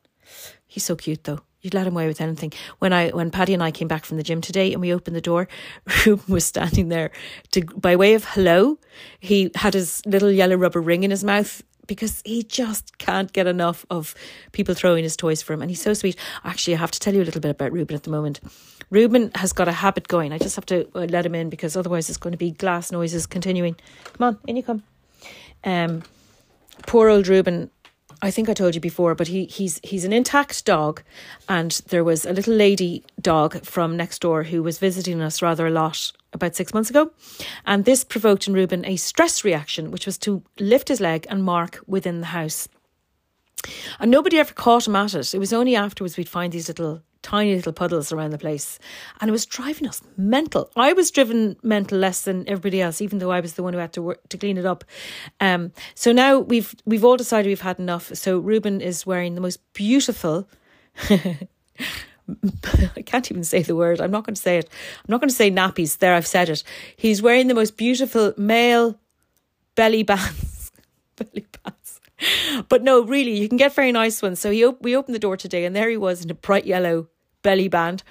He's 0.67 0.83
so 0.83 0.95
cute 0.95 1.23
though. 1.23 1.39
You'd 1.61 1.73
let 1.73 1.87
him 1.87 1.93
away 1.93 2.07
with 2.07 2.19
anything. 2.19 2.51
When 2.79 2.91
I 2.91 3.09
when 3.11 3.31
Paddy 3.31 3.53
and 3.53 3.63
I 3.63 3.71
came 3.71 3.87
back 3.87 4.03
from 4.03 4.17
the 4.17 4.23
gym 4.23 4.41
today 4.41 4.73
and 4.73 4.81
we 4.81 4.93
opened 4.93 5.15
the 5.15 5.21
door, 5.21 5.47
Ruben 6.05 6.33
was 6.33 6.45
standing 6.45 6.89
there 6.89 7.11
to 7.51 7.63
by 7.63 7.95
way 7.95 8.15
of 8.15 8.25
hello. 8.25 8.79
He 9.19 9.49
had 9.55 9.73
his 9.73 10.05
little 10.05 10.31
yellow 10.31 10.57
rubber 10.57 10.81
ring 10.81 11.03
in 11.03 11.11
his 11.11 11.23
mouth 11.23 11.63
because 11.87 12.21
he 12.25 12.43
just 12.43 12.97
can't 12.97 13.31
get 13.33 13.47
enough 13.47 13.85
of 13.89 14.15
people 14.51 14.73
throwing 14.75 15.03
his 15.03 15.15
toys 15.15 15.41
for 15.41 15.53
him. 15.53 15.61
And 15.61 15.69
he's 15.69 15.81
so 15.81 15.93
sweet. 15.93 16.15
Actually, 16.43 16.75
I 16.75 16.79
have 16.79 16.91
to 16.91 16.99
tell 16.99 17.13
you 17.13 17.21
a 17.21 17.25
little 17.25 17.41
bit 17.41 17.51
about 17.51 17.71
Ruben 17.71 17.95
at 17.95 18.03
the 18.03 18.09
moment. 18.09 18.39
Ruben 18.89 19.31
has 19.35 19.53
got 19.53 19.67
a 19.67 19.71
habit 19.71 20.07
going. 20.07 20.31
I 20.31 20.37
just 20.37 20.55
have 20.55 20.65
to 20.67 20.87
uh, 20.95 21.05
let 21.09 21.25
him 21.25 21.35
in 21.35 21.49
because 21.49 21.75
otherwise 21.75 22.09
it's 22.09 22.17
going 22.17 22.31
to 22.31 22.37
be 22.37 22.51
glass 22.51 22.91
noises 22.91 23.25
continuing. 23.25 23.75
Come 24.13 24.27
on, 24.27 24.39
in 24.47 24.55
you 24.55 24.63
come. 24.63 24.83
Um, 25.63 26.03
poor 26.85 27.09
old 27.09 27.27
Ruben. 27.27 27.69
I 28.23 28.31
think 28.31 28.47
I 28.47 28.53
told 28.53 28.73
you 28.73 28.79
before, 28.79 29.15
but 29.15 29.27
he 29.27 29.43
he's 29.47 29.81
he's 29.83 30.05
an 30.05 30.13
intact 30.13 30.63
dog, 30.63 31.03
and 31.49 31.71
there 31.89 32.05
was 32.05 32.25
a 32.25 32.31
little 32.31 32.53
lady 32.53 33.03
dog 33.19 33.65
from 33.65 33.97
next 33.97 34.19
door 34.19 34.43
who 34.43 34.63
was 34.63 34.79
visiting 34.79 35.21
us 35.21 35.41
rather 35.41 35.67
a 35.67 35.71
lot 35.71 36.13
about 36.31 36.55
six 36.55 36.73
months 36.73 36.89
ago. 36.89 37.11
And 37.65 37.83
this 37.83 38.05
provoked 38.05 38.47
in 38.47 38.53
Ruben 38.53 38.85
a 38.85 38.95
stress 38.95 39.43
reaction, 39.43 39.91
which 39.91 40.05
was 40.05 40.17
to 40.19 40.41
lift 40.57 40.87
his 40.87 41.01
leg 41.01 41.27
and 41.29 41.43
mark 41.43 41.81
within 41.85 42.21
the 42.21 42.27
house. 42.27 42.69
And 43.99 44.09
nobody 44.09 44.39
ever 44.39 44.53
caught 44.53 44.87
him 44.87 44.95
at 44.95 45.13
it. 45.13 45.33
It 45.33 45.39
was 45.39 45.51
only 45.51 45.75
afterwards 45.75 46.15
we'd 46.15 46.29
find 46.29 46.53
these 46.53 46.69
little 46.69 47.01
tiny 47.23 47.55
little 47.55 47.73
puddles 47.73 48.11
around 48.11 48.31
the 48.31 48.37
place. 48.37 48.77
And 49.19 49.29
it 49.29 49.31
was 49.31 49.45
driving 49.45 49.87
us 49.87 50.01
mental. 50.17 50.69
I 50.75 50.93
was 50.93 51.09
driven 51.09 51.57
mental 51.63 51.97
less 51.97 52.21
than 52.21 52.47
everybody 52.47 52.81
else, 52.81 53.01
even 53.01 53.17
though 53.17 53.31
I 53.31 53.39
was 53.39 53.53
the 53.53 53.63
one 53.63 53.73
who 53.73 53.79
had 53.79 53.93
to 53.93 54.01
work 54.01 54.29
to 54.29 54.37
clean 54.37 54.57
it 54.57 54.65
up. 54.65 54.83
Um, 55.39 55.71
so 55.95 56.11
now 56.11 56.37
we've 56.37 56.75
we've 56.85 57.03
all 57.03 57.17
decided 57.17 57.47
we've 57.47 57.61
had 57.61 57.79
enough. 57.79 58.13
So 58.15 58.37
Ruben 58.37 58.81
is 58.81 59.05
wearing 59.05 59.33
the 59.33 59.41
most 59.41 59.59
beautiful 59.73 60.47
I 62.95 63.01
can't 63.05 63.29
even 63.31 63.43
say 63.43 63.63
the 63.63 63.75
word. 63.75 63.99
I'm 63.99 64.11
not 64.11 64.25
going 64.25 64.35
to 64.35 64.41
say 64.41 64.57
it. 64.57 64.69
I'm 64.99 65.11
not 65.11 65.19
going 65.19 65.29
to 65.29 65.35
say 65.35 65.51
nappies. 65.51 65.97
There, 65.97 66.13
I've 66.13 66.27
said 66.27 66.49
it. 66.49 66.63
He's 66.95 67.21
wearing 67.21 67.47
the 67.47 67.53
most 67.53 67.75
beautiful 67.75 68.33
male 68.37 68.99
belly 69.75 70.03
bands. 70.03 70.71
belly 71.15 71.47
bands. 71.63 71.99
But 72.69 72.83
no, 72.83 73.01
really, 73.01 73.37
you 73.37 73.49
can 73.49 73.57
get 73.57 73.75
very 73.75 73.91
nice 73.91 74.21
ones. 74.21 74.39
So 74.39 74.51
he 74.51 74.65
op- 74.65 74.81
we 74.81 74.95
opened 74.95 75.15
the 75.15 75.19
door 75.19 75.35
today, 75.35 75.65
and 75.65 75.75
there 75.75 75.89
he 75.89 75.97
was 75.97 76.23
in 76.23 76.31
a 76.31 76.35
bright 76.35 76.65
yellow 76.65 77.09
belly 77.43 77.67
band, 77.67 78.03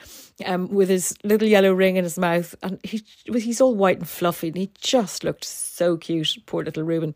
um, 0.47 0.69
with 0.69 0.89
his 0.89 1.15
little 1.25 1.49
yellow 1.49 1.73
ring 1.73 1.97
in 1.97 2.05
his 2.05 2.19
mouth, 2.19 2.55
and 2.63 2.79
he 2.85 3.03
he's 3.33 3.61
all 3.61 3.75
white 3.75 3.99
and 3.99 4.09
fluffy, 4.09 4.49
and 4.49 4.57
he 4.57 4.71
just 4.81 5.25
looked 5.25 5.45
so 5.45 5.97
cute. 5.97 6.39
Poor 6.47 6.65
little 6.65 6.85
Ruben. 6.85 7.15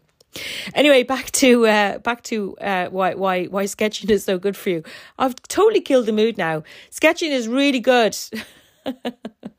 Anyway, 0.74 1.02
back 1.02 1.30
to 1.32 1.66
uh, 1.66 1.98
back 1.98 2.22
to 2.24 2.56
uh, 2.58 2.88
why 2.88 3.14
why 3.14 3.44
why 3.44 3.66
sketching 3.66 4.10
is 4.10 4.24
so 4.24 4.38
good 4.38 4.56
for 4.56 4.70
you. 4.70 4.82
I've 5.18 5.40
totally 5.48 5.80
killed 5.80 6.06
the 6.06 6.12
mood 6.12 6.36
now. 6.36 6.62
Sketching 6.90 7.32
is 7.32 7.48
really 7.48 7.80
good. 7.80 8.16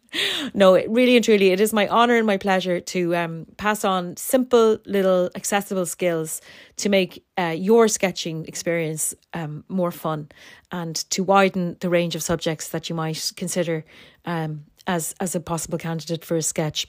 no, 0.53 0.75
it 0.75 0.89
really 0.89 1.15
and 1.15 1.23
truly, 1.23 1.51
it 1.51 1.59
is 1.59 1.73
my 1.73 1.87
honour 1.87 2.15
and 2.15 2.25
my 2.25 2.37
pleasure 2.37 2.79
to 2.79 3.15
um, 3.15 3.45
pass 3.57 3.83
on 3.83 4.17
simple, 4.17 4.77
little, 4.85 5.29
accessible 5.35 5.85
skills 5.85 6.41
to 6.77 6.89
make 6.89 7.23
uh, 7.37 7.55
your 7.57 7.87
sketching 7.87 8.45
experience 8.45 9.13
um, 9.33 9.63
more 9.67 9.91
fun 9.91 10.29
and 10.71 10.95
to 11.09 11.23
widen 11.23 11.77
the 11.79 11.89
range 11.89 12.15
of 12.15 12.23
subjects 12.23 12.69
that 12.69 12.89
you 12.89 12.95
might 12.95 13.31
consider 13.35 13.85
um, 14.25 14.65
as 14.85 15.13
as 15.19 15.35
a 15.35 15.39
possible 15.39 15.77
candidate 15.77 16.23
for 16.23 16.37
a 16.37 16.41
sketch. 16.41 16.87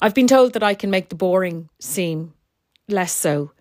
I've 0.00 0.14
been 0.14 0.26
told 0.26 0.54
that 0.54 0.62
I 0.62 0.74
can 0.74 0.90
make 0.90 1.08
the 1.08 1.14
boring 1.14 1.68
seem 1.78 2.34
less 2.88 3.12
so 3.12 3.52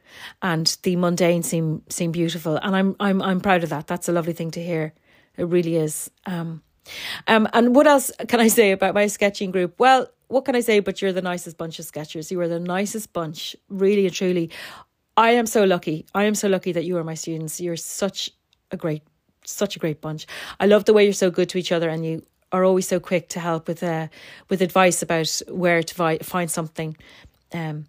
and 0.41 0.77
the 0.83 0.95
mundane 0.95 1.43
seem 1.43 1.83
seem 1.89 2.11
beautiful 2.11 2.55
and 2.57 2.75
I'm 2.75 2.95
I'm 2.99 3.21
I'm 3.21 3.41
proud 3.41 3.63
of 3.63 3.69
that. 3.69 3.87
That's 3.87 4.07
a 4.09 4.13
lovely 4.13 4.33
thing 4.33 4.51
to 4.51 4.63
hear. 4.63 4.93
It 5.35 5.43
really 5.43 5.75
is. 5.75 6.09
Um 6.25 6.63
um 7.27 7.47
and 7.53 7.75
what 7.75 7.87
else 7.87 8.11
can 8.27 8.39
I 8.39 8.47
say 8.47 8.71
about 8.71 8.93
my 8.93 9.07
sketching 9.07 9.51
group? 9.51 9.75
Well, 9.79 10.07
what 10.27 10.45
can 10.45 10.55
I 10.55 10.61
say 10.61 10.79
but 10.79 11.01
you're 11.01 11.13
the 11.13 11.21
nicest 11.21 11.57
bunch 11.57 11.79
of 11.79 11.85
sketchers. 11.85 12.31
You 12.31 12.39
are 12.41 12.47
the 12.47 12.59
nicest 12.59 13.13
bunch, 13.13 13.55
really 13.69 14.05
and 14.05 14.13
truly. 14.13 14.49
I 15.15 15.31
am 15.31 15.47
so 15.47 15.63
lucky. 15.63 16.05
I 16.13 16.25
am 16.25 16.35
so 16.35 16.47
lucky 16.47 16.71
that 16.73 16.85
you 16.85 16.97
are 16.97 17.03
my 17.03 17.15
students. 17.15 17.59
You're 17.59 17.75
such 17.75 18.29
a 18.71 18.77
great 18.77 19.03
such 19.45 19.75
a 19.75 19.79
great 19.79 20.01
bunch. 20.01 20.27
I 20.59 20.65
love 20.65 20.85
the 20.85 20.93
way 20.93 21.03
you're 21.03 21.13
so 21.13 21.31
good 21.31 21.49
to 21.49 21.57
each 21.57 21.71
other 21.71 21.89
and 21.89 22.05
you 22.05 22.23
are 22.51 22.63
always 22.63 22.87
so 22.87 22.99
quick 22.99 23.29
to 23.29 23.39
help 23.39 23.67
with 23.67 23.83
uh, 23.83 24.07
with 24.49 24.61
advice 24.61 25.01
about 25.01 25.41
where 25.49 25.83
to 25.83 25.95
vi- 25.95 26.19
find 26.19 26.49
something. 26.49 26.95
Um, 27.53 27.85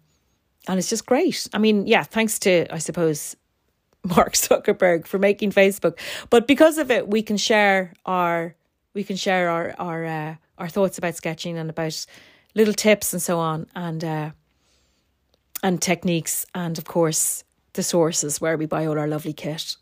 and 0.67 0.77
it's 0.77 0.89
just 0.89 1.05
great. 1.05 1.47
I 1.53 1.57
mean, 1.57 1.87
yeah, 1.87 2.03
thanks 2.03 2.39
to 2.39 2.65
I 2.73 2.79
suppose 2.79 3.35
Mark 4.03 4.33
Zuckerberg 4.33 5.05
for 5.05 5.19
making 5.19 5.51
Facebook, 5.51 5.99
but 6.29 6.47
because 6.47 6.77
of 6.77 6.89
it, 6.91 7.07
we 7.07 7.21
can 7.21 7.37
share 7.37 7.93
our 8.05 8.55
we 8.93 9.03
can 9.03 9.15
share 9.15 9.49
our 9.49 9.75
our 9.77 10.05
uh, 10.05 10.35
our 10.57 10.69
thoughts 10.69 10.97
about 10.97 11.15
sketching 11.15 11.57
and 11.57 11.69
about 11.69 12.05
little 12.55 12.73
tips 12.73 13.13
and 13.13 13.21
so 13.21 13.39
on, 13.39 13.67
and 13.75 14.03
uh, 14.03 14.31
and 15.63 15.81
techniques, 15.81 16.45
and 16.53 16.77
of 16.77 16.85
course 16.85 17.43
the 17.73 17.83
sources 17.83 18.41
where 18.41 18.57
we 18.57 18.65
buy 18.65 18.85
all 18.85 18.97
our 18.97 19.07
lovely 19.07 19.33
kit. 19.33 19.75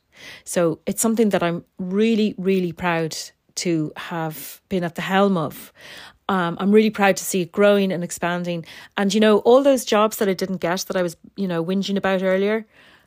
So 0.43 0.79
it's 0.85 1.01
something 1.01 1.29
that 1.29 1.43
I'm 1.43 1.63
really 1.77 2.35
really 2.37 2.71
proud 2.71 3.15
to 3.55 3.91
have 3.95 4.61
been 4.69 4.83
at 4.83 4.95
the 4.95 5.01
helm 5.01 5.37
of. 5.37 5.73
Um, 6.29 6.57
I'm 6.59 6.71
really 6.71 6.89
proud 6.89 7.17
to 7.17 7.23
see 7.23 7.41
it 7.41 7.51
growing 7.51 7.91
and 7.91 8.03
expanding. 8.03 8.65
And, 8.97 9.13
you 9.13 9.19
know, 9.19 9.39
all 9.39 9.63
those 9.63 9.85
jobs 9.85 10.17
that 10.17 10.27
I 10.27 10.33
didn't 10.33 10.57
get 10.57 10.81
that 10.87 10.97
I 10.97 11.01
was, 11.01 11.15
you 11.35 11.47
know, 11.47 11.63
whinging 11.63 11.97
about 11.97 12.21
earlier, 12.21 12.65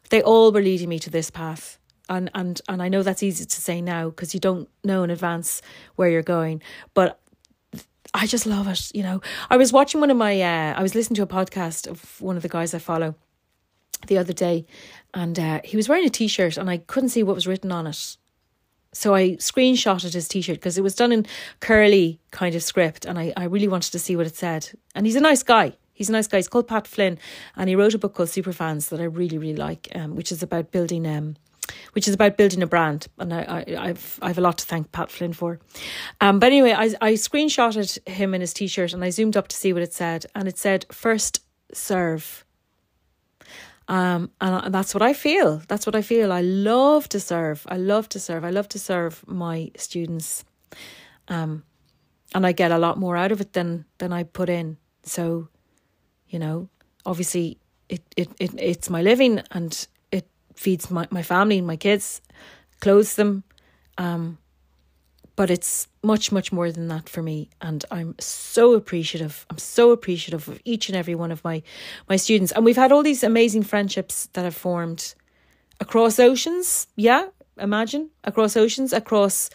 they 0.08 0.22
all 0.22 0.52
were 0.52 0.62
leading 0.62 0.88
me 0.88 0.98
to 1.00 1.10
this 1.10 1.30
path. 1.30 1.78
And, 2.10 2.30
and, 2.34 2.60
and 2.68 2.82
I 2.82 2.88
know 2.88 3.02
that's 3.02 3.22
easy 3.22 3.46
to 3.46 3.60
say 3.60 3.80
now 3.80 4.10
because 4.10 4.34
you 4.34 4.40
don't 4.40 4.68
know 4.84 5.02
in 5.04 5.10
advance 5.10 5.62
where 5.96 6.10
you're 6.10 6.22
going. 6.22 6.60
But 6.92 7.20
I 8.12 8.26
just 8.26 8.46
love 8.46 8.66
it. 8.68 8.90
You 8.94 9.02
know, 9.02 9.22
I 9.48 9.56
was 9.56 9.72
watching 9.72 10.00
one 10.00 10.10
of 10.10 10.16
my, 10.16 10.42
uh, 10.42 10.74
I 10.76 10.82
was 10.82 10.94
listening 10.94 11.16
to 11.16 11.22
a 11.22 11.26
podcast 11.26 11.86
of 11.86 12.20
one 12.20 12.36
of 12.36 12.42
the 12.42 12.48
guys 12.48 12.74
I 12.74 12.78
follow 12.78 13.14
the 14.06 14.18
other 14.18 14.32
day, 14.32 14.66
and 15.14 15.38
uh, 15.38 15.60
he 15.64 15.76
was 15.76 15.88
wearing 15.88 16.06
a 16.06 16.10
t 16.10 16.26
shirt, 16.26 16.56
and 16.56 16.70
I 16.70 16.78
couldn't 16.78 17.10
see 17.10 17.22
what 17.22 17.34
was 17.34 17.46
written 17.46 17.70
on 17.70 17.86
it. 17.86 18.16
So 18.92 19.14
I 19.14 19.36
screenshotted 19.36 20.14
his 20.14 20.26
t 20.26 20.42
shirt 20.42 20.56
because 20.56 20.78
it 20.78 20.82
was 20.82 20.94
done 20.94 21.12
in 21.12 21.26
curly 21.60 22.18
kind 22.30 22.54
of 22.54 22.62
script, 22.62 23.04
and 23.04 23.18
I, 23.18 23.32
I 23.36 23.44
really 23.44 23.68
wanted 23.68 23.92
to 23.92 23.98
see 23.98 24.16
what 24.16 24.26
it 24.26 24.36
said. 24.36 24.70
And 24.94 25.06
he's 25.06 25.16
a 25.16 25.20
nice 25.20 25.42
guy. 25.42 25.74
He's 25.92 26.08
a 26.08 26.12
nice 26.12 26.26
guy. 26.26 26.38
He's 26.38 26.48
called 26.48 26.66
Pat 26.66 26.86
Flynn, 26.86 27.18
and 27.56 27.68
he 27.68 27.76
wrote 27.76 27.94
a 27.94 27.98
book 27.98 28.14
called 28.14 28.30
Superfans 28.30 28.88
that 28.88 29.00
I 29.00 29.04
really, 29.04 29.38
really 29.38 29.56
like, 29.56 29.88
um, 29.94 30.16
which 30.16 30.32
is 30.32 30.42
about 30.42 30.72
building 30.72 31.06
um, 31.06 31.36
which 31.92 32.08
is 32.08 32.14
about 32.14 32.36
building 32.36 32.62
a 32.62 32.66
brand. 32.66 33.06
And 33.18 33.32
I, 33.32 33.64
I, 33.78 33.86
have 33.88 34.18
I've 34.22 34.38
a 34.38 34.40
lot 34.40 34.58
to 34.58 34.66
thank 34.66 34.92
Pat 34.92 35.10
Flynn 35.10 35.32
for. 35.32 35.58
Um, 36.20 36.38
but 36.38 36.46
anyway, 36.46 36.72
I, 36.72 36.94
I 37.00 37.12
screenshotted 37.14 38.06
him 38.08 38.34
in 38.34 38.40
his 38.40 38.52
t 38.52 38.66
shirt 38.66 38.92
and 38.92 39.04
I 39.04 39.10
zoomed 39.10 39.36
up 39.36 39.48
to 39.48 39.56
see 39.56 39.72
what 39.72 39.82
it 39.82 39.92
said. 39.92 40.26
And 40.34 40.48
it 40.48 40.58
said, 40.58 40.86
first 40.90 41.42
serve. 41.72 42.44
Um, 43.88 44.30
and 44.40 44.72
that's 44.72 44.94
what 44.94 45.02
I 45.02 45.12
feel. 45.12 45.62
That's 45.66 45.84
what 45.84 45.96
I 45.96 46.02
feel. 46.02 46.32
I 46.32 46.42
love 46.42 47.08
to 47.08 47.18
serve. 47.18 47.66
I 47.68 47.76
love 47.76 48.08
to 48.10 48.20
serve. 48.20 48.44
I 48.44 48.50
love 48.50 48.68
to 48.68 48.78
serve 48.78 49.24
my 49.26 49.72
students. 49.76 50.44
Um, 51.26 51.64
and 52.34 52.46
I 52.46 52.52
get 52.52 52.70
a 52.70 52.78
lot 52.78 52.98
more 52.98 53.16
out 53.16 53.32
of 53.32 53.40
it 53.40 53.52
than 53.52 53.84
than 53.98 54.12
I 54.12 54.22
put 54.22 54.48
in. 54.48 54.76
So, 55.02 55.48
you 56.28 56.38
know, 56.38 56.68
obviously 57.04 57.58
it, 57.88 58.02
it, 58.16 58.28
it 58.38 58.50
it's 58.58 58.90
my 58.90 59.02
living 59.02 59.42
and 59.50 59.86
feeds 60.60 60.90
my, 60.90 61.08
my 61.10 61.22
family, 61.22 61.56
and 61.58 61.66
my 61.66 61.76
kids, 61.76 62.20
clothes 62.80 63.14
them. 63.16 63.42
Um, 63.96 64.36
but 65.34 65.50
it's 65.50 65.88
much, 66.02 66.30
much 66.30 66.52
more 66.52 66.70
than 66.70 66.88
that 66.88 67.08
for 67.08 67.22
me. 67.22 67.48
And 67.62 67.82
I'm 67.90 68.14
so 68.18 68.74
appreciative. 68.74 69.46
I'm 69.48 69.56
so 69.56 69.90
appreciative 69.90 70.46
of 70.48 70.60
each 70.66 70.90
and 70.90 70.96
every 70.96 71.14
one 71.14 71.32
of 71.32 71.42
my, 71.42 71.62
my 72.10 72.16
students. 72.16 72.52
And 72.52 72.62
we've 72.62 72.76
had 72.76 72.92
all 72.92 73.02
these 73.02 73.24
amazing 73.24 73.62
friendships 73.62 74.28
that 74.34 74.44
have 74.44 74.54
formed 74.54 75.14
across 75.80 76.18
oceans. 76.18 76.88
Yeah, 76.94 77.28
imagine 77.58 78.10
across 78.24 78.54
oceans, 78.54 78.92
across, 78.92 79.48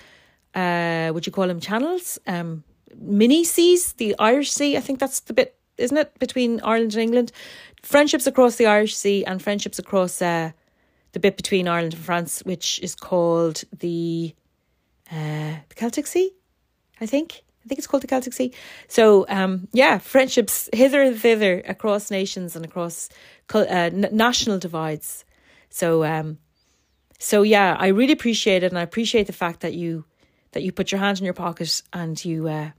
uh, 0.56 1.12
would 1.14 1.28
you 1.28 1.32
call 1.32 1.48
them 1.48 1.60
channels? 1.60 2.18
Um, 2.26 2.64
mini 3.00 3.44
seas, 3.44 3.94
the 3.94 4.16
Irish 4.18 4.52
Sea. 4.52 4.76
I 4.76 4.82
think 4.82 4.98
that's 4.98 5.20
the 5.20 5.34
bit, 5.34 5.56
isn't 5.78 5.98
it, 5.98 6.18
between 6.18 6.62
Ireland 6.62 6.94
and 6.94 7.04
England? 7.04 7.32
Friendships 7.84 8.26
across 8.26 8.56
the 8.56 8.66
Irish 8.66 8.96
Sea 8.96 9.24
and 9.26 9.40
friendships 9.40 9.78
across 9.78 10.20
uh, 10.20 10.52
the 11.16 11.20
bit 11.22 11.38
between 11.38 11.66
Ireland 11.66 11.94
and 11.94 12.04
France, 12.04 12.42
which 12.44 12.78
is 12.84 12.94
called 12.94 13.64
the 13.80 14.36
uh, 15.10 15.56
the 15.70 15.76
Celtic 15.76 16.08
Sea, 16.08 16.30
I 17.00 17.06
think. 17.06 17.42
I 17.64 17.68
think 17.68 17.80
it's 17.80 17.88
called 17.88 18.04
the 18.04 18.08
Celtic 18.08 18.34
Sea. 18.34 18.52
So, 18.90 19.26
um, 19.30 19.70
yeah, 19.72 19.98
friendships 19.98 20.70
hither 20.74 21.02
and 21.02 21.18
thither 21.18 21.64
across 21.66 22.12
nations 22.12 22.56
and 22.56 22.66
across 22.66 23.08
uh, 23.54 23.90
national 23.94 24.60
divides. 24.60 25.24
So, 25.70 26.04
um, 26.04 26.38
so 27.18 27.44
yeah, 27.44 27.78
I 27.80 27.88
really 27.88 28.12
appreciate 28.12 28.64
it, 28.64 28.72
and 28.74 28.78
I 28.78 28.82
appreciate 28.82 29.26
the 29.26 29.34
fact 29.34 29.62
that 29.62 29.74
you 29.74 30.04
that 30.52 30.64
you 30.64 30.74
put 30.74 30.92
your 30.92 31.00
hand 31.00 31.18
in 31.20 31.24
your 31.24 31.34
pocket 31.34 31.82
and 31.94 32.24
you 32.26 32.50
uh, 32.50 32.72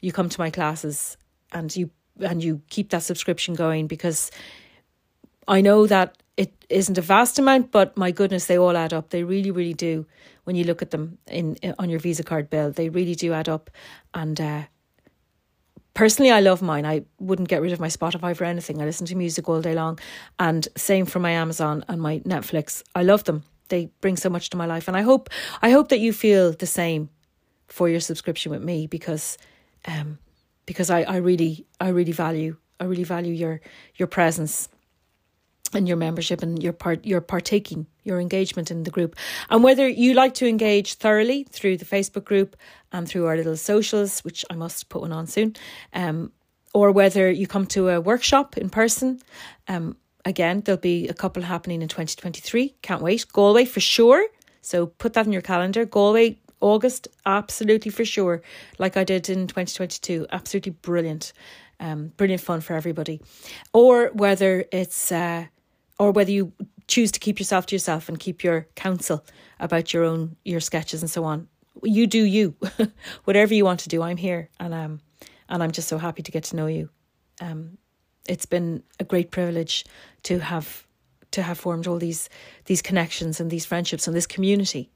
you 0.00 0.12
come 0.12 0.28
to 0.28 0.40
my 0.40 0.50
classes 0.50 1.16
and 1.50 1.74
you 1.74 1.90
and 2.20 2.44
you 2.44 2.62
keep 2.70 2.90
that 2.90 3.02
subscription 3.02 3.54
going 3.54 3.88
because 3.88 4.30
I 5.48 5.62
know 5.62 5.88
that 5.88 6.16
it 6.36 6.52
isn't 6.68 6.98
a 6.98 7.02
vast 7.02 7.38
amount, 7.38 7.72
but 7.72 7.96
my 7.96 8.10
goodness, 8.10 8.46
they 8.46 8.58
all 8.58 8.76
add 8.76 8.92
up. 8.92 9.10
They 9.10 9.24
really, 9.24 9.50
really 9.50 9.74
do. 9.74 10.06
When 10.44 10.54
you 10.54 10.64
look 10.64 10.82
at 10.82 10.90
them 10.90 11.18
in, 11.26 11.56
on 11.78 11.88
your 11.88 11.98
Visa 11.98 12.22
card 12.22 12.50
bill, 12.50 12.70
they 12.70 12.88
really 12.88 13.14
do 13.14 13.32
add 13.32 13.48
up. 13.48 13.70
And 14.14 14.40
uh, 14.40 14.62
personally, 15.94 16.30
I 16.30 16.40
love 16.40 16.62
mine. 16.62 16.84
I 16.84 17.04
wouldn't 17.18 17.48
get 17.48 17.62
rid 17.62 17.72
of 17.72 17.80
my 17.80 17.88
Spotify 17.88 18.36
for 18.36 18.44
anything. 18.44 18.80
I 18.80 18.84
listen 18.84 19.06
to 19.06 19.16
music 19.16 19.48
all 19.48 19.60
day 19.60 19.74
long, 19.74 19.98
and 20.38 20.68
same 20.76 21.06
for 21.06 21.18
my 21.18 21.30
Amazon 21.32 21.84
and 21.88 22.00
my 22.00 22.20
Netflix. 22.20 22.82
I 22.94 23.02
love 23.02 23.24
them. 23.24 23.42
They 23.68 23.86
bring 24.00 24.16
so 24.16 24.30
much 24.30 24.50
to 24.50 24.56
my 24.56 24.66
life, 24.66 24.88
and 24.88 24.96
I 24.96 25.02
hope 25.02 25.30
I 25.62 25.70
hope 25.70 25.88
that 25.88 25.98
you 25.98 26.12
feel 26.12 26.52
the 26.52 26.66
same 26.66 27.08
for 27.66 27.88
your 27.88 28.00
subscription 28.00 28.52
with 28.52 28.62
me 28.62 28.86
because 28.86 29.38
um 29.86 30.18
because 30.66 30.88
I, 30.90 31.02
I 31.02 31.16
really 31.16 31.66
I 31.80 31.88
really 31.88 32.12
value 32.12 32.56
I 32.78 32.84
really 32.84 33.04
value 33.04 33.32
your 33.32 33.60
your 33.96 34.06
presence 34.06 34.68
and 35.74 35.88
your 35.88 35.96
membership 35.96 36.42
and 36.42 36.62
your 36.62 36.72
part 36.72 37.04
your 37.04 37.20
partaking 37.20 37.86
your 38.04 38.20
engagement 38.20 38.70
in 38.70 38.84
the 38.84 38.90
group. 38.90 39.16
And 39.50 39.64
whether 39.64 39.88
you 39.88 40.14
like 40.14 40.34
to 40.34 40.46
engage 40.46 40.94
thoroughly 40.94 41.44
through 41.50 41.76
the 41.76 41.84
facebook 41.84 42.24
group 42.24 42.56
and 42.92 43.08
through 43.08 43.26
our 43.26 43.36
little 43.36 43.56
socials 43.56 44.20
which 44.20 44.44
i 44.50 44.54
must 44.54 44.88
put 44.88 45.02
one 45.02 45.12
on 45.12 45.26
soon 45.26 45.54
um, 45.92 46.32
or 46.72 46.92
whether 46.92 47.30
you 47.30 47.46
come 47.46 47.66
to 47.66 47.88
a 47.88 48.00
workshop 48.00 48.56
in 48.56 48.70
person 48.70 49.20
um, 49.68 49.96
again 50.24 50.60
there'll 50.60 50.80
be 50.80 51.08
a 51.08 51.14
couple 51.14 51.42
happening 51.42 51.82
in 51.82 51.88
2023 51.88 52.76
can't 52.82 53.02
wait. 53.02 53.26
Galway 53.32 53.64
for 53.64 53.80
sure. 53.80 54.26
So 54.60 54.86
put 54.86 55.12
that 55.12 55.26
in 55.26 55.32
your 55.32 55.42
calendar. 55.42 55.84
Galway 55.84 56.38
august 56.60 57.08
absolutely 57.24 57.90
for 57.90 58.04
sure. 58.04 58.42
Like 58.78 58.96
i 58.96 59.04
did 59.04 59.28
in 59.28 59.46
2022 59.46 60.26
absolutely 60.30 60.72
brilliant. 60.72 61.32
Um, 61.78 62.12
brilliant 62.16 62.42
fun 62.42 62.60
for 62.62 62.74
everybody. 62.74 63.20
Or 63.72 64.10
whether 64.14 64.64
it's 64.72 65.12
uh, 65.12 65.46
or 65.98 66.12
whether 66.12 66.30
you 66.30 66.52
choose 66.88 67.10
to 67.12 67.20
keep 67.20 67.38
yourself 67.38 67.66
to 67.66 67.74
yourself 67.74 68.08
and 68.08 68.18
keep 68.18 68.44
your 68.44 68.66
counsel 68.74 69.24
about 69.58 69.92
your 69.92 70.04
own 70.04 70.36
your 70.44 70.60
sketches 70.60 71.02
and 71.02 71.10
so 71.10 71.24
on. 71.24 71.48
You 71.82 72.06
do 72.06 72.22
you, 72.22 72.54
whatever 73.24 73.54
you 73.54 73.64
want 73.64 73.80
to 73.80 73.88
do. 73.88 74.02
I'm 74.02 74.16
here, 74.16 74.48
and 74.58 74.72
um, 74.72 75.00
and 75.48 75.62
I'm 75.62 75.72
just 75.72 75.88
so 75.88 75.98
happy 75.98 76.22
to 76.22 76.32
get 76.32 76.44
to 76.44 76.56
know 76.56 76.66
you. 76.66 76.88
Um, 77.40 77.78
it's 78.28 78.46
been 78.46 78.82
a 78.98 79.04
great 79.04 79.30
privilege 79.30 79.84
to 80.24 80.38
have 80.38 80.86
to 81.32 81.42
have 81.42 81.58
formed 81.58 81.86
all 81.86 81.98
these 81.98 82.28
these 82.64 82.82
connections 82.82 83.40
and 83.40 83.50
these 83.50 83.66
friendships 83.66 84.06
and 84.06 84.16
this 84.16 84.26
community. 84.26 84.90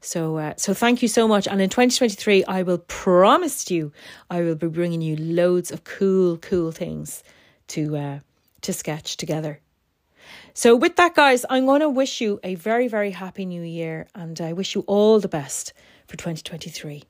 So, 0.00 0.36
uh, 0.36 0.54
so 0.56 0.74
thank 0.74 1.02
you 1.02 1.08
so 1.08 1.26
much. 1.26 1.48
And 1.48 1.60
in 1.60 1.70
2023, 1.70 2.44
I 2.44 2.62
will 2.62 2.78
promise 2.78 3.70
you, 3.70 3.92
I 4.30 4.42
will 4.42 4.54
be 4.54 4.68
bringing 4.68 5.00
you 5.00 5.16
loads 5.16 5.72
of 5.72 5.84
cool, 5.84 6.36
cool 6.36 6.70
things 6.70 7.24
to 7.68 7.96
uh, 7.96 8.18
to 8.62 8.72
sketch 8.72 9.16
together. 9.16 9.60
So, 10.58 10.74
with 10.74 10.96
that, 10.96 11.14
guys, 11.14 11.44
I'm 11.50 11.66
going 11.66 11.82
to 11.82 11.90
wish 11.90 12.22
you 12.22 12.40
a 12.42 12.54
very, 12.54 12.88
very 12.88 13.10
happy 13.10 13.44
new 13.44 13.60
year 13.60 14.06
and 14.14 14.40
I 14.40 14.54
wish 14.54 14.74
you 14.74 14.84
all 14.86 15.20
the 15.20 15.28
best 15.28 15.74
for 16.06 16.16
2023. 16.16 17.02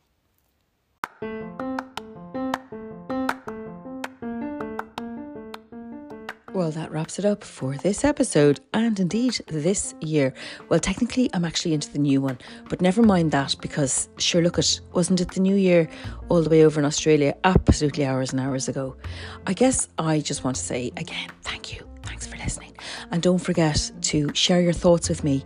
Well, 6.53 6.72
that 6.72 6.90
wraps 6.90 7.20
it 7.20 7.24
up 7.24 7.44
for 7.44 7.76
this 7.76 8.03
episode 8.03 8.59
and 8.74 8.99
indeed 8.99 9.38
this 9.47 9.94
year. 10.01 10.34
Well, 10.68 10.80
technically, 10.80 11.30
I'm 11.32 11.44
actually 11.44 11.74
into 11.74 11.92
the 11.92 12.01
new 12.01 12.20
one, 12.20 12.38
but 12.68 12.80
never 12.80 13.03
mind 13.03 13.30
that 13.30 13.55
because 13.61 14.09
sure, 14.18 14.42
look 14.42 14.59
it, 14.59 14.80
wasn't 14.92 15.20
it 15.20 15.30
the 15.30 15.40
new 15.40 15.55
year 15.55 15.88
all 16.30 16.42
the 16.42 16.51
way 16.51 16.64
over 16.64 16.80
in 16.80 16.86
Australia 16.86 17.36
absolutely 17.44 18.07
hours 18.07 18.32
and 18.32 18.40
hours 18.40 18.68
ago? 18.68 18.97
I 19.47 19.53
guess 19.53 19.86
I 19.99 20.18
just 20.18 20.42
want 20.42 20.57
to 20.57 20.62
say 20.62 20.90
again, 20.97 21.28
And 23.17 23.23
don't 23.23 23.39
forget 23.39 23.91
to 24.03 24.31
share 24.35 24.61
your 24.61 24.75
thoughts 24.75 25.09
with 25.09 25.25
me. 25.25 25.43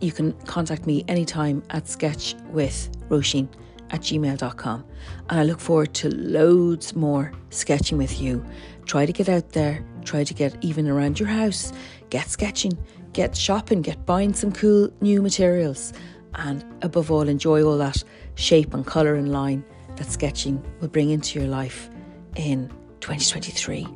You 0.00 0.10
can 0.10 0.32
contact 0.46 0.86
me 0.86 1.04
anytime 1.06 1.62
at 1.68 1.84
sketchwithroisin 1.84 3.46
at 3.90 4.00
gmail.com. 4.00 4.84
And 5.28 5.38
I 5.38 5.42
look 5.42 5.60
forward 5.60 5.92
to 5.96 6.08
loads 6.08 6.96
more 6.96 7.30
sketching 7.50 7.98
with 7.98 8.22
you. 8.22 8.42
Try 8.86 9.04
to 9.04 9.12
get 9.12 9.28
out 9.28 9.50
there, 9.50 9.84
try 10.02 10.24
to 10.24 10.32
get 10.32 10.56
even 10.62 10.88
around 10.88 11.20
your 11.20 11.28
house, 11.28 11.74
get 12.08 12.30
sketching, 12.30 12.72
get 13.12 13.36
shopping, 13.36 13.82
get 13.82 14.06
buying 14.06 14.32
some 14.32 14.50
cool 14.50 14.88
new 15.02 15.20
materials, 15.20 15.92
and 16.36 16.64
above 16.80 17.10
all, 17.10 17.28
enjoy 17.28 17.62
all 17.62 17.76
that 17.76 18.02
shape 18.36 18.72
and 18.72 18.86
colour 18.86 19.14
and 19.16 19.30
line 19.30 19.62
that 19.96 20.10
sketching 20.10 20.64
will 20.80 20.88
bring 20.88 21.10
into 21.10 21.38
your 21.38 21.48
life 21.48 21.90
in 22.36 22.70
2023. 23.00 23.86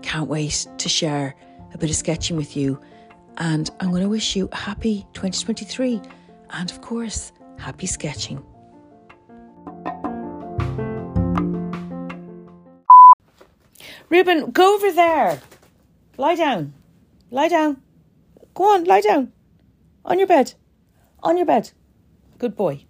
Can't 0.00 0.26
wait 0.26 0.66
to 0.78 0.88
share 0.88 1.34
a 1.74 1.78
bit 1.78 1.90
of 1.90 1.96
sketching 1.96 2.36
with 2.36 2.56
you. 2.56 2.80
And 3.38 3.70
I'm 3.80 3.90
going 3.90 4.02
to 4.02 4.08
wish 4.08 4.36
you 4.36 4.48
a 4.52 4.56
happy 4.56 5.06
2023 5.14 6.00
and, 6.50 6.70
of 6.70 6.80
course, 6.80 7.32
happy 7.58 7.86
sketching. 7.86 8.44
Ruben, 14.10 14.50
go 14.50 14.74
over 14.74 14.92
there. 14.92 15.40
Lie 16.18 16.34
down. 16.34 16.74
Lie 17.30 17.48
down. 17.48 17.80
Go 18.54 18.74
on, 18.74 18.84
lie 18.84 19.00
down. 19.00 19.32
On 20.04 20.18
your 20.18 20.28
bed. 20.28 20.52
On 21.22 21.36
your 21.38 21.46
bed. 21.46 21.70
Good 22.38 22.54
boy. 22.54 22.84